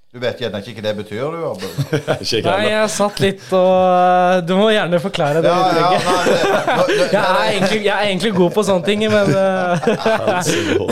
Du 0.09 0.17
vet 0.17 0.39
gjerne 0.41 0.57
ikke 0.63 0.73
hva 0.73 0.83
det 0.87 0.91
betyr, 1.03 1.35
du? 1.37 1.65
Nei, 2.47 2.61
jeg 2.65 2.85
satt 2.89 3.19
litt 3.21 3.43
og 3.53 3.73
eh, 3.85 4.37
Du 4.41 4.55
må 4.57 4.71
gjerne 4.73 4.97
forklare 5.03 5.43
det 5.45 5.51
Ja, 5.51 5.57
ja, 5.69 5.89
nei, 6.01 6.85
det, 6.87 7.03
Jeg 7.13 7.19
er, 7.19 7.41
egentlig, 7.51 7.81
jeg 7.85 7.93
er 7.93 8.07
egentlig 8.07 8.31
god 8.33 8.55
på 8.55 8.63
sånne 8.65 8.87
ting, 8.87 9.03
men 9.11 9.29
eh, 9.37 9.85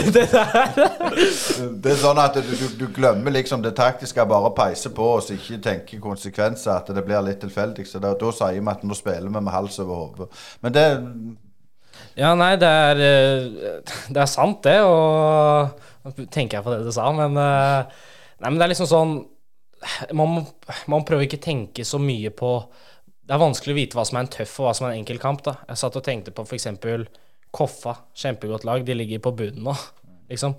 det 0.14 0.22
der 0.30 0.78
det 1.82 1.90
er 1.90 1.98
sånn 1.98 2.20
at 2.22 2.38
du, 2.38 2.52
du, 2.60 2.62
du 2.78 2.84
glemmer 2.94 3.34
liksom 3.34 3.64
det 3.64 3.72
taktiske, 3.78 4.22
bare 4.30 4.52
peiser 4.54 4.92
på 4.94 5.08
og 5.16 5.32
ikke 5.34 5.58
tenker 5.64 6.02
konsekvenser, 6.02 6.76
at 6.76 6.92
det 6.94 7.02
blir 7.06 7.24
litt 7.26 7.40
tilfeldig. 7.42 7.88
Så 7.90 7.98
da, 8.02 8.12
da 8.18 8.30
sier 8.34 8.60
vi 8.60 8.70
at 8.70 8.84
nå 8.86 8.98
spiller 8.98 9.26
vi 9.26 9.32
med 9.34 9.50
hals 9.54 9.80
over 9.82 10.04
hode. 10.04 10.28
Men 10.62 10.76
det 10.76 10.84
Ja, 12.18 12.36
nei, 12.38 12.52
det 12.60 12.70
er 12.70 13.02
eh, 13.08 13.82
Det 14.14 14.22
er 14.22 14.30
sant, 14.30 14.62
det, 14.62 14.78
og 14.86 15.74
Nå 16.06 16.14
tenker 16.30 16.60
jeg 16.60 16.66
på 16.68 16.76
det 16.76 16.86
du 16.86 16.94
sa, 16.94 17.10
men 17.18 17.34
Nei, 18.38 18.50
men 18.50 18.58
det 18.60 18.68
er 18.68 18.72
liksom 18.74 18.90
sånn 18.90 19.16
Man 20.16 20.40
man 20.90 21.04
prøver 21.06 21.26
ikke 21.26 21.42
tenke 21.42 21.84
så 21.86 22.00
mye 22.02 22.32
på 22.34 22.50
Det 23.26 23.34
er 23.34 23.42
vanskelig 23.42 23.74
å 23.74 23.78
vite 23.78 23.98
hva 23.98 24.04
som 24.08 24.18
er 24.18 24.26
en 24.26 24.32
tøff 24.38 24.56
og 24.60 24.68
hva 24.68 24.74
som 24.74 24.88
er 24.88 24.94
en 24.94 25.02
enkel 25.02 25.20
kamp, 25.22 25.42
da. 25.46 25.58
Jeg 25.68 25.80
satt 25.82 25.98
og 26.00 26.04
tenkte 26.06 26.32
på 26.34 26.46
f.eks. 26.48 26.66
Koffa. 27.54 27.94
Kjempegodt 28.16 28.64
lag. 28.64 28.84
De 28.84 28.96
ligger 28.96 29.20
på 29.24 29.34
bunnen 29.36 29.66
nå, 29.68 29.74
liksom. 30.32 30.56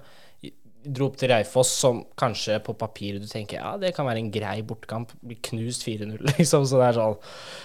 Dro 0.79 1.09
opp 1.09 1.17
til 1.19 1.31
Raufoss, 1.33 1.71
som 1.81 2.03
kanskje 2.17 2.59
på 2.63 2.75
papiret 2.79 3.19
du 3.19 3.27
tenker 3.27 3.57
ja, 3.57 3.73
det 3.81 3.91
kan 3.97 4.07
være 4.07 4.21
en 4.21 4.29
grei 4.31 4.61
bortekamp. 4.65 5.11
Blir 5.25 5.41
knust 5.49 5.83
4-0, 5.87 6.21
liksom. 6.37 6.67
Så 6.69 6.79
det 6.79 6.91
er 6.91 6.99
sånn. 6.99 7.17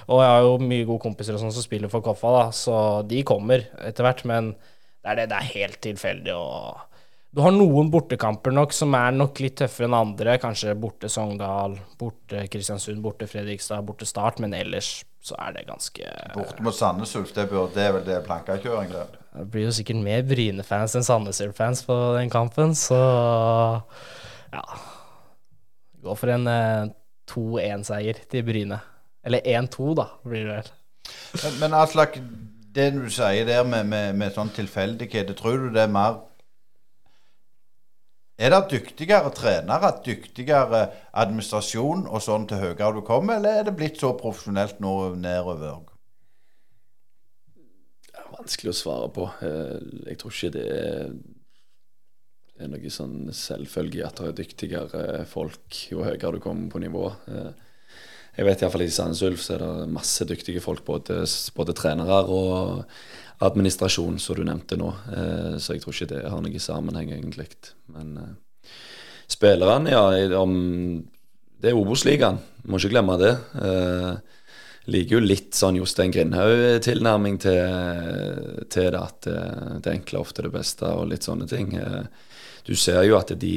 Og 0.08 0.24
jeg 0.24 0.32
har 0.32 0.48
jo 0.48 0.56
mye 0.64 0.88
gode 0.88 1.04
kompiser 1.04 1.36
og 1.36 1.44
sånn 1.44 1.54
som 1.54 1.66
spiller 1.66 1.92
for 1.92 2.04
Koffa, 2.04 2.32
da, 2.38 2.48
så 2.56 2.78
de 3.06 3.20
kommer 3.28 3.68
etter 3.84 4.08
hvert. 4.08 4.24
Men 4.30 4.54
det 4.56 5.12
er, 5.12 5.20
det, 5.20 5.28
det 5.34 5.38
er 5.38 5.52
helt 5.52 5.80
tilfeldig. 5.84 6.34
og 6.40 6.93
du 7.34 7.40
har 7.42 7.50
noen 7.50 7.88
bortekamper 7.90 8.54
nok 8.54 8.72
som 8.74 8.94
er 8.94 9.14
nok 9.14 9.40
litt 9.42 9.56
tøffere 9.58 9.88
enn 9.88 9.96
andre. 9.98 10.36
Kanskje 10.42 10.76
borte 10.78 11.08
Sogndal, 11.10 11.74
borte 11.98 12.44
Kristiansund, 12.50 13.00
borte 13.02 13.26
Fredrikstad, 13.30 13.82
borte 13.86 14.06
Start. 14.06 14.38
Men 14.42 14.54
ellers 14.54 15.00
så 15.24 15.34
er 15.40 15.56
det 15.56 15.64
ganske 15.66 16.10
borte 16.34 16.62
mot 16.62 16.76
Sandnes 16.76 17.14
Ulf, 17.16 17.32
det, 17.34 17.46
det 17.74 17.80
er 17.80 17.94
vel 17.96 18.04
det 18.06 18.18
plankekjøring, 18.26 18.90
det. 18.92 19.22
Det 19.34 19.46
blir 19.50 19.64
jo 19.66 19.72
sikkert 19.74 20.02
mer 20.04 20.26
Bryne-fans 20.28 20.94
enn 20.98 21.06
Sandnes 21.06 21.40
Ulf-fans 21.42 21.80
på 21.88 21.96
den 22.18 22.30
kampen, 22.30 22.74
så 22.78 22.98
ja. 24.52 24.64
Gå 26.04 26.14
for 26.20 26.34
en 26.34 26.44
eh, 26.52 26.92
2-1-seier 27.32 28.20
til 28.30 28.44
Bryne. 28.46 28.78
Eller 29.24 29.40
1-2, 29.48 29.94
da, 29.96 30.10
blir 30.28 30.44
det 30.44 30.58
vel. 30.58 30.70
Men, 31.40 31.58
men 31.62 31.78
Aslak, 31.80 32.20
det 32.76 32.90
du 32.94 33.08
sier 33.08 33.48
der 33.48 33.64
med, 33.64 33.88
med, 33.88 34.12
med 34.20 34.36
sånn 34.36 34.52
tilfeldighet, 34.54 35.32
tror 35.40 35.64
du 35.64 35.70
det 35.72 35.86
er 35.88 35.96
mer 35.96 36.20
Er 38.34 38.50
det 38.50 38.64
dyktigere 38.72 39.30
trenere, 39.30 39.92
dyktigere 40.02 40.80
administrasjon 41.22 42.08
og 42.10 42.22
sånn 42.22 42.48
til 42.50 42.58
høyere 42.64 42.96
du 42.96 43.02
kommer, 43.06 43.38
eller 43.38 43.60
er 43.60 43.68
det 43.68 43.76
blitt 43.78 44.00
så 44.02 44.10
profesjonelt 44.18 44.80
nå 44.82 45.14
nedover? 45.14 45.84
Det 48.08 48.18
er 48.18 48.32
Vanskelig 48.34 48.72
å 48.72 48.80
svare 48.80 49.12
på. 49.14 49.28
Eh, 49.46 49.78
Jeg 50.10 50.18
tror 50.18 50.34
ikke 50.34 50.50
det 50.56 50.66
er 52.58 52.70
noe 52.70 52.90
sånn 52.90 53.30
selvfølge 53.34 54.02
at 54.06 54.18
det 54.18 54.26
er 54.32 54.36
dyktigere 54.42 55.04
folk 55.30 55.78
jo 55.92 56.02
høyere 56.02 56.34
du 56.34 56.42
kommer 56.42 56.70
på 56.74 56.82
nivå. 56.82 57.06
Jeg 58.34 58.46
vet 58.48 58.62
iallfall 58.64 58.82
i 58.82 58.90
Sandnes 58.90 59.22
Ulf 59.22 59.42
så 59.44 59.54
er 59.54 59.62
det 59.62 59.90
masse 59.94 60.24
dyktige 60.26 60.62
folk, 60.62 60.82
både, 60.86 61.20
både 61.54 61.74
trenere 61.78 62.22
og 62.26 62.82
administrasjon, 63.44 64.18
som 64.22 64.38
du 64.38 64.44
nevnte 64.46 64.78
nå. 64.78 64.90
Eh, 65.14 65.54
Så 65.62 65.74
jeg 65.74 65.84
tror 65.84 65.94
ikke 65.94 66.10
det 66.14 66.22
har 66.30 66.42
noe 66.42 66.62
sammenheng, 66.62 67.12
egentlig. 67.14 67.48
Men 67.94 68.16
eh, 68.18 68.72
spillerne, 69.30 69.90
ja 69.94 70.40
om 70.40 70.54
Det 71.60 71.70
er 71.70 71.78
Obos-ligaen, 71.78 72.38
må 72.68 72.76
ikke 72.76 72.92
glemme 72.92 73.16
det. 73.22 73.32
Eh, 73.56 74.12
liker 74.92 75.16
jo 75.16 75.22
litt 75.24 75.54
sånn 75.56 75.78
Jostein 75.78 76.12
Grindhaug-tilnærming 76.12 77.38
til, 77.40 78.66
til 78.68 78.90
det, 78.92 79.00
at 79.00 79.28
eh, 79.30 79.78
det 79.80 79.94
enkle 79.94 80.18
er 80.18 80.26
ofte 80.26 80.44
det 80.44 80.52
beste, 80.52 80.90
og 80.90 81.08
litt 81.08 81.24
sånne 81.24 81.48
ting. 81.48 81.72
Du 82.66 82.74
ser 82.76 83.02
jo 83.06 83.16
at 83.16 83.32
de, 83.40 83.54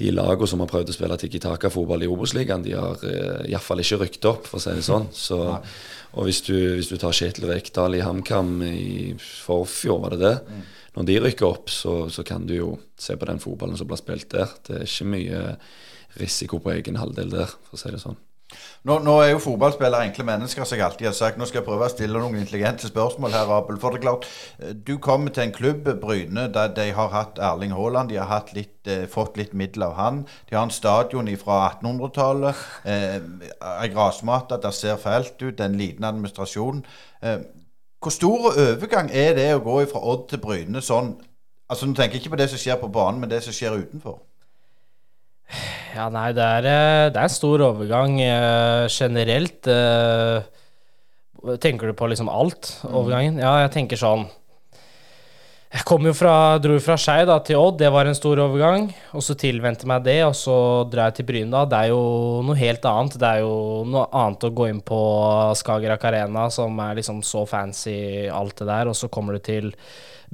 de 0.00 0.10
lagene 0.10 0.48
som 0.50 0.62
har 0.62 0.70
prøvd 0.70 0.90
å 0.90 0.96
spille 0.96 1.18
Tiki 1.20 1.40
Taka-fotball 1.42 2.02
i 2.02 2.08
Obos-ligaen, 2.10 2.64
de 2.66 2.74
har 2.74 3.02
eh, 3.06 3.50
iallfall 3.52 3.82
ikke 3.84 4.00
rykket 4.02 4.28
opp, 4.30 4.48
for 4.50 4.58
å 4.58 4.64
si 4.64 4.74
det 4.74 4.86
sånn. 4.86 5.06
Så, 5.14 5.38
og 6.14 6.28
hvis 6.28 6.42
du, 6.48 6.56
hvis 6.78 6.90
du 6.90 6.96
tar 6.98 7.14
Kjetil 7.14 7.46
Rekdal 7.50 7.98
i 7.98 8.02
HamKam 8.02 8.56
i 8.66 9.14
forfjor, 9.18 10.02
var 10.02 10.16
det 10.16 10.22
det? 10.24 10.34
Når 10.94 11.08
de 11.08 11.18
rykker 11.24 11.46
opp, 11.48 11.70
så, 11.74 11.96
så 12.10 12.26
kan 12.26 12.46
du 12.46 12.54
jo 12.56 12.68
se 12.98 13.16
på 13.18 13.26
den 13.30 13.42
fotballen 13.42 13.78
som 13.78 13.90
blir 13.90 13.98
spilt 13.98 14.28
der. 14.34 14.50
Det 14.66 14.80
er 14.80 14.86
ikke 14.86 15.10
mye 15.10 15.42
risiko 16.20 16.60
på 16.62 16.74
egen 16.74 16.98
halvdel 17.00 17.32
der, 17.34 17.54
for 17.66 17.78
å 17.78 17.82
si 17.82 17.90
det 17.94 18.02
sånn. 18.02 18.18
Nå, 18.84 18.98
nå 19.00 19.14
er 19.22 19.30
jo 19.30 19.40
fotballspillere 19.40 20.04
enkle 20.04 20.26
mennesker, 20.28 20.66
som 20.68 20.76
jeg 20.76 20.84
alltid 20.84 21.06
har 21.08 21.14
sagt. 21.16 21.38
Nå 21.40 21.46
skal 21.48 21.62
jeg 21.62 21.66
prøve 21.66 21.86
å 21.86 21.92
stille 21.92 22.20
noen 22.20 22.36
intelligente 22.36 22.90
spørsmål 22.90 23.32
her, 23.32 23.52
Abel. 23.56 23.78
For 23.80 23.94
det 23.94 24.02
er 24.02 24.04
klart, 24.04 24.28
eh, 24.58 24.74
du 24.76 24.98
kommer 25.02 25.32
til 25.32 25.46
en 25.46 25.54
klubb, 25.56 25.88
Bryne, 26.02 26.44
der 26.52 26.74
de 26.76 26.90
har 26.92 27.08
hatt 27.14 27.40
Erling 27.40 27.72
Haaland. 27.72 28.12
De 28.12 28.20
har 28.20 28.44
litt, 28.52 28.86
eh, 28.86 29.06
fått 29.06 29.38
litt 29.40 29.54
middel 29.54 29.86
av 29.88 29.94
han. 29.96 30.26
De 30.50 30.56
har 30.56 30.64
en 30.64 30.70
stadion 30.70 31.32
fra 31.40 31.70
1800-tallet. 31.70 32.54
Eh, 32.84 33.20
ei 33.82 33.88
grasmatte, 33.88 34.60
der 34.60 34.70
ser 34.70 34.96
fælt 34.96 35.40
ut. 35.42 35.60
En 35.60 35.78
liten 35.78 36.04
administrasjon. 36.04 36.84
Eh, 37.22 37.38
hvor 38.02 38.10
stor 38.10 38.52
overgang 38.52 39.10
er 39.10 39.34
det 39.34 39.54
å 39.54 39.64
gå 39.64 39.88
fra 39.88 40.04
Odd 40.04 40.28
til 40.28 40.38
Bryne 40.38 40.82
sånn 40.82 41.16
Altså, 41.70 41.86
Nå 41.86 41.94
tenker 41.94 42.18
jeg 42.18 42.20
ikke 42.20 42.36
på 42.36 42.36
det 42.36 42.50
som 42.50 42.58
skjer 42.58 42.76
på 42.76 42.92
banen, 42.92 43.20
men 43.20 43.30
det 43.30 43.42
som 43.42 43.52
skjer 43.52 43.78
utenfor. 43.80 44.18
Ja, 45.94 46.08
nei, 46.10 46.30
det 46.34 46.42
er, 46.42 46.66
eh, 46.66 47.08
det 47.14 47.18
er 47.20 47.28
en 47.28 47.32
stor 47.32 47.62
overgang 47.70 48.16
eh, 48.20 48.86
generelt. 48.90 49.66
eh, 49.70 50.42
tenker 51.62 51.86
du 51.86 51.94
på 51.94 52.08
liksom 52.10 52.28
alt? 52.28 52.80
Overgangen? 52.88 53.38
Ja, 53.38 53.60
jeg 53.62 53.74
tenker 53.76 54.00
sånn 54.00 54.26
Jeg 55.74 55.82
kom 55.86 56.06
jo 56.06 56.12
fra, 56.14 56.56
dro 56.62 56.76
fra 56.78 56.94
Skei 56.94 57.24
til 57.46 57.58
Odd, 57.58 57.80
det 57.80 57.90
var 57.90 58.06
en 58.06 58.14
stor 58.14 58.38
overgang. 58.38 58.88
Og 59.12 59.22
så 59.26 59.34
tilvendte 59.34 59.88
meg 59.90 60.04
det, 60.06 60.20
og 60.22 60.34
så 60.38 60.56
drar 60.86 61.10
jeg 61.10 61.16
til 61.18 61.26
Bryn 61.26 61.50
da. 61.50 61.64
Det 61.66 61.80
er 61.80 61.88
jo 61.90 62.42
noe 62.46 62.54
helt 62.54 62.84
annet. 62.86 63.18
Det 63.18 63.26
er 63.26 63.40
jo 63.42 63.82
noe 63.90 64.06
annet 64.14 64.46
å 64.46 64.52
gå 64.54 64.68
inn 64.70 64.80
på 64.86 65.00
Skagerrak 65.58 66.06
Arena, 66.06 66.46
som 66.54 66.78
er 66.78 66.94
liksom 67.00 67.24
så 67.26 67.42
fancy, 67.50 68.28
alt 68.30 68.54
det 68.62 68.70
der, 68.70 68.86
og 68.86 68.94
så 68.94 69.10
kommer 69.10 69.34
du 69.34 69.42
til 69.42 69.72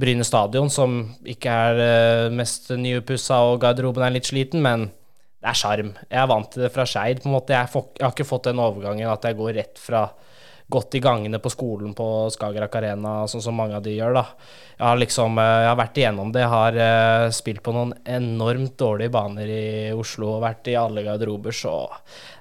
Bryne 0.01 0.25
stadion, 0.25 0.69
som 0.73 1.03
ikke 1.25 1.51
er 1.51 1.81
eh, 1.85 2.31
mest 2.33 2.71
nyupussa, 2.77 3.41
og 3.49 3.61
garderoben 3.65 4.05
er 4.07 4.15
litt 4.15 4.29
sliten, 4.29 4.61
men 4.65 4.91
det 5.41 5.49
er 5.49 5.57
sjarm. 5.57 5.95
Jeg 6.05 6.21
er 6.21 6.29
vant 6.29 6.51
til 6.53 6.67
det 6.67 6.73
fra 6.75 6.85
Skeid. 6.89 7.23
Jeg, 7.25 7.47
jeg 7.49 8.05
har 8.05 8.13
ikke 8.13 8.29
fått 8.29 8.51
den 8.51 8.61
overgangen 8.61 9.09
at 9.09 9.25
jeg 9.25 9.39
går 9.39 9.55
rett 9.57 9.81
fra 9.81 10.09
gått 10.71 10.95
i 10.95 11.01
gangene 11.03 11.41
på 11.43 11.51
skolen 11.51 11.95
på 11.99 12.07
Skagerrak 12.31 12.77
Arena, 12.79 13.15
sånn 13.29 13.43
som 13.43 13.57
mange 13.59 13.75
av 13.75 13.83
de 13.83 13.97
gjør. 13.97 14.15
da. 14.21 14.25
Jeg 14.77 14.87
har 14.87 15.01
liksom, 15.01 15.39
eh, 15.43 15.61
jeg 15.65 15.71
har 15.71 15.79
vært 15.81 15.99
igjennom 15.99 16.33
det. 16.33 16.45
Jeg 16.45 16.53
har 16.55 16.79
uh, 16.79 17.31
spilt 17.35 17.63
på 17.67 17.75
noen 17.75 17.95
enormt 18.07 18.77
dårlige 18.79 19.13
baner 19.17 19.51
i 19.51 19.65
Oslo 19.97 20.37
og 20.37 20.45
vært 20.45 20.71
i 20.71 20.79
alle 20.79 21.03
garderober, 21.07 21.57
så 21.57 21.75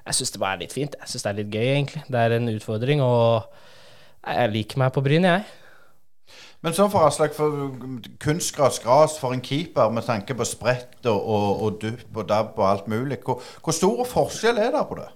jeg 0.06 0.20
syns 0.20 0.36
det 0.36 0.42
bare 0.44 0.60
er 0.60 0.64
litt 0.64 0.76
fint. 0.76 0.94
Jeg 1.00 1.10
syns 1.10 1.26
det 1.26 1.32
er 1.32 1.40
litt 1.40 1.56
gøy, 1.56 1.66
egentlig. 1.74 2.04
Det 2.06 2.22
er 2.22 2.36
en 2.36 2.52
utfordring, 2.54 3.02
og 3.02 3.50
jeg 4.28 4.54
liker 4.54 4.84
meg 4.84 4.94
på 4.94 5.02
Bryn, 5.04 5.26
jeg. 5.26 5.48
Men 6.60 6.74
sånn 6.76 6.90
for 6.92 7.06
Aslak, 7.08 7.32
kunstgras, 8.20 8.82
gras 8.84 9.14
for 9.20 9.32
en 9.32 9.40
keeper 9.40 9.88
med 9.96 10.04
tanke 10.04 10.34
på 10.36 10.44
sprett 10.44 10.98
og, 11.08 11.16
og, 11.16 11.62
og 11.64 11.78
dupp 11.80 12.18
og 12.20 12.26
dabb 12.28 12.58
og 12.60 12.66
alt 12.68 12.90
mulig, 12.92 13.16
hvor, 13.24 13.40
hvor 13.64 13.72
stor 13.76 14.02
forskjell 14.10 14.60
er 14.60 14.74
det 14.74 14.82
på 14.90 14.98
det? 14.98 15.06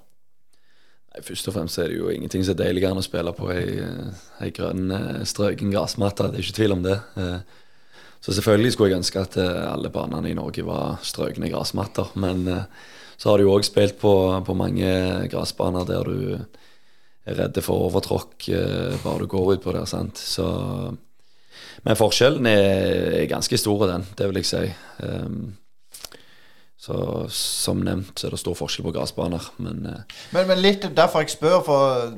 Nei, 1.13 1.21
Først 1.27 1.51
og 1.51 1.57
fremst 1.59 1.79
er 1.83 1.93
det 1.93 1.99
jo 2.01 2.09
ingenting 2.15 2.47
som 2.47 2.57
er 2.57 2.63
deiligere 2.63 2.97
enn 2.97 3.03
å 3.03 3.05
spille 3.05 3.35
på 3.37 3.51
ei, 3.53 3.67
ei 4.41 4.51
grønn 4.57 4.89
eh, 4.97 5.21
strøken 5.29 5.71
gressmatte. 5.75 6.31
Det 6.33 6.41
er 6.41 6.47
ikke 6.49 6.59
tvil 6.63 6.79
om 6.79 6.83
det. 6.87 6.97
Eh, 7.21 7.61
Så 8.25 8.33
selvfølgelig 8.33 8.73
skulle 8.73 8.95
jeg 8.95 9.03
ønske 9.03 9.21
at 9.21 9.37
eh, 9.37 9.63
alle 9.69 9.93
banene 9.93 10.33
i 10.33 10.37
Norge 10.41 10.65
var 10.65 10.97
strøkne 11.05 11.53
gressmatter. 11.53 12.09
Men 12.17 12.49
så 13.21 13.31
har 13.31 13.39
du 13.39 13.45
jo 13.45 13.53
òg 13.53 13.69
spilt 13.69 14.01
på, 14.01 14.15
på 14.49 14.57
mange 14.57 14.89
gressbaner 15.29 15.85
der 15.93 16.09
du 16.09 16.39
er 17.29 17.37
redde 17.37 17.61
for 17.65 17.85
overtråkk 17.87 18.49
bare 19.05 19.21
du 19.23 19.29
går 19.29 19.55
ut 19.55 19.63
på 19.65 19.73
der. 19.77 19.85
sant? 19.89 20.19
Så, 20.19 20.49
men 21.85 21.99
forskjellen 21.99 22.47
er, 22.49 23.21
er 23.23 23.29
ganske 23.31 23.59
stor, 23.61 23.87
den. 23.91 24.07
Det 24.19 24.31
vil 24.31 24.41
jeg 24.41 24.49
si. 24.49 24.65
Um, 25.05 25.53
så 26.85 26.97
som 27.33 27.81
nevnt 27.81 28.19
så 28.21 28.29
er 28.29 28.35
det 28.35 28.41
stor 28.43 28.57
forskjell 28.59 28.85
på 28.85 28.93
gressbaner, 28.93 29.45
men 29.65 29.87
eh, 29.89 30.17
Men, 30.37 30.49
men 30.51 30.61
litt 30.61 30.85
derfor 30.97 31.25
jeg 31.25 31.33
spør, 31.33 31.63
for 31.65 32.11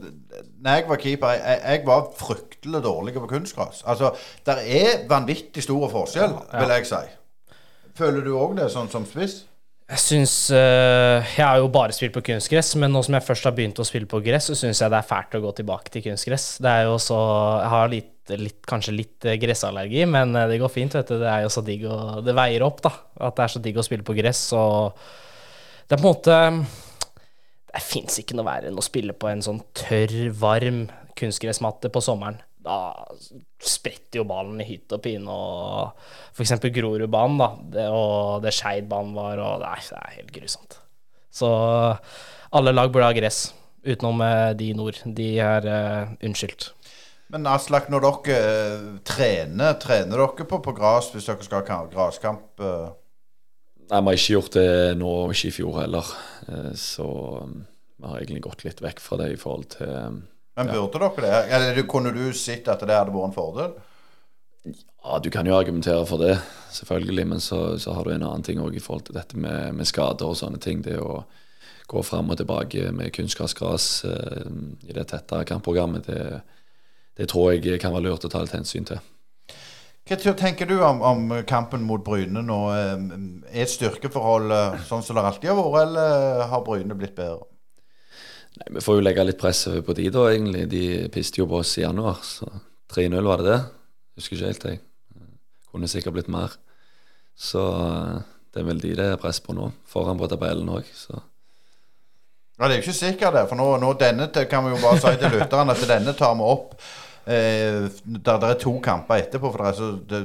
når 0.65 0.81
jeg 0.81 0.89
var 0.89 1.03
keeper, 1.03 1.35
jeg, 1.37 1.61
jeg 1.63 1.85
var 1.87 2.09
fryktelig 2.19 2.81
dårlig 2.83 3.15
på 3.15 3.29
kunstgras. 3.31 3.85
Altså, 3.87 4.11
det 4.47 4.57
er 4.81 5.05
vanvittig 5.09 5.63
stor 5.63 5.87
forskjell, 5.93 6.35
vil 6.57 6.75
jeg 6.75 6.89
si. 6.91 7.03
Føler 7.97 8.27
du 8.27 8.33
òg 8.35 8.57
det, 8.59 8.67
sånn 8.75 8.91
som 8.91 9.07
spiss? 9.07 9.45
Jeg 9.87 10.03
syns 10.03 10.33
eh, 10.51 11.23
Jeg 11.37 11.45
har 11.47 11.61
jo 11.63 11.69
bare 11.71 11.95
spilt 11.95 12.15
på 12.17 12.25
kunstgress, 12.27 12.73
men 12.81 12.91
nå 12.91 13.05
som 13.07 13.15
jeg 13.15 13.27
først 13.27 13.47
har 13.47 13.55
begynt 13.55 13.79
å 13.79 13.87
spille 13.87 14.09
på 14.11 14.19
gress, 14.25 14.49
så 14.51 14.57
syns 14.59 14.81
jeg 14.83 14.91
det 14.91 14.99
er 14.99 15.07
fælt 15.07 15.37
å 15.39 15.43
gå 15.45 15.53
tilbake 15.61 15.93
til 15.95 16.03
kunstgress. 16.09 16.57
Det 16.63 16.73
er 16.73 16.89
jo 16.89 16.97
så 17.03 17.19
Jeg 17.61 17.71
har 17.71 17.93
litt, 17.93 18.33
litt, 18.43 18.59
kanskje 18.67 18.97
litt 18.97 19.29
eh, 19.29 19.39
gressallergi, 19.39 20.03
men 20.11 20.35
eh, 20.35 20.49
det 20.51 20.59
går 20.63 20.73
fint, 20.75 20.97
vet 20.99 21.13
du. 21.13 21.21
Det 21.23 21.31
er 21.31 21.45
jo 21.47 21.53
så 21.55 21.63
digg 21.67 21.87
å 21.87 22.01
Det 22.27 22.35
veier 22.35 22.67
opp, 22.67 22.83
da. 22.83 22.93
At 23.29 23.39
det 23.39 23.47
er 23.47 23.55
så 23.55 23.63
digg 23.63 23.79
å 23.79 23.87
spille 23.87 24.07
på 24.07 24.17
gress. 24.19 24.43
Og 24.59 24.99
Det 25.87 25.95
er 25.95 26.03
på 26.03 26.03
en 26.03 26.11
måte 26.11 26.41
Det 27.71 27.87
fins 27.87 28.19
ikke 28.19 28.35
noe 28.35 28.49
verre 28.51 28.73
enn 28.73 28.83
å 28.83 28.85
spille 28.85 29.15
på 29.15 29.31
en 29.31 29.45
sånn 29.45 29.63
tørr, 29.77 30.17
varm 30.35 30.89
kunstgressmatte 31.17 31.95
på 31.95 32.03
sommeren. 32.03 32.43
Da 32.67 32.79
spretter 33.63 34.21
jo 34.21 34.27
ballen 34.27 34.59
i 34.63 34.67
hytt 34.67 34.91
og 34.95 35.03
pine, 35.05 35.31
og 35.31 36.35
f.eks. 36.35 36.57
Grorudbanen, 36.75 37.39
da, 37.39 37.51
det, 37.77 37.87
og 37.95 38.43
det 38.43 38.55
Skeidbanen 38.57 39.15
var, 39.17 39.43
og 39.43 39.63
Nei, 39.63 39.79
det 39.87 40.01
er 40.01 40.17
helt 40.17 40.35
grusomt. 40.35 40.81
Så 41.37 41.49
alle 42.57 42.75
lag 42.75 42.91
burde 42.91 43.11
ha 43.11 43.17
gress, 43.17 43.51
utenom 43.87 44.23
eh, 44.25 44.51
de 44.59 44.73
i 44.73 44.77
nord. 44.77 44.99
De 45.19 45.31
er 45.43 45.69
uh, 45.71 46.15
unnskyldt. 46.27 46.71
Men 47.35 47.47
Aslak, 47.51 47.91
når 47.91 48.07
dere 48.07 48.37
uh, 48.41 48.93
trener, 49.07 49.75
trener 49.83 50.23
dere 50.23 50.47
på, 50.49 50.61
på 50.63 50.75
gras 50.75 51.11
hvis 51.15 51.27
dere 51.29 51.47
skal 51.47 51.67
ha 51.71 51.81
graskamp? 51.91 52.49
Uh? 52.59 52.95
Nei, 53.87 54.01
vi 54.01 54.11
har 54.11 54.19
ikke 54.19 54.39
gjort 54.39 54.57
det 54.59 54.71
nå, 54.99 55.17
ikke 55.35 55.51
i 55.53 55.55
fjor 55.55 55.77
heller. 55.85 56.09
Så 56.75 57.07
vi 57.47 58.09
har 58.09 58.17
egentlig 58.19 58.43
gått 58.43 58.65
litt 58.67 58.83
vekk 58.83 59.03
fra 59.03 59.21
det 59.21 59.29
i 59.37 59.39
forhold 59.39 59.69
til 59.77 60.17
Men 60.57 60.71
burde 60.73 60.99
ja. 61.03 61.09
dere 61.09 61.27
det? 61.27 61.55
Eller 61.57 61.83
kunne 61.89 62.11
du 62.17 62.33
sett 62.33 62.69
at 62.73 62.81
det 62.81 62.97
hadde 62.97 63.13
vært 63.13 63.29
en 63.29 63.37
fordel? 63.37 63.75
Ja, 65.05 65.19
du 65.23 65.29
kan 65.31 65.47
jo 65.47 65.55
argumentere 65.55 66.07
for 66.09 66.19
det, 66.19 66.39
selvfølgelig. 66.73 67.27
Men 67.27 67.41
så, 67.41 67.79
så 67.79 67.93
har 67.93 68.05
du 68.05 68.15
en 68.15 68.25
annen 68.25 68.43
ting 68.47 68.61
òg 68.63 68.75
i 68.75 68.83
forhold 68.83 69.07
til 69.07 69.19
dette 69.19 69.39
med, 69.39 69.75
med, 69.77 69.87
skader 69.87 70.33
og 70.33 70.39
sånne 70.41 70.59
ting. 70.63 70.81
Det 70.83 70.97
å 70.99 71.21
gå 71.87 72.03
fram 72.03 72.33
og 72.33 72.41
tilbake 72.41 72.89
med 72.97 73.13
kunstgressgras 73.15 73.91
eh, 74.09 74.47
i 74.89 74.97
det 74.97 75.05
tette 75.13 75.45
kampprogrammet, 75.47 76.09
det, 76.09 76.41
det 77.21 77.29
tror 77.31 77.53
jeg 77.55 77.79
kan 77.83 77.95
være 77.95 78.09
lurt 78.09 78.27
å 78.27 78.33
ta 78.33 78.43
litt 78.43 78.57
hensyn 78.57 78.89
til. 78.89 79.05
Hva 80.07 80.33
tenker 80.39 80.67
du 80.71 80.81
om, 80.87 81.03
om 81.03 81.31
kampen 81.47 81.85
mot 81.87 82.03
Bryne 82.03 82.43
nå? 82.43 82.59
Eh, 82.75 83.61
er 83.61 83.71
styrkeforholdet 83.71 84.89
sånn 84.89 85.05
som 85.05 85.21
det 85.21 85.29
alltid 85.29 85.53
har 85.53 85.61
vært, 85.61 85.85
eller 85.85 86.49
har 86.51 86.65
Bryne 86.67 86.99
blitt 86.99 87.15
bedre? 87.19 87.45
Nei, 88.57 88.69
Vi 88.77 88.85
får 88.85 88.99
jo 88.99 89.05
legge 89.05 89.25
litt 89.27 89.41
press 89.41 89.67
på 89.85 89.97
de, 89.97 90.09
da, 90.13 90.27
egentlig. 90.33 90.67
De 90.73 90.85
piste 91.13 91.43
jo 91.43 91.49
på 91.51 91.61
oss 91.61 91.77
i 91.79 91.85
januar. 91.85 92.23
så 92.25 92.49
3-0 92.93 93.27
var 93.27 93.43
det 93.43 93.51
det? 93.51 93.61
Husker 94.17 94.37
ikke 94.37 94.51
helt, 94.53 94.65
jeg. 94.65 94.83
Kunne 95.71 95.91
sikkert 95.91 96.17
blitt 96.17 96.33
mer. 96.33 96.55
Så 97.37 97.61
eh, 97.61 98.21
det 98.55 98.63
er 98.63 98.69
vel 98.71 98.81
de 98.81 98.95
det 98.97 99.09
er 99.13 99.21
press 99.21 99.43
på 99.45 99.57
nå. 99.57 99.69
Foran 99.91 100.21
på 100.21 100.29
tabellen 100.33 100.71
òg, 100.73 100.89
så 100.95 101.19
Ja, 102.57 102.65
det 102.65 102.71
er 102.71 102.79
jo 102.79 102.87
ikke 102.87 102.97
sikkert, 102.97 103.35
det. 103.37 103.45
For 103.51 103.61
nå, 103.61 103.67
nå 103.83 103.93
denne 104.01 104.31
kan 104.49 104.65
vi 104.65 104.73
jo 104.73 104.81
bare 104.81 105.03
si 105.03 105.19
til 105.21 105.35
lytterne 105.37 105.75
at 105.77 105.89
denne 105.91 106.15
tar 106.17 106.33
vi 106.39 106.47
opp 106.49 106.73
eh, 107.29 107.85
der 108.07 108.41
det 108.41 108.49
er 108.49 108.61
to 108.63 108.79
kamper 108.81 109.21
etterpå, 109.21 109.51
for 109.53 109.61
det 109.61 109.69
er 109.69 109.77
så 109.77 109.91
det 110.09 110.23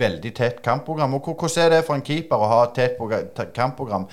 veldig 0.00 0.32
tett 0.36 0.60
kampprogram. 0.64 1.14
Og 1.16 1.30
Hvordan 1.32 1.64
er 1.64 1.72
det 1.74 1.86
for 1.86 1.96
en 1.96 2.04
keeper 2.04 2.36
å 2.40 2.50
ha 2.50 2.60
et 2.66 2.76
tett 2.76 3.54
kampprogram? 3.56 4.06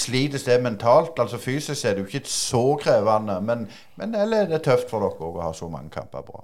Slites 0.00 0.46
det 0.46 0.56
mentalt? 0.64 1.18
Altså 1.20 1.38
Fysisk 1.40 1.84
er 1.84 1.96
det 1.96 2.04
jo 2.04 2.08
ikke 2.10 2.30
så 2.30 2.64
krevende, 2.80 3.40
men, 3.44 3.66
men 4.00 4.16
eller 4.16 4.44
er 4.44 4.50
det 4.54 4.64
tøft 4.66 4.90
for 4.90 5.04
dere 5.04 5.28
å 5.28 5.44
ha 5.44 5.52
så 5.56 5.68
mange 5.72 5.92
kamper 5.94 6.24
bra? 6.26 6.42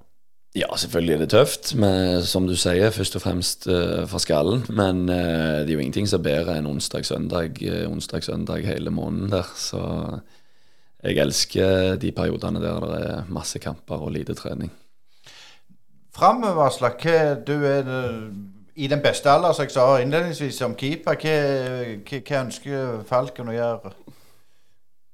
Ja, 0.57 0.71
selvfølgelig 0.77 1.15
er 1.15 1.21
det 1.21 1.31
tøft, 1.35 1.75
men 1.77 2.23
som 2.25 2.47
du 2.49 2.55
sier, 2.57 2.89
først 2.95 3.19
og 3.19 3.25
fremst 3.27 3.67
uh, 3.69 4.07
for 4.09 4.23
skallen. 4.25 4.65
Men 4.73 5.05
uh, 5.11 5.67
det 5.67 5.69
er 5.69 5.75
jo 5.75 5.83
ingenting 5.85 6.09
som 6.09 6.23
er 6.23 6.31
bedre 6.31 6.57
enn 6.57 6.71
onsdag-søndag 6.71 7.61
uh, 7.61 7.83
onsdag-søndag 7.91 8.65
hele 8.65 8.93
måneden 8.95 9.35
der. 9.35 9.53
Så 9.61 9.83
jeg 11.05 11.21
elsker 11.21 12.01
de 12.01 12.15
periodene 12.17 12.63
der 12.65 12.89
det 12.89 13.05
er 13.05 13.31
masse 13.33 13.61
kamper 13.61 14.09
og 14.09 14.17
lite 14.17 14.37
trening 14.39 14.73
framover, 16.17 16.67
Aslak, 16.67 17.03
du 17.47 17.53
er 17.69 17.89
i 18.77 18.89
den 18.93 19.01
beste 19.05 19.31
alder, 19.31 19.55
som 19.57 19.65
jeg 19.65 19.73
sa 19.75 19.87
innledningsvis, 20.03 20.59
som 20.61 20.77
keeper. 20.77 21.17
Hva, 21.21 21.37
hva, 21.97 22.21
hva 22.29 22.41
ønsker 22.43 23.01
Falken 23.09 23.53
å 23.53 23.57
gjøre? 23.57 23.93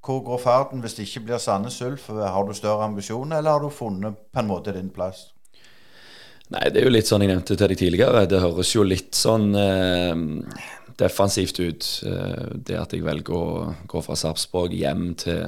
Hvor 0.03 0.23
går 0.27 0.41
farten 0.43 0.83
hvis 0.83 0.97
det 0.99 1.07
ikke 1.07 1.29
blir 1.29 1.43
Sandnes 1.43 1.79
Ulf? 1.87 2.09
Har 2.11 2.47
du 2.49 2.55
større 2.59 2.89
ambisjoner, 2.89 3.39
eller 3.39 3.55
har 3.55 3.63
du 3.63 3.71
funnet 3.71 4.19
på 4.33 4.43
en 4.43 4.51
måte 4.51 4.75
din 4.75 4.91
plass? 4.91 5.29
Nei, 6.53 6.67
det 6.69 6.83
er 6.83 6.89
jo 6.89 6.93
litt 6.93 7.09
sånn 7.09 7.23
jeg 7.23 7.31
nevnte 7.31 7.55
til 7.55 7.71
deg 7.71 7.79
tidligere. 7.81 8.25
Det 8.29 8.43
høres 8.43 8.73
jo 8.75 8.83
litt 8.85 9.15
sånn 9.17 9.55
eh, 9.57 10.25
defensivt 10.99 11.63
ut. 11.63 11.93
Eh, 12.11 12.51
det 12.67 12.81
at 12.81 12.93
jeg 12.93 13.07
velger 13.07 13.39
å 13.39 13.71
gå 13.89 14.03
fra 14.05 14.19
Sarpsborg 14.19 14.75
hjem 14.77 15.13
til 15.23 15.47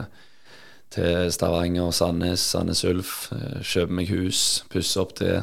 til 0.94 1.32
Stavanger, 1.32 1.90
Sandnes, 1.90 2.40
Sandnes 2.40 2.84
Ulf. 2.86 3.32
Eh, 3.34 3.60
kjøpe 3.66 3.98
meg 3.98 4.10
hus, 4.14 4.64
pusse 4.70 5.00
opp 5.00 5.16
til 5.18 5.42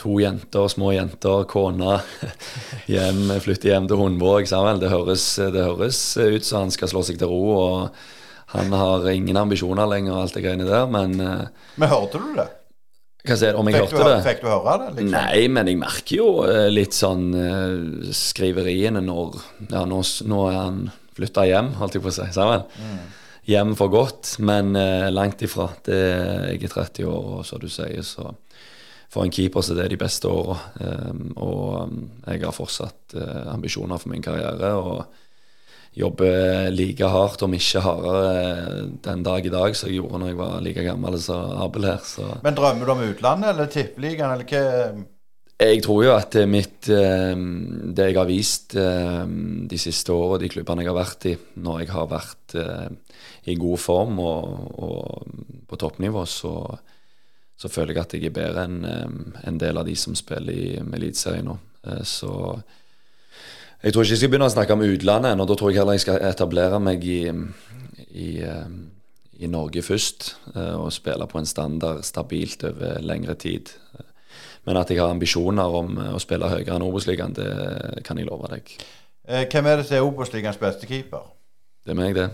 to 0.00 0.16
jenter, 0.22 0.68
små 0.72 0.92
jenter, 0.94 1.44
kone. 1.50 1.98
hjem, 2.94 3.26
flytte 3.44 3.70
hjem 3.70 3.88
til 3.90 4.00
Hundvåg. 4.00 4.48
Det 4.48 4.92
høres, 4.92 5.26
det 5.52 5.66
høres 5.66 6.00
ut 6.16 6.46
som 6.46 6.64
han 6.64 6.72
skal 6.74 6.92
slå 6.92 7.04
seg 7.06 7.20
til 7.20 7.30
ro. 7.30 7.42
og 7.56 8.54
Han 8.56 8.72
har 8.72 9.06
ingen 9.12 9.36
ambisjoner 9.40 9.90
lenger, 9.90 10.16
og 10.16 10.24
alt 10.24 10.38
det 10.38 10.46
greiene 10.46 10.68
der, 10.68 10.88
men 10.90 11.20
eh, 11.20 11.68
Men 11.76 11.92
hørte 11.92 12.22
du 12.22 12.32
det? 12.38 12.48
Sier 13.20 13.58
Om 13.60 13.68
jeg 13.68 13.76
fikk 13.76 13.90
hørte 13.92 14.00
du, 14.00 14.08
det? 14.08 14.20
Fikk 14.24 14.42
du 14.42 14.48
høre 14.48 14.76
det? 14.80 14.90
Liksom? 14.96 15.12
Nei, 15.12 15.40
men 15.52 15.68
jeg 15.68 15.80
merker 15.82 16.16
jo 16.16 16.28
litt 16.72 16.96
sånn 16.96 17.26
skriveriene 18.16 19.02
når 19.04 19.36
Ja, 19.68 19.84
nå, 19.84 20.00
nå 20.24 20.44
er 20.48 20.56
han 20.56 20.84
flytta 21.18 21.44
hjem, 21.44 21.74
holdt 21.76 21.98
jeg 21.98 22.06
på 22.06 22.08
å 22.08 22.16
si. 22.16 22.30
Sammen. 22.32 22.64
Mm 22.80 23.00
hjem 23.50 23.74
for 23.78 23.90
godt, 23.92 24.36
men 24.42 24.74
eh, 24.78 25.08
langt 25.12 25.42
ifra. 25.42 25.70
Det, 25.86 25.98
jeg 26.54 26.64
er 26.68 26.74
30 26.74 27.08
år, 27.10 27.28
og 27.38 27.46
som 27.48 27.62
du 27.62 27.68
sier, 27.72 28.02
så 28.06 28.30
for 29.10 29.26
en 29.26 29.32
keeper 29.34 29.64
så 29.64 29.74
det 29.74 29.86
er 29.86 29.94
de 29.94 30.00
beste 30.00 30.30
åra. 30.30 30.56
Um, 30.78 31.24
og 31.34 31.64
um, 31.90 31.98
jeg 32.26 32.44
har 32.44 32.54
fortsatt 32.54 33.16
uh, 33.18 33.50
ambisjoner 33.54 33.98
for 33.98 34.12
min 34.12 34.24
karriere. 34.24 34.74
og 34.78 35.04
jobber 35.90 36.68
like 36.70 37.02
hardt, 37.02 37.42
om 37.42 37.54
ikke 37.56 37.80
hardere, 37.82 38.84
den 39.02 39.24
dag 39.26 39.46
i 39.46 39.50
dag 39.50 39.72
som 39.74 39.88
jeg 39.88 39.96
gjorde 39.98 40.20
når 40.22 40.28
jeg 40.28 40.36
var 40.38 40.60
like 40.62 40.84
gammel 40.86 41.16
som 41.18 41.56
Abel 41.64 41.88
her. 41.88 42.04
Så. 42.06 42.28
Men 42.44 42.54
drømmer 42.54 42.86
du 42.86 42.92
om 42.94 43.02
utlandet 43.08 43.50
eller 43.50 43.72
tippeligaen, 43.74 44.36
eller 44.36 44.46
hva? 44.46 45.02
Jeg 45.60 45.82
tror 45.84 46.04
jo 46.06 46.12
at 46.14 46.38
mitt, 46.48 46.86
det 46.86 48.06
jeg 48.06 48.16
har 48.16 48.28
vist 48.30 48.78
de 48.78 49.80
siste 49.82 50.14
åra, 50.14 50.38
de 50.40 50.48
klubbene 50.48 50.86
jeg 50.86 50.92
har 50.92 50.96
vært 50.96 51.26
i, 51.28 51.34
når 51.66 51.82
jeg 51.82 51.90
har 51.90 52.06
vært 52.14 52.56
i 53.50 53.58
god 53.58 53.82
form 53.82 54.22
og, 54.22 54.70
og 54.86 55.66
på 55.68 55.80
toppnivå, 55.82 56.22
så, 56.22 56.54
så, 57.60 57.68
føler 57.68 57.94
jeg 57.94 58.02
at 58.02 58.14
jeg 58.16 58.28
er 58.30 58.36
bedre 58.36 58.64
enn 58.64 58.78
en 59.44 59.58
del 59.60 59.80
av 59.80 59.88
de 59.88 59.96
som 59.98 60.16
spiller 60.16 60.56
i 60.56 60.68
Eliteserien 60.80 61.50
nå. 61.50 61.58
Eh, 61.86 62.04
så 62.08 62.32
jeg 63.80 63.94
tror 63.94 64.04
ikke 64.04 64.12
jeg 64.12 64.20
skal 64.20 64.32
begynne 64.32 64.50
å 64.50 64.52
snakke 64.52 64.76
om 64.76 64.84
utlandet 64.84 65.34
ennå. 65.34 65.46
Da 65.48 65.56
tror 65.56 65.72
jeg 65.72 65.80
heller 65.80 65.96
jeg 65.96 66.04
skal 66.04 66.24
etablere 66.28 66.80
meg 66.82 67.04
i, 67.08 67.22
i, 68.12 68.30
i 69.40 69.48
Norge 69.48 69.84
først 69.84 70.34
eh, 70.54 70.76
og 70.76 70.92
spille 70.92 71.28
på 71.28 71.40
en 71.40 71.48
standard 71.48 72.04
stabilt 72.04 72.64
over 72.68 73.00
lengre 73.04 73.36
tid. 73.40 73.72
Men 74.68 74.76
at 74.76 74.92
jeg 74.92 75.00
har 75.00 75.12
ambisjoner 75.12 75.76
om 75.80 75.96
å 76.12 76.20
spille 76.20 76.50
høyere 76.52 76.76
enn 76.76 76.84
Obos-ligaen, 76.84 77.32
det 77.32 78.04
kan 78.04 78.20
jeg 78.20 78.28
love 78.28 78.50
deg. 78.52 78.74
Eh, 79.24 79.46
hvem 79.48 79.70
er 79.70 79.80
det 79.80 79.88
som 79.88 79.96
er 79.96 80.04
Obos-ligaens 80.04 80.60
beste 80.60 80.88
keeper? 80.90 81.30
Det 81.80 81.94
er 81.94 81.96
meg, 81.96 82.16
det. 82.18 82.28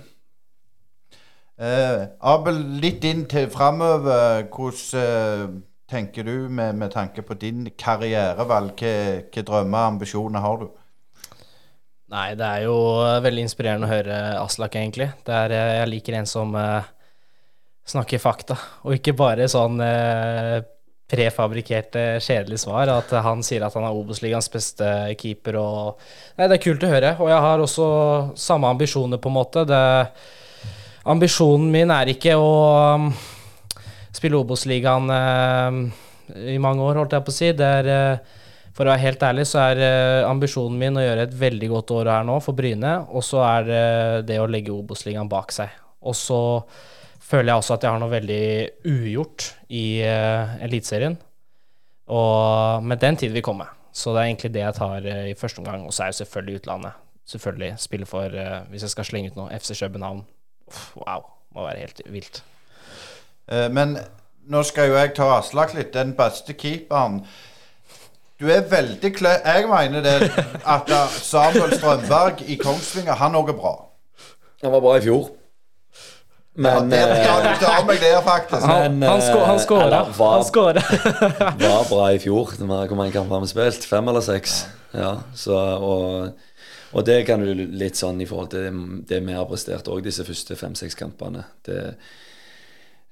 Eh, 1.56 2.02
Abel, 2.20 2.58
litt 2.82 3.04
inn 3.08 3.24
til 3.30 3.48
framover. 3.52 4.44
Hvordan 4.52 5.00
eh, 5.00 5.54
tenker 5.88 6.26
du 6.26 6.50
med, 6.52 6.76
med, 6.76 6.90
tanke 6.92 7.24
på 7.24 7.36
din 7.40 7.70
karrierevalg? 7.78 8.76
Hvilke 8.76 9.44
drømmer 9.46 9.86
og 9.86 9.94
ambisjoner 9.94 10.44
har 10.44 10.60
du? 10.60 10.66
Nei, 12.12 12.28
det 12.38 12.46
er 12.46 12.66
jo 12.68 12.76
veldig 13.24 13.46
inspirerende 13.48 13.88
å 13.88 13.90
høre 13.90 14.20
Aslak, 14.42 14.76
egentlig. 14.78 15.08
Er, 15.24 15.54
eh, 15.54 15.72
jeg 15.80 15.90
liker 15.94 16.20
en 16.20 16.28
som 16.28 16.52
eh, 16.60 16.92
snakker 17.88 18.20
fakta, 18.20 18.58
og 18.84 18.98
ikke 18.98 19.14
bare 19.14 19.46
sånn 19.46 19.78
uh, 19.78 20.58
prefabrikkerte, 21.06 22.16
kjedelige 22.18 22.64
svar. 22.64 22.90
At 22.90 23.12
han 23.22 23.44
sier 23.46 23.62
at 23.62 23.74
han 23.78 23.86
er 23.86 23.94
Obos-ligaens 23.94 24.50
beste 24.50 24.88
keeper 25.20 25.58
og 25.60 26.08
Nei, 26.34 26.48
det 26.48 26.56
er 26.58 26.64
kult 26.64 26.82
å 26.82 26.90
høre. 26.90 27.12
Og 27.22 27.30
jeg 27.30 27.44
har 27.46 27.62
også 27.62 27.86
samme 28.42 28.74
ambisjoner, 28.74 29.22
på 29.22 29.30
en 29.30 29.38
måte. 29.38 29.62
Det 29.70 29.84
Ambisjonen 31.06 31.68
min 31.70 31.92
er 31.94 32.10
ikke 32.10 32.32
å 32.34 32.50
um, 32.98 33.10
spille 34.14 34.40
Obos-ligaen 34.40 35.12
uh, 35.12 35.78
i 36.50 36.56
mange 36.58 36.82
år, 36.82 36.98
holdt 36.98 37.14
jeg 37.14 37.26
på 37.26 37.30
å 37.30 37.36
si. 37.36 37.52
Det 37.54 37.68
er, 37.82 37.90
uh, 38.18 38.42
for 38.74 38.88
å 38.88 38.90
være 38.90 39.04
helt 39.04 39.22
ærlig, 39.22 39.44
så 39.46 39.60
er 39.68 39.82
uh, 39.84 40.26
ambisjonen 40.32 40.80
min 40.80 40.98
å 40.98 41.04
gjøre 41.04 41.28
et 41.28 41.38
veldig 41.38 41.70
godt 41.76 41.94
år 42.00 42.10
her 42.10 42.26
nå 42.26 42.40
for 42.42 42.58
Bryne, 42.58 42.96
og 43.06 43.22
så 43.22 43.44
er 43.46 43.70
det 43.70 43.86
det 44.32 44.40
å 44.42 44.50
legge 44.50 44.74
Obos-ligaen 44.74 45.30
bak 45.30 45.54
seg. 45.54 45.78
Og 46.02 46.18
så 46.18 46.40
føler 47.22 47.52
jeg 47.52 47.62
også 47.62 47.76
at 47.76 47.86
jeg 47.86 47.94
har 47.94 48.02
noe 48.02 48.16
veldig 48.16 48.42
ugjort 48.90 49.50
i 49.70 49.86
uh, 50.02 50.58
Eliteserien. 50.66 51.14
Og 52.10 52.82
med 52.86 53.02
den 53.02 53.18
tid 53.18 53.34
vil 53.34 53.46
komme. 53.46 53.70
Så 53.94 54.10
det 54.10 54.24
er 54.24 54.32
egentlig 54.32 54.56
det 54.58 54.66
jeg 54.66 54.78
tar 54.82 55.06
uh, 55.06 55.26
i 55.30 55.38
første 55.38 55.62
omgang. 55.62 55.86
Og 55.86 55.94
så 55.94 56.02
er 56.02 56.10
jo 56.10 56.24
selvfølgelig 56.24 56.64
utlandet. 56.64 57.02
Selvfølgelig 57.30 57.74
spille 57.82 58.10
for, 58.10 58.34
uh, 58.34 58.64
hvis 58.70 58.86
jeg 58.86 58.98
skal 58.98 59.06
slenge 59.06 59.30
ut 59.30 59.38
noe, 59.38 59.54
FC 59.54 59.78
København, 59.78 60.26
Wow. 60.98 61.26
Må 61.54 61.66
være 61.66 61.78
helt 61.86 62.00
vilt. 62.12 62.42
Uh, 63.52 63.66
men 63.72 63.96
nå 64.50 64.62
skal 64.66 64.90
jo 64.90 64.96
jeg 64.98 65.14
ta 65.16 65.30
Aslak 65.38 65.74
litt. 65.74 65.92
Den 65.94 66.14
beste 66.18 66.54
keeperen. 66.58 67.22
Du 68.40 68.50
er 68.52 68.66
veldig 68.68 69.10
klø... 69.16 69.30
Jeg 69.46 69.64
mener 69.70 70.02
det 70.04 70.16
at 70.68 70.90
Samuel 71.24 71.72
Strømberg 71.78 72.42
i 72.52 72.58
Kongsvinger, 72.60 73.16
han 73.16 73.34
òg 73.38 73.48
er 73.54 73.56
bra. 73.56 73.72
Han 74.62 74.74
var 74.74 74.82
bra 74.84 74.96
i 74.98 75.04
fjor. 75.06 75.30
Men 76.56 76.90
ja, 76.92 77.06
det, 77.06 77.20
ja, 77.20 77.32
eh, 77.36 77.46
du 77.46 77.64
tar 77.64 77.82
meg 77.88 77.98
der, 78.00 78.18
faktisk. 78.24 78.64
Han, 78.64 78.94
Men, 79.00 79.08
han, 79.08 79.20
han 79.20 79.56
eh, 79.56 79.62
skåra. 79.64 80.02
var- 80.16 80.36
Han 80.38 80.44
skåra. 80.48 80.84
var 81.64 81.88
bra 81.88 82.06
i 82.16 82.20
fjor. 82.22 82.52
Hvor 82.56 82.94
mange 82.96 83.12
kamper 83.12 83.36
har 83.36 83.44
vi 83.44 83.50
spilt? 83.50 83.84
Fem 83.88 84.08
eller 84.08 84.24
seks? 84.24 84.62
Ja, 84.96 85.14
så, 85.36 85.56
og, 85.76 86.30
og 86.96 87.04
det 87.04 87.18
kan 87.28 87.42
du 87.44 87.50
litt 87.76 87.98
sånn 87.98 88.22
i 88.24 88.28
forhold 88.28 88.54
til 88.54 88.80
det 89.08 89.20
vi 89.24 89.36
har 89.36 89.48
prestert 89.48 89.88
òg 89.92 90.04
disse 90.06 90.24
første 90.24 90.56
fem-seks 90.56 90.96
kampene. 90.96 91.44
Det, 91.66 91.80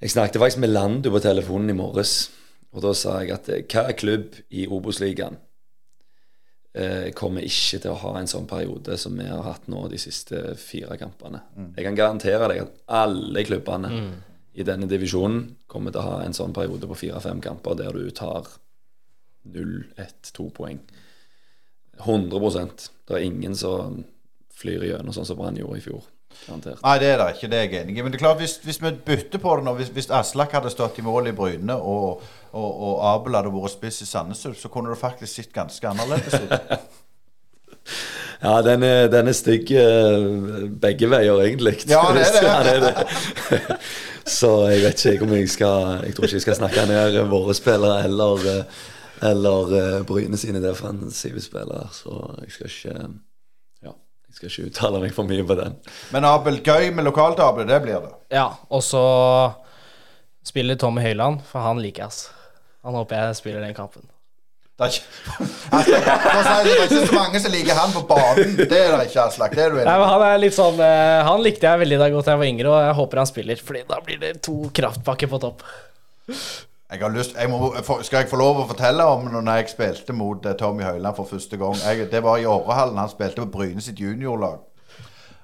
jeg 0.00 0.14
snakket 0.14 0.40
faktisk 0.40 0.62
med 0.64 0.72
Landu 0.72 1.10
på 1.12 1.20
telefonen 1.22 1.74
i 1.74 1.76
morges, 1.76 2.30
og 2.72 2.82
da 2.86 2.94
sa 2.96 3.18
jeg 3.20 3.34
at 3.36 3.50
eh, 3.52 3.66
hva 3.70 3.92
klubb 3.94 4.38
i 4.56 4.64
Obos-ligaen 4.66 5.36
eh, 6.74 7.10
kommer 7.16 7.44
ikke 7.46 7.82
til 7.84 7.92
å 7.92 8.00
ha 8.02 8.16
en 8.18 8.30
sånn 8.30 8.48
periode 8.50 8.96
som 9.00 9.20
vi 9.20 9.28
har 9.28 9.44
hatt 9.46 9.68
nå 9.70 9.84
de 9.92 10.00
siste 10.00 10.56
fire 10.58 10.98
kampene. 11.00 11.44
Jeg 11.76 11.86
kan 11.86 12.00
garantere 12.00 12.50
deg 12.50 12.64
at 12.64 12.82
alle 13.04 13.44
klubbene 13.46 13.92
i 14.54 14.66
denne 14.66 14.88
divisjonen 14.90 15.46
kommer 15.70 15.92
til 15.92 16.00
å 16.02 16.08
ha 16.08 16.18
en 16.24 16.36
sånn 16.36 16.54
periode 16.56 16.88
på 16.90 16.98
fire-fem 17.04 17.40
kamper 17.42 17.78
der 17.78 17.92
du 17.92 18.10
tar 18.14 18.48
0, 19.44 19.72
1, 20.00 20.30
2 20.32 20.50
poeng. 20.56 20.80
100% 22.00 22.90
Det 23.08 23.16
er 23.16 23.24
ingen 23.26 23.54
som 23.58 24.02
flyr 24.54 24.84
gjennom 24.88 25.14
sånn 25.14 25.26
som 25.28 25.38
Brann 25.38 25.58
gjorde 25.58 25.78
i 25.78 25.84
fjor. 25.84 26.02
Garantert. 26.46 26.80
Nei, 26.82 26.94
det 26.98 27.10
er 27.12 27.20
det 27.20 27.28
ikke. 27.34 27.50
Det 27.50 27.58
er 27.58 27.66
jeg 27.66 27.82
enig 27.82 27.98
i. 27.98 28.02
Men 28.02 28.12
det 28.12 28.18
er 28.18 28.24
klart, 28.24 28.40
hvis, 28.40 28.56
hvis 28.64 28.80
vi 28.82 28.92
bytter 29.06 29.42
på 29.42 29.54
det 29.58 29.66
nå, 29.66 29.74
hvis, 29.78 29.92
hvis 29.94 30.10
Aslak 30.14 30.54
hadde 30.56 30.72
stått 30.72 30.98
i 30.98 31.04
mål 31.06 31.30
i 31.30 31.34
Bryne, 31.36 31.76
og, 31.76 32.24
og, 32.52 32.70
og 32.88 33.04
Abel 33.12 33.38
hadde 33.38 33.52
vært 33.54 33.76
spiss 33.76 34.02
i 34.04 34.08
Sandnes 34.08 34.42
så 34.42 34.72
kunne 34.72 34.92
det 34.92 35.00
faktisk 35.00 35.32
sett 35.32 35.54
ganske 35.54 35.94
annerledes 35.94 36.40
ut. 36.42 36.58
Ja, 38.44 38.58
den 38.60 38.82
er, 38.84 39.06
den 39.08 39.28
er 39.30 39.36
stygg 39.36 39.70
eh, 39.72 40.24
begge 40.80 41.08
veier, 41.08 41.38
egentlig. 41.46 41.78
Ja, 41.88 42.02
det 42.12 42.26
er 42.26 42.34
det. 42.34 42.42
Ja, 42.50 42.58
det, 42.66 42.74
er 42.74 43.62
det. 43.70 43.76
Så 44.28 44.50
jeg 44.68 44.82
vet 44.82 45.04
ikke 45.12 45.26
om 45.26 45.32
jeg 45.36 45.48
skal 45.52 46.04
Jeg 46.04 46.16
tror 46.16 46.26
ikke 46.26 46.38
jeg 46.38 46.44
skal 46.44 46.58
snakke 46.58 46.84
ned 46.88 47.18
våre 47.30 47.54
spillere 47.56 48.04
eller, 48.04 48.44
eh, 48.50 48.82
eller 49.24 49.74
uh, 49.74 49.98
Bryne 50.08 50.38
sine 50.40 50.62
defensive 50.62 51.42
spillere. 51.42 51.88
Så 51.92 52.14
jeg 52.44 52.54
skal 52.56 52.72
ikke 52.72 52.94
Ja, 53.84 53.92
jeg 54.28 54.38
skal 54.38 54.50
ikke 54.50 54.70
uttale 54.70 55.02
meg 55.02 55.14
for 55.16 55.28
mye 55.28 55.44
på 55.46 55.58
den. 55.60 55.76
Men 56.14 56.28
Abel, 56.28 56.60
gøy 56.64 56.90
med 56.94 57.08
lokalt 57.08 57.42
Abel, 57.42 57.68
det 57.68 57.82
blir 57.84 58.00
det. 58.04 58.14
Ja, 58.34 58.50
og 58.68 58.84
så 58.84 59.04
spiller 60.44 60.76
Tommy 60.80 61.04
Høiland, 61.04 61.40
for 61.48 61.64
han 61.64 61.80
liker 61.80 62.06
jeg. 62.06 62.26
Han 62.84 62.98
håper 63.00 63.22
jeg 63.22 63.40
spiller 63.40 63.64
den 63.64 63.76
kampen. 63.76 64.04
Det 64.74 64.88
er 64.88 64.90
ikke, 64.90 65.44
altså, 65.70 66.54
det, 66.66 66.70
er 66.74 66.80
ikke 66.82 67.06
så 67.06 67.14
mange 67.14 67.40
som 67.44 67.52
liker 67.54 67.76
han 67.78 67.92
på 67.94 68.00
banen. 68.08 68.56
Det 68.58 68.74
er 68.74 68.96
det 68.98 69.04
ikke, 69.06 69.22
Aslak. 69.22 69.52
Det 69.54 69.62
er 69.62 69.70
du 69.70 69.76
Nei, 69.78 69.84
enig 69.84 69.92
men 69.92 70.02
i. 70.02 70.10
Han 70.10 70.24
er 70.26 70.40
litt 70.42 70.56
sånn 70.56 70.80
eh, 70.82 71.18
Han 71.28 71.44
likte 71.46 71.68
jeg 71.68 71.82
veldig 71.84 71.98
da 72.00 72.08
godt 72.10 72.30
jeg 72.32 72.40
var 72.40 72.50
yngre, 72.50 72.72
og 72.72 72.82
jeg 72.82 72.96
håper 72.98 73.20
han 73.22 73.30
spiller. 73.30 73.60
Fordi 73.68 73.84
da 73.92 74.00
blir 74.02 74.18
det 74.18 74.32
to 74.42 74.56
kraftpakker 74.74 75.30
på 75.30 75.40
topp. 75.46 75.62
Jeg 76.94 77.10
lyst, 77.10 77.34
jeg 77.40 77.50
må, 77.50 77.72
skal 78.02 78.22
jeg 78.22 78.28
få 78.30 78.38
lov 78.38 78.60
å 78.62 78.68
fortelle 78.70 79.04
om 79.10 79.24
når 79.32 79.48
jeg 79.58 79.72
spilte 79.72 80.14
mot 80.14 80.46
eh, 80.46 80.54
Tommy 80.58 80.84
Høiland 80.86 81.16
for 81.16 81.26
første 81.26 81.58
gang? 81.58 81.74
Jeg, 81.82 82.06
det 82.12 82.20
var 82.22 82.38
i 82.38 82.46
Årehallen. 82.46 83.00
Han 83.02 83.10
spilte 83.10 83.42
på 83.42 83.50
Bryne 83.56 83.82
sitt 83.82 83.98
juniorlag. 83.98 84.62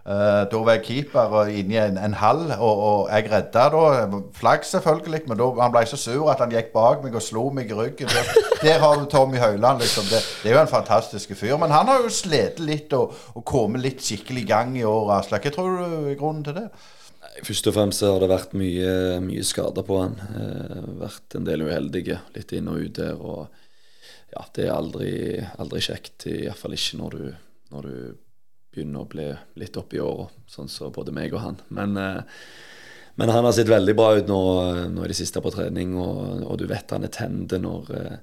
Uh, 0.01 0.47
da 0.49 0.61
var 0.65 0.79
jeg 0.79 0.85
keeper 0.87 1.35
og 1.37 1.51
inne 1.53 1.75
i 1.75 1.79
en, 1.79 1.99
en 2.01 2.15
hall, 2.17 2.47
og, 2.57 2.79
og 2.87 3.11
jeg 3.11 3.27
redda 3.33 3.67
da. 3.75 4.21
Flagg 4.35 4.65
selvfølgelig, 4.65 5.21
men 5.29 5.39
da, 5.39 5.49
han 5.61 5.75
ble 5.75 5.83
så 5.91 5.99
sur 6.01 6.31
at 6.33 6.41
han 6.41 6.55
gikk 6.55 6.71
bak 6.73 7.03
meg 7.05 7.19
og 7.19 7.23
slo 7.25 7.45
meg 7.55 7.69
i 7.71 7.77
ryggen. 7.77 8.09
Der, 8.15 8.31
der 8.63 8.79
har 8.81 8.97
du 8.97 9.05
Tommy 9.11 9.43
Høiland, 9.43 9.83
liksom. 9.83 10.07
Det, 10.09 10.23
det 10.43 10.53
er 10.53 10.57
jo 10.57 10.63
en 10.63 10.73
fantastisk 10.73 11.35
fyr. 11.37 11.59
Men 11.61 11.75
han 11.75 11.91
har 11.91 12.07
jo 12.07 12.15
slitt 12.15 12.63
litt 12.63 12.95
og, 12.97 13.13
og 13.35 13.45
kommet 13.45 13.85
litt 13.85 14.07
skikkelig 14.07 14.47
i 14.47 14.49
gang 14.55 14.73
i 14.79 14.87
år, 14.89 15.19
Aslak. 15.19 15.51
Hva 15.51 15.55
tror 15.59 15.77
du 15.77 15.99
er 16.15 16.19
grunnen 16.19 16.47
til 16.47 16.57
det? 16.63 16.71
Først 17.41 17.69
og 17.71 17.77
fremst 17.77 18.05
har 18.05 18.19
det 18.21 18.31
vært 18.31 18.57
mye, 18.59 18.93
mye 19.25 19.45
skader 19.47 19.85
på 19.87 19.99
han. 20.01 20.17
Eh, 20.37 20.89
vært 21.01 21.37
en 21.39 21.47
del 21.47 21.65
uheldige, 21.67 22.21
litt 22.37 22.53
inn 22.57 22.69
og 22.71 22.83
ut 22.85 22.97
der. 22.99 23.21
Og 23.21 24.33
ja, 24.35 24.45
det 24.57 24.67
er 24.67 24.75
aldri, 24.75 25.13
aldri 25.63 25.85
kjekt, 25.85 26.27
iallfall 26.31 26.77
ikke 26.77 27.01
når 27.01 27.17
du, 27.17 27.25
når 27.75 27.89
du 27.89 27.95
begynner 28.71 29.03
å 29.03 29.11
bli 29.11 29.29
litt 29.61 29.79
oppi 29.81 30.03
åra, 30.03 30.29
sånn 30.51 30.71
som 30.71 30.93
både 30.95 31.15
meg 31.17 31.35
og 31.35 31.45
han. 31.47 31.63
Men, 31.75 31.97
eh, 31.99 32.43
men 33.21 33.33
han 33.33 33.45
har 33.45 33.57
sett 33.57 33.71
veldig 33.71 33.97
bra 33.99 34.13
ut 34.17 34.29
nå, 34.31 34.43
nå 34.93 35.05
i 35.05 35.11
det 35.11 35.19
siste 35.19 35.43
på 35.43 35.53
trening, 35.55 35.97
og, 35.99 36.45
og 36.47 36.61
du 36.61 36.69
vet 36.71 36.93
han 36.95 37.09
er 37.09 37.15
tende 37.15 37.59
når 37.63 37.97
eh, 37.97 38.21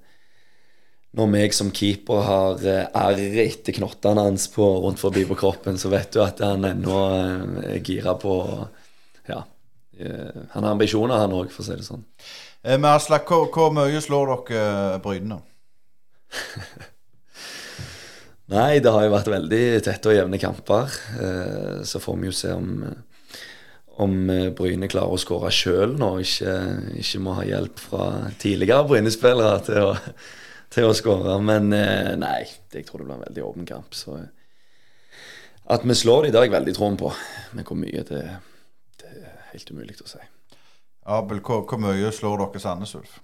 når 1.18 1.30
meg 1.32 1.56
som 1.56 1.70
keeper 1.74 2.26
har 2.28 2.66
eh, 2.68 2.90
arr 2.98 3.22
etter 3.42 3.76
knottene 3.78 4.26
hans 4.28 4.48
på, 4.54 4.66
rundt 4.84 5.02
forbi 5.02 5.24
på 5.28 5.38
kroppen, 5.40 5.80
så 5.80 5.92
vet 5.94 6.12
du 6.14 6.22
at 6.24 6.44
han 6.46 6.68
ennå 6.68 6.98
eh, 7.16 7.72
er 7.78 7.80
gira 7.86 8.18
på 8.20 8.36
eh, 8.44 8.77
Han 10.02 10.64
har 10.64 10.72
ambisjoner, 10.74 11.18
han 11.24 11.34
òg, 11.38 11.50
for 11.54 11.64
å 11.64 11.68
si 11.68 11.78
det 11.80 11.86
sånn. 11.88 12.04
Eh, 12.64 12.78
men 12.78 12.90
Aslak, 12.92 13.28
hvor, 13.30 13.48
hvor 13.54 13.74
mye 13.76 14.02
slår 14.04 14.34
dere 14.50 14.62
eh, 14.96 15.00
Bryne? 15.04 15.40
Nei, 18.48 18.80
det 18.80 18.92
har 18.96 19.04
jo 19.04 19.12
vært 19.12 19.28
veldig 19.32 19.64
tette 19.84 20.08
og 20.12 20.16
jevne 20.16 20.40
kamper. 20.40 20.94
Eh, 21.20 21.82
Så 21.88 22.00
får 22.00 22.18
vi 22.22 22.30
jo 22.30 22.36
se 22.36 22.54
om, 22.56 22.70
om 24.04 24.16
eh, 24.32 24.50
Bryne 24.56 24.88
klarer 24.92 25.12
å 25.18 25.20
skåre 25.20 25.52
sjøl 25.52 25.98
nå, 26.00 26.14
ikke, 26.24 26.54
ikke 27.02 27.24
må 27.26 27.36
ha 27.42 27.44
hjelp 27.48 27.82
fra 27.90 28.08
tidligere 28.40 28.88
Bryne-spillere 28.88 29.60
til 29.68 29.82
å, 29.90 29.94
til 30.78 30.88
å 30.88 30.96
skåre. 30.96 31.36
Men 31.44 31.74
eh, 31.76 32.14
nei, 32.20 32.40
jeg 32.72 32.88
tror 32.88 33.04
det 33.04 33.10
blir 33.10 33.18
en 33.20 33.26
veldig 33.28 33.48
åpen 33.50 33.68
kamp. 33.68 33.98
Så 34.00 34.16
eh, 34.22 34.30
at 35.76 35.84
vi 35.84 35.96
slår 36.00 36.24
dem, 36.24 36.32
det 36.32 36.40
har 36.40 36.48
jeg 36.48 36.56
veldig 36.56 36.78
troen 36.78 36.96
på. 37.00 37.12
Men 37.52 37.68
hvor 37.68 37.76
mye, 37.82 38.06
det, 38.08 38.24
det 38.24 38.30
er 38.32 38.57
helt 39.54 39.72
umulig 39.72 39.98
å 40.04 40.10
si. 40.10 40.20
Abel, 41.08 41.40
hvor, 41.40 41.64
hvor 41.68 41.80
mye 41.80 42.12
slår 42.12 42.44
dere 42.44 42.62
Sandnes 42.62 42.96
Ulf? 42.98 43.20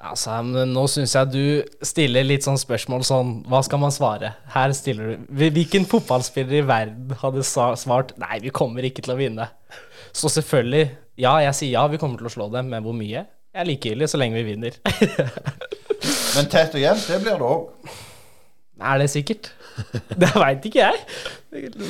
Altså, 0.00 0.38
nå 0.42 0.82
syns 0.88 1.12
jeg 1.12 1.28
du 1.28 1.84
stiller 1.84 2.24
litt 2.24 2.46
sånn 2.46 2.56
spørsmål 2.56 3.02
sånn 3.04 3.32
Hva 3.52 3.58
skal 3.66 3.82
man 3.82 3.92
svare? 3.92 4.30
Her 4.54 4.72
stiller 4.72 5.10
du 5.10 5.26
Hvilken 5.52 5.84
fotballspiller 5.88 6.62
i 6.62 6.64
verden 6.64 7.12
hadde 7.20 7.44
svart 7.44 8.14
Nei, 8.20 8.38
vi 8.40 8.48
kommer 8.48 8.86
ikke 8.88 9.04
til 9.04 9.12
å 9.12 9.18
vinne. 9.18 9.50
Så 10.16 10.32
selvfølgelig, 10.32 10.86
ja, 11.20 11.34
jeg 11.44 11.58
sier 11.58 11.74
ja, 11.74 11.84
vi 11.92 12.00
kommer 12.00 12.16
til 12.16 12.30
å 12.30 12.32
slå 12.32 12.48
dem, 12.54 12.72
men 12.72 12.84
hvor 12.86 12.96
mye? 12.96 13.26
Jeg 13.50 13.60
er 13.60 13.68
likegyldig 13.68 14.08
så 14.08 14.18
lenge 14.20 14.38
vi 14.38 14.46
vinner. 14.46 14.76
Men 16.36 16.46
tett 16.50 16.74
og 16.78 16.80
jevnt, 16.80 17.06
det 17.10 17.18
blir 17.22 17.38
det 17.38 17.46
òg. 17.46 17.90
er 18.80 19.00
det 19.02 19.08
sikkert? 19.10 19.50
Det 20.22 20.30
veit 20.36 20.66
ikke 20.68 20.80
jeg. 20.82 21.02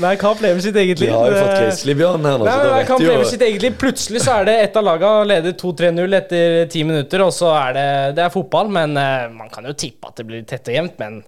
Hver 0.01 0.17
kamp 0.21 0.41
lever 0.45 0.63
sitt 0.65 0.77
eget 0.81 1.01
liv. 1.03 1.11
Vi 1.11 1.15
har 1.17 1.31
jo 1.33 1.37
fått 1.39 1.53
Det- 1.53 1.63
Grizzlybjørn 1.67 2.27
her 2.29 2.39
nå, 2.41 2.47
Nei, 2.49 2.57
det 2.65 2.73
Hver 2.75 2.89
kamp 2.89 3.05
lever 3.05 3.29
sitt 3.29 3.45
eget 3.47 3.65
liv. 3.67 3.79
Plutselig 3.81 4.23
så 4.25 4.37
er 4.41 4.49
det 4.49 4.57
et 4.65 4.77
av 4.81 4.87
laga 4.87 5.13
leder 5.29 5.57
2-3-0 5.61 6.17
etter 6.21 6.67
ti 6.73 6.85
minutter, 6.87 7.25
og 7.27 7.33
så 7.37 7.51
er 7.59 7.73
det, 7.77 7.89
det 8.19 8.25
er 8.27 8.35
fotball. 8.35 8.71
Men 8.73 8.97
eh, 9.01 9.27
man 9.35 9.51
kan 9.53 9.67
jo 9.69 9.75
tippe 9.77 10.09
at 10.09 10.21
det 10.21 10.29
blir 10.31 10.47
tett 10.49 10.71
og 10.71 10.79
jevnt. 10.79 10.97
Men 11.03 11.21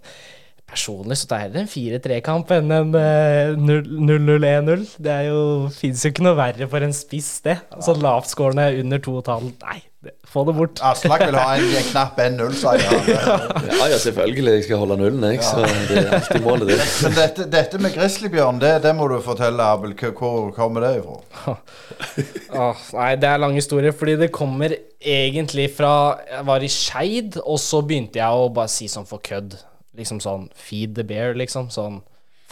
personlig 0.73 1.19
så 1.21 1.29
tar 1.29 1.43
jeg 1.43 1.51
heller 1.51 1.65
en 1.67 1.73
4-3-kamp 1.75 2.53
enn 2.57 2.73
en 2.79 2.95
eh, 2.97 3.53
0-0-1-0. 3.61 4.87
Det 5.05 5.13
er 5.13 5.27
jo 5.29 5.41
fins 5.75 6.05
jo 6.07 6.13
ikke 6.15 6.25
noe 6.25 6.39
verre 6.39 6.69
for 6.73 6.87
en 6.87 6.95
spiss, 6.97 7.35
det. 7.45 7.59
Altså 7.75 7.99
lavtskårende 8.01 8.71
under 8.81 9.03
2,5. 9.05 9.51
Nei, 9.67 9.81
det, 9.83 9.92
få 10.27 10.43
det 10.49 10.53
bort. 10.57 10.81
Aslak 10.83 11.23
vil 11.29 11.37
ha 11.39 11.55
en, 11.57 11.65
en 11.79 11.85
knapp 11.91 12.19
N0, 12.19 12.55
sa 12.59 12.73
jeg. 12.79 13.17
Ja, 13.79 13.87
ja, 13.91 13.99
selvfølgelig. 14.03 14.55
Jeg 14.57 14.65
skal 14.67 14.81
holde 14.83 14.97
nullen, 14.99 15.25
jeg. 15.31 15.43
Så 15.47 15.63
det 15.89 15.99
er 16.01 16.09
alltid 16.19 16.43
målet, 16.45 16.73
det. 16.73 16.79
Men 17.05 17.15
dette, 17.19 17.47
dette 17.53 17.81
med 17.83 17.95
grizzlybjørn, 17.95 18.59
det, 18.63 18.73
det 18.85 18.93
må 18.99 19.07
du 19.13 19.17
fortelle, 19.25 19.67
Abel. 19.75 19.95
Hvor- 19.99 20.51
kommer 20.57 20.85
det 20.87 20.93
ifra? 21.01 21.55
Åh, 22.67 22.83
nei, 22.99 23.11
det 23.23 23.29
er 23.31 23.43
lang 23.43 23.55
historie, 23.57 23.93
fordi 23.97 24.17
det 24.25 24.31
kommer 24.35 24.75
egentlig 25.03 25.69
fra 25.77 25.93
Jeg 26.31 26.47
var 26.47 26.65
i 26.67 26.71
Skeid, 26.73 27.39
og 27.45 27.61
så 27.63 27.83
begynte 27.87 28.21
jeg 28.21 28.43
å 28.43 28.51
bare 28.55 28.71
si 28.73 28.89
sånn 28.91 29.07
for 29.09 29.23
kødd. 29.25 29.57
Liksom 29.99 30.23
sånn 30.25 30.49
feed 30.57 30.97
the 30.99 31.05
bear, 31.07 31.35
liksom. 31.39 31.71
Sånn 31.73 32.01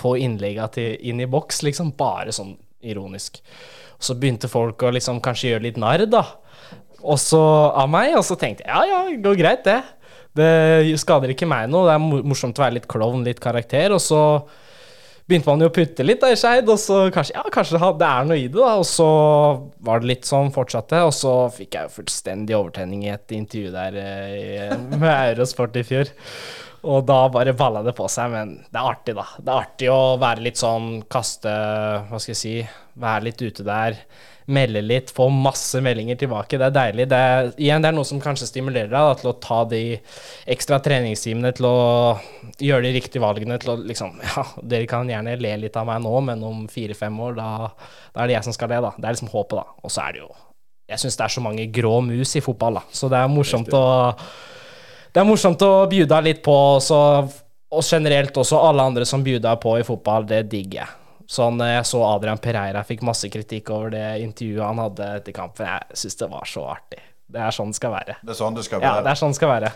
få 0.00 0.14
innlegga 0.20 0.70
inn 0.78 1.20
i 1.20 1.28
boks, 1.28 1.62
liksom. 1.66 1.94
Bare 1.98 2.32
sånn 2.36 2.54
ironisk. 2.80 3.42
Og 3.98 4.06
så 4.06 4.14
begynte 4.16 4.48
folk 4.48 4.80
å 4.86 4.94
liksom 4.96 5.18
kanskje 5.24 5.50
gjøre 5.54 5.66
litt 5.66 5.80
narr, 5.80 6.06
da. 6.08 6.22
Og 7.02 7.20
så 7.20 7.40
av 7.40 7.88
meg, 7.90 8.14
og 8.18 8.24
så 8.26 8.36
tenkte 8.38 8.66
jeg 8.66 8.70
ja, 8.70 8.82
ja, 8.88 9.02
det 9.10 9.24
går 9.24 9.38
greit, 9.40 9.64
det. 9.66 9.80
Det 10.36 10.98
skader 11.00 11.32
ikke 11.32 11.48
meg 11.50 11.70
noe. 11.70 11.88
Det 11.88 11.94
er 11.96 12.26
morsomt 12.30 12.58
å 12.58 12.64
være 12.64 12.78
litt 12.78 12.90
klovn, 12.90 13.24
litt 13.26 13.40
karakter. 13.42 13.94
Og 13.96 14.02
så 14.04 14.20
begynte 15.30 15.50
man 15.50 15.62
jo 15.62 15.70
å 15.70 15.74
putte 15.74 16.06
litt 16.06 16.22
da 16.22 16.30
i 16.32 16.38
Skeid, 16.38 16.70
og 16.70 16.78
så 16.80 17.02
kanskje 17.14 17.36
ja, 17.36 17.44
kanskje 17.54 17.78
det 17.98 18.06
er 18.08 18.26
noe 18.28 18.38
i 18.38 18.48
det, 18.48 18.58
da. 18.58 18.76
Og 18.80 18.86
så 18.88 19.10
var 19.86 20.02
det 20.02 20.10
litt 20.10 20.28
sånn 20.28 20.52
fortsatte, 20.54 21.02
og 21.06 21.14
så 21.16 21.34
fikk 21.54 21.76
jeg 21.76 21.88
jo 21.88 21.96
fullstendig 22.00 22.56
overtenning 22.58 23.06
i 23.06 23.14
et 23.14 23.36
intervju 23.36 23.74
der 23.74 24.00
eh, 24.00 24.74
med 24.96 25.12
Eurosport 25.12 25.78
i 25.80 25.86
fjor. 25.86 26.10
Og 26.80 27.04
da 27.04 27.20
bare 27.28 27.52
balla 27.56 27.82
det 27.84 27.92
på 27.96 28.06
seg, 28.08 28.32
men 28.32 28.54
det 28.70 28.78
er 28.80 28.88
artig, 28.88 29.14
da. 29.18 29.26
Det 29.36 29.50
er 29.50 29.66
artig 29.66 29.90
å 29.92 30.00
være 30.20 30.46
litt 30.46 30.60
sånn 30.60 31.02
kaste 31.12 31.52
Hva 32.08 32.20
skal 32.20 32.32
jeg 32.32 32.40
si 32.40 32.54
Være 33.00 33.26
litt 33.28 33.42
ute 33.44 33.64
der. 33.66 33.98
Melde 34.50 34.82
litt, 34.84 35.12
få 35.14 35.28
masse 35.32 35.80
meldinger 35.84 36.18
tilbake. 36.20 36.58
Det 36.58 36.66
er 36.68 36.74
deilig. 36.74 37.06
Det 37.10 37.20
er, 37.30 37.50
igjen, 37.56 37.82
det 37.82 37.90
er 37.90 37.96
noe 37.96 38.08
som 38.08 38.20
kanskje 38.22 38.48
stimulerer 38.50 38.90
deg 38.90 39.08
da, 39.08 39.16
til 39.20 39.30
å 39.30 39.36
ta 39.42 39.60
de 39.70 39.82
ekstra 40.50 40.80
treningstimene, 40.84 41.52
til 41.56 41.68
å 41.70 41.78
gjøre 42.58 42.86
de 42.88 42.92
riktige 42.98 43.24
valgene, 43.24 43.58
til 43.62 43.74
å 43.74 43.78
liksom 43.80 44.18
Ja, 44.30 44.44
dere 44.62 44.88
kan 44.90 45.10
gjerne 45.10 45.38
le 45.40 45.56
litt 45.64 45.78
av 45.78 45.88
meg 45.88 46.02
nå, 46.04 46.14
men 46.26 46.44
om 46.46 46.62
fire-fem 46.70 47.18
år, 47.26 47.38
da, 47.38 47.48
da, 48.12 48.22
er 48.22 48.30
det 48.30 48.38
jeg 48.38 48.48
som 48.48 48.56
skal 48.56 48.72
le, 48.74 48.84
da. 48.86 48.94
Det 48.98 49.06
er 49.08 49.18
liksom 49.18 49.32
håpet, 49.32 49.58
da. 49.60 49.80
Og 49.82 49.94
så 49.94 50.04
er 50.06 50.16
det 50.16 50.24
jo 50.24 50.30
Jeg 50.90 51.02
syns 51.04 51.18
det 51.18 51.26
er 51.26 51.36
så 51.36 51.44
mange 51.44 51.66
grå 51.70 51.96
mus 52.02 52.36
i 52.36 52.44
fotball, 52.44 52.80
da, 52.80 52.86
så 52.90 53.10
det 53.12 53.18
er 53.20 53.30
morsomt 53.30 53.76
å 53.76 53.84
det 55.10 55.18
er 55.18 55.26
morsomt 55.26 55.62
å 55.66 55.88
bjuda 55.90 56.20
litt 56.22 56.38
på, 56.44 56.54
også, 56.76 56.98
og 57.74 57.82
generelt 57.82 58.36
også 58.38 58.60
alle 58.62 58.84
andre 58.92 59.06
som 59.08 59.24
bjuda 59.26 59.56
på 59.62 59.74
i 59.80 59.86
fotball, 59.86 60.22
det 60.28 60.44
digger 60.52 60.84
jeg. 60.84 60.99
Sånn, 61.30 61.60
Jeg 61.62 61.84
så 61.86 62.00
Adrian 62.02 62.40
Pereira 62.42 62.82
fikk 62.82 63.04
masse 63.06 63.28
kritikk 63.30 63.70
over 63.70 63.92
det 63.94 64.02
intervjuet 64.24 64.66
han 64.66 64.80
hadde 64.82 65.10
etter 65.20 65.36
kampen. 65.36 65.68
Jeg 65.68 66.00
syns 66.00 66.18
det 66.18 66.28
var 66.32 66.48
så 66.50 66.64
artig. 66.72 66.98
Det 67.30 67.38
er 67.46 67.54
sånn 67.54 67.70
det 67.70 67.78
skal 67.78 67.92
være. 67.94 68.16
Det 68.26 68.34
er 68.34 68.38
sånn 68.40 68.56
det 68.56 68.64
skal 68.66 68.82
være. 68.82 68.96
Ja, 68.98 69.04
det 69.06 69.12
er 69.12 69.20
sånn 69.20 69.30
det 69.30 69.38
skal 69.38 69.52
være. 69.52 69.70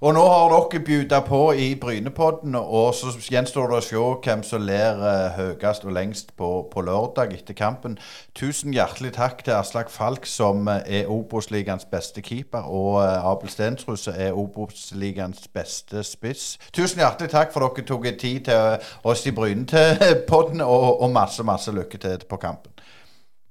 Og 0.00 0.14
nå 0.14 0.22
har 0.30 0.52
dere 0.52 0.78
bjuda 0.84 1.18
på 1.26 1.40
i 1.58 1.72
Brynepodden, 1.74 2.54
og 2.54 2.92
så 2.94 3.10
gjenstår 3.18 3.72
det 3.72 3.78
å 3.80 3.82
se 3.82 4.02
hvem 4.22 4.44
som 4.46 4.62
ler 4.62 5.00
uh, 5.02 5.34
høyest 5.34 5.86
og 5.88 5.96
lengst 5.96 6.30
på, 6.38 6.50
på, 6.70 6.84
lørdag 6.86 7.34
etter 7.34 7.56
kampen. 7.58 7.96
Tusen 8.38 8.76
hjertelig 8.76 9.16
takk 9.16 9.42
til 9.42 9.56
Aslak 9.56 9.90
Falk, 9.90 10.28
som 10.30 10.70
uh, 10.70 10.78
er 10.86 11.10
Obos-ligaens 11.10 11.88
beste 11.90 12.22
keeper, 12.22 12.70
og 12.70 13.00
uh, 13.02 13.26
Abel 13.26 13.50
Stensrud, 13.50 13.98
som 13.98 14.14
er 14.14 14.38
Obos-ligaens 14.38 15.48
beste 15.50 16.06
spiss. 16.06 16.52
Tusen 16.70 17.02
hjertelig 17.02 17.34
takk 17.34 17.50
for 17.54 17.66
dere 17.66 17.88
tok 17.88 18.06
tid 18.22 18.46
til 18.46 18.90
oss 19.02 19.26
i 19.26 19.34
Brynepodden, 19.34 20.62
og, 20.62 21.02
og 21.02 21.10
masse, 21.10 21.42
masse 21.42 21.74
lykke 21.74 21.98
til 21.98 22.22
på 22.30 22.38
kampen. 22.38 22.70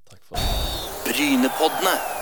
Takk 0.07 0.23
for 0.23 0.39
det. 0.39 0.47
Brynepoddene. 1.11 2.16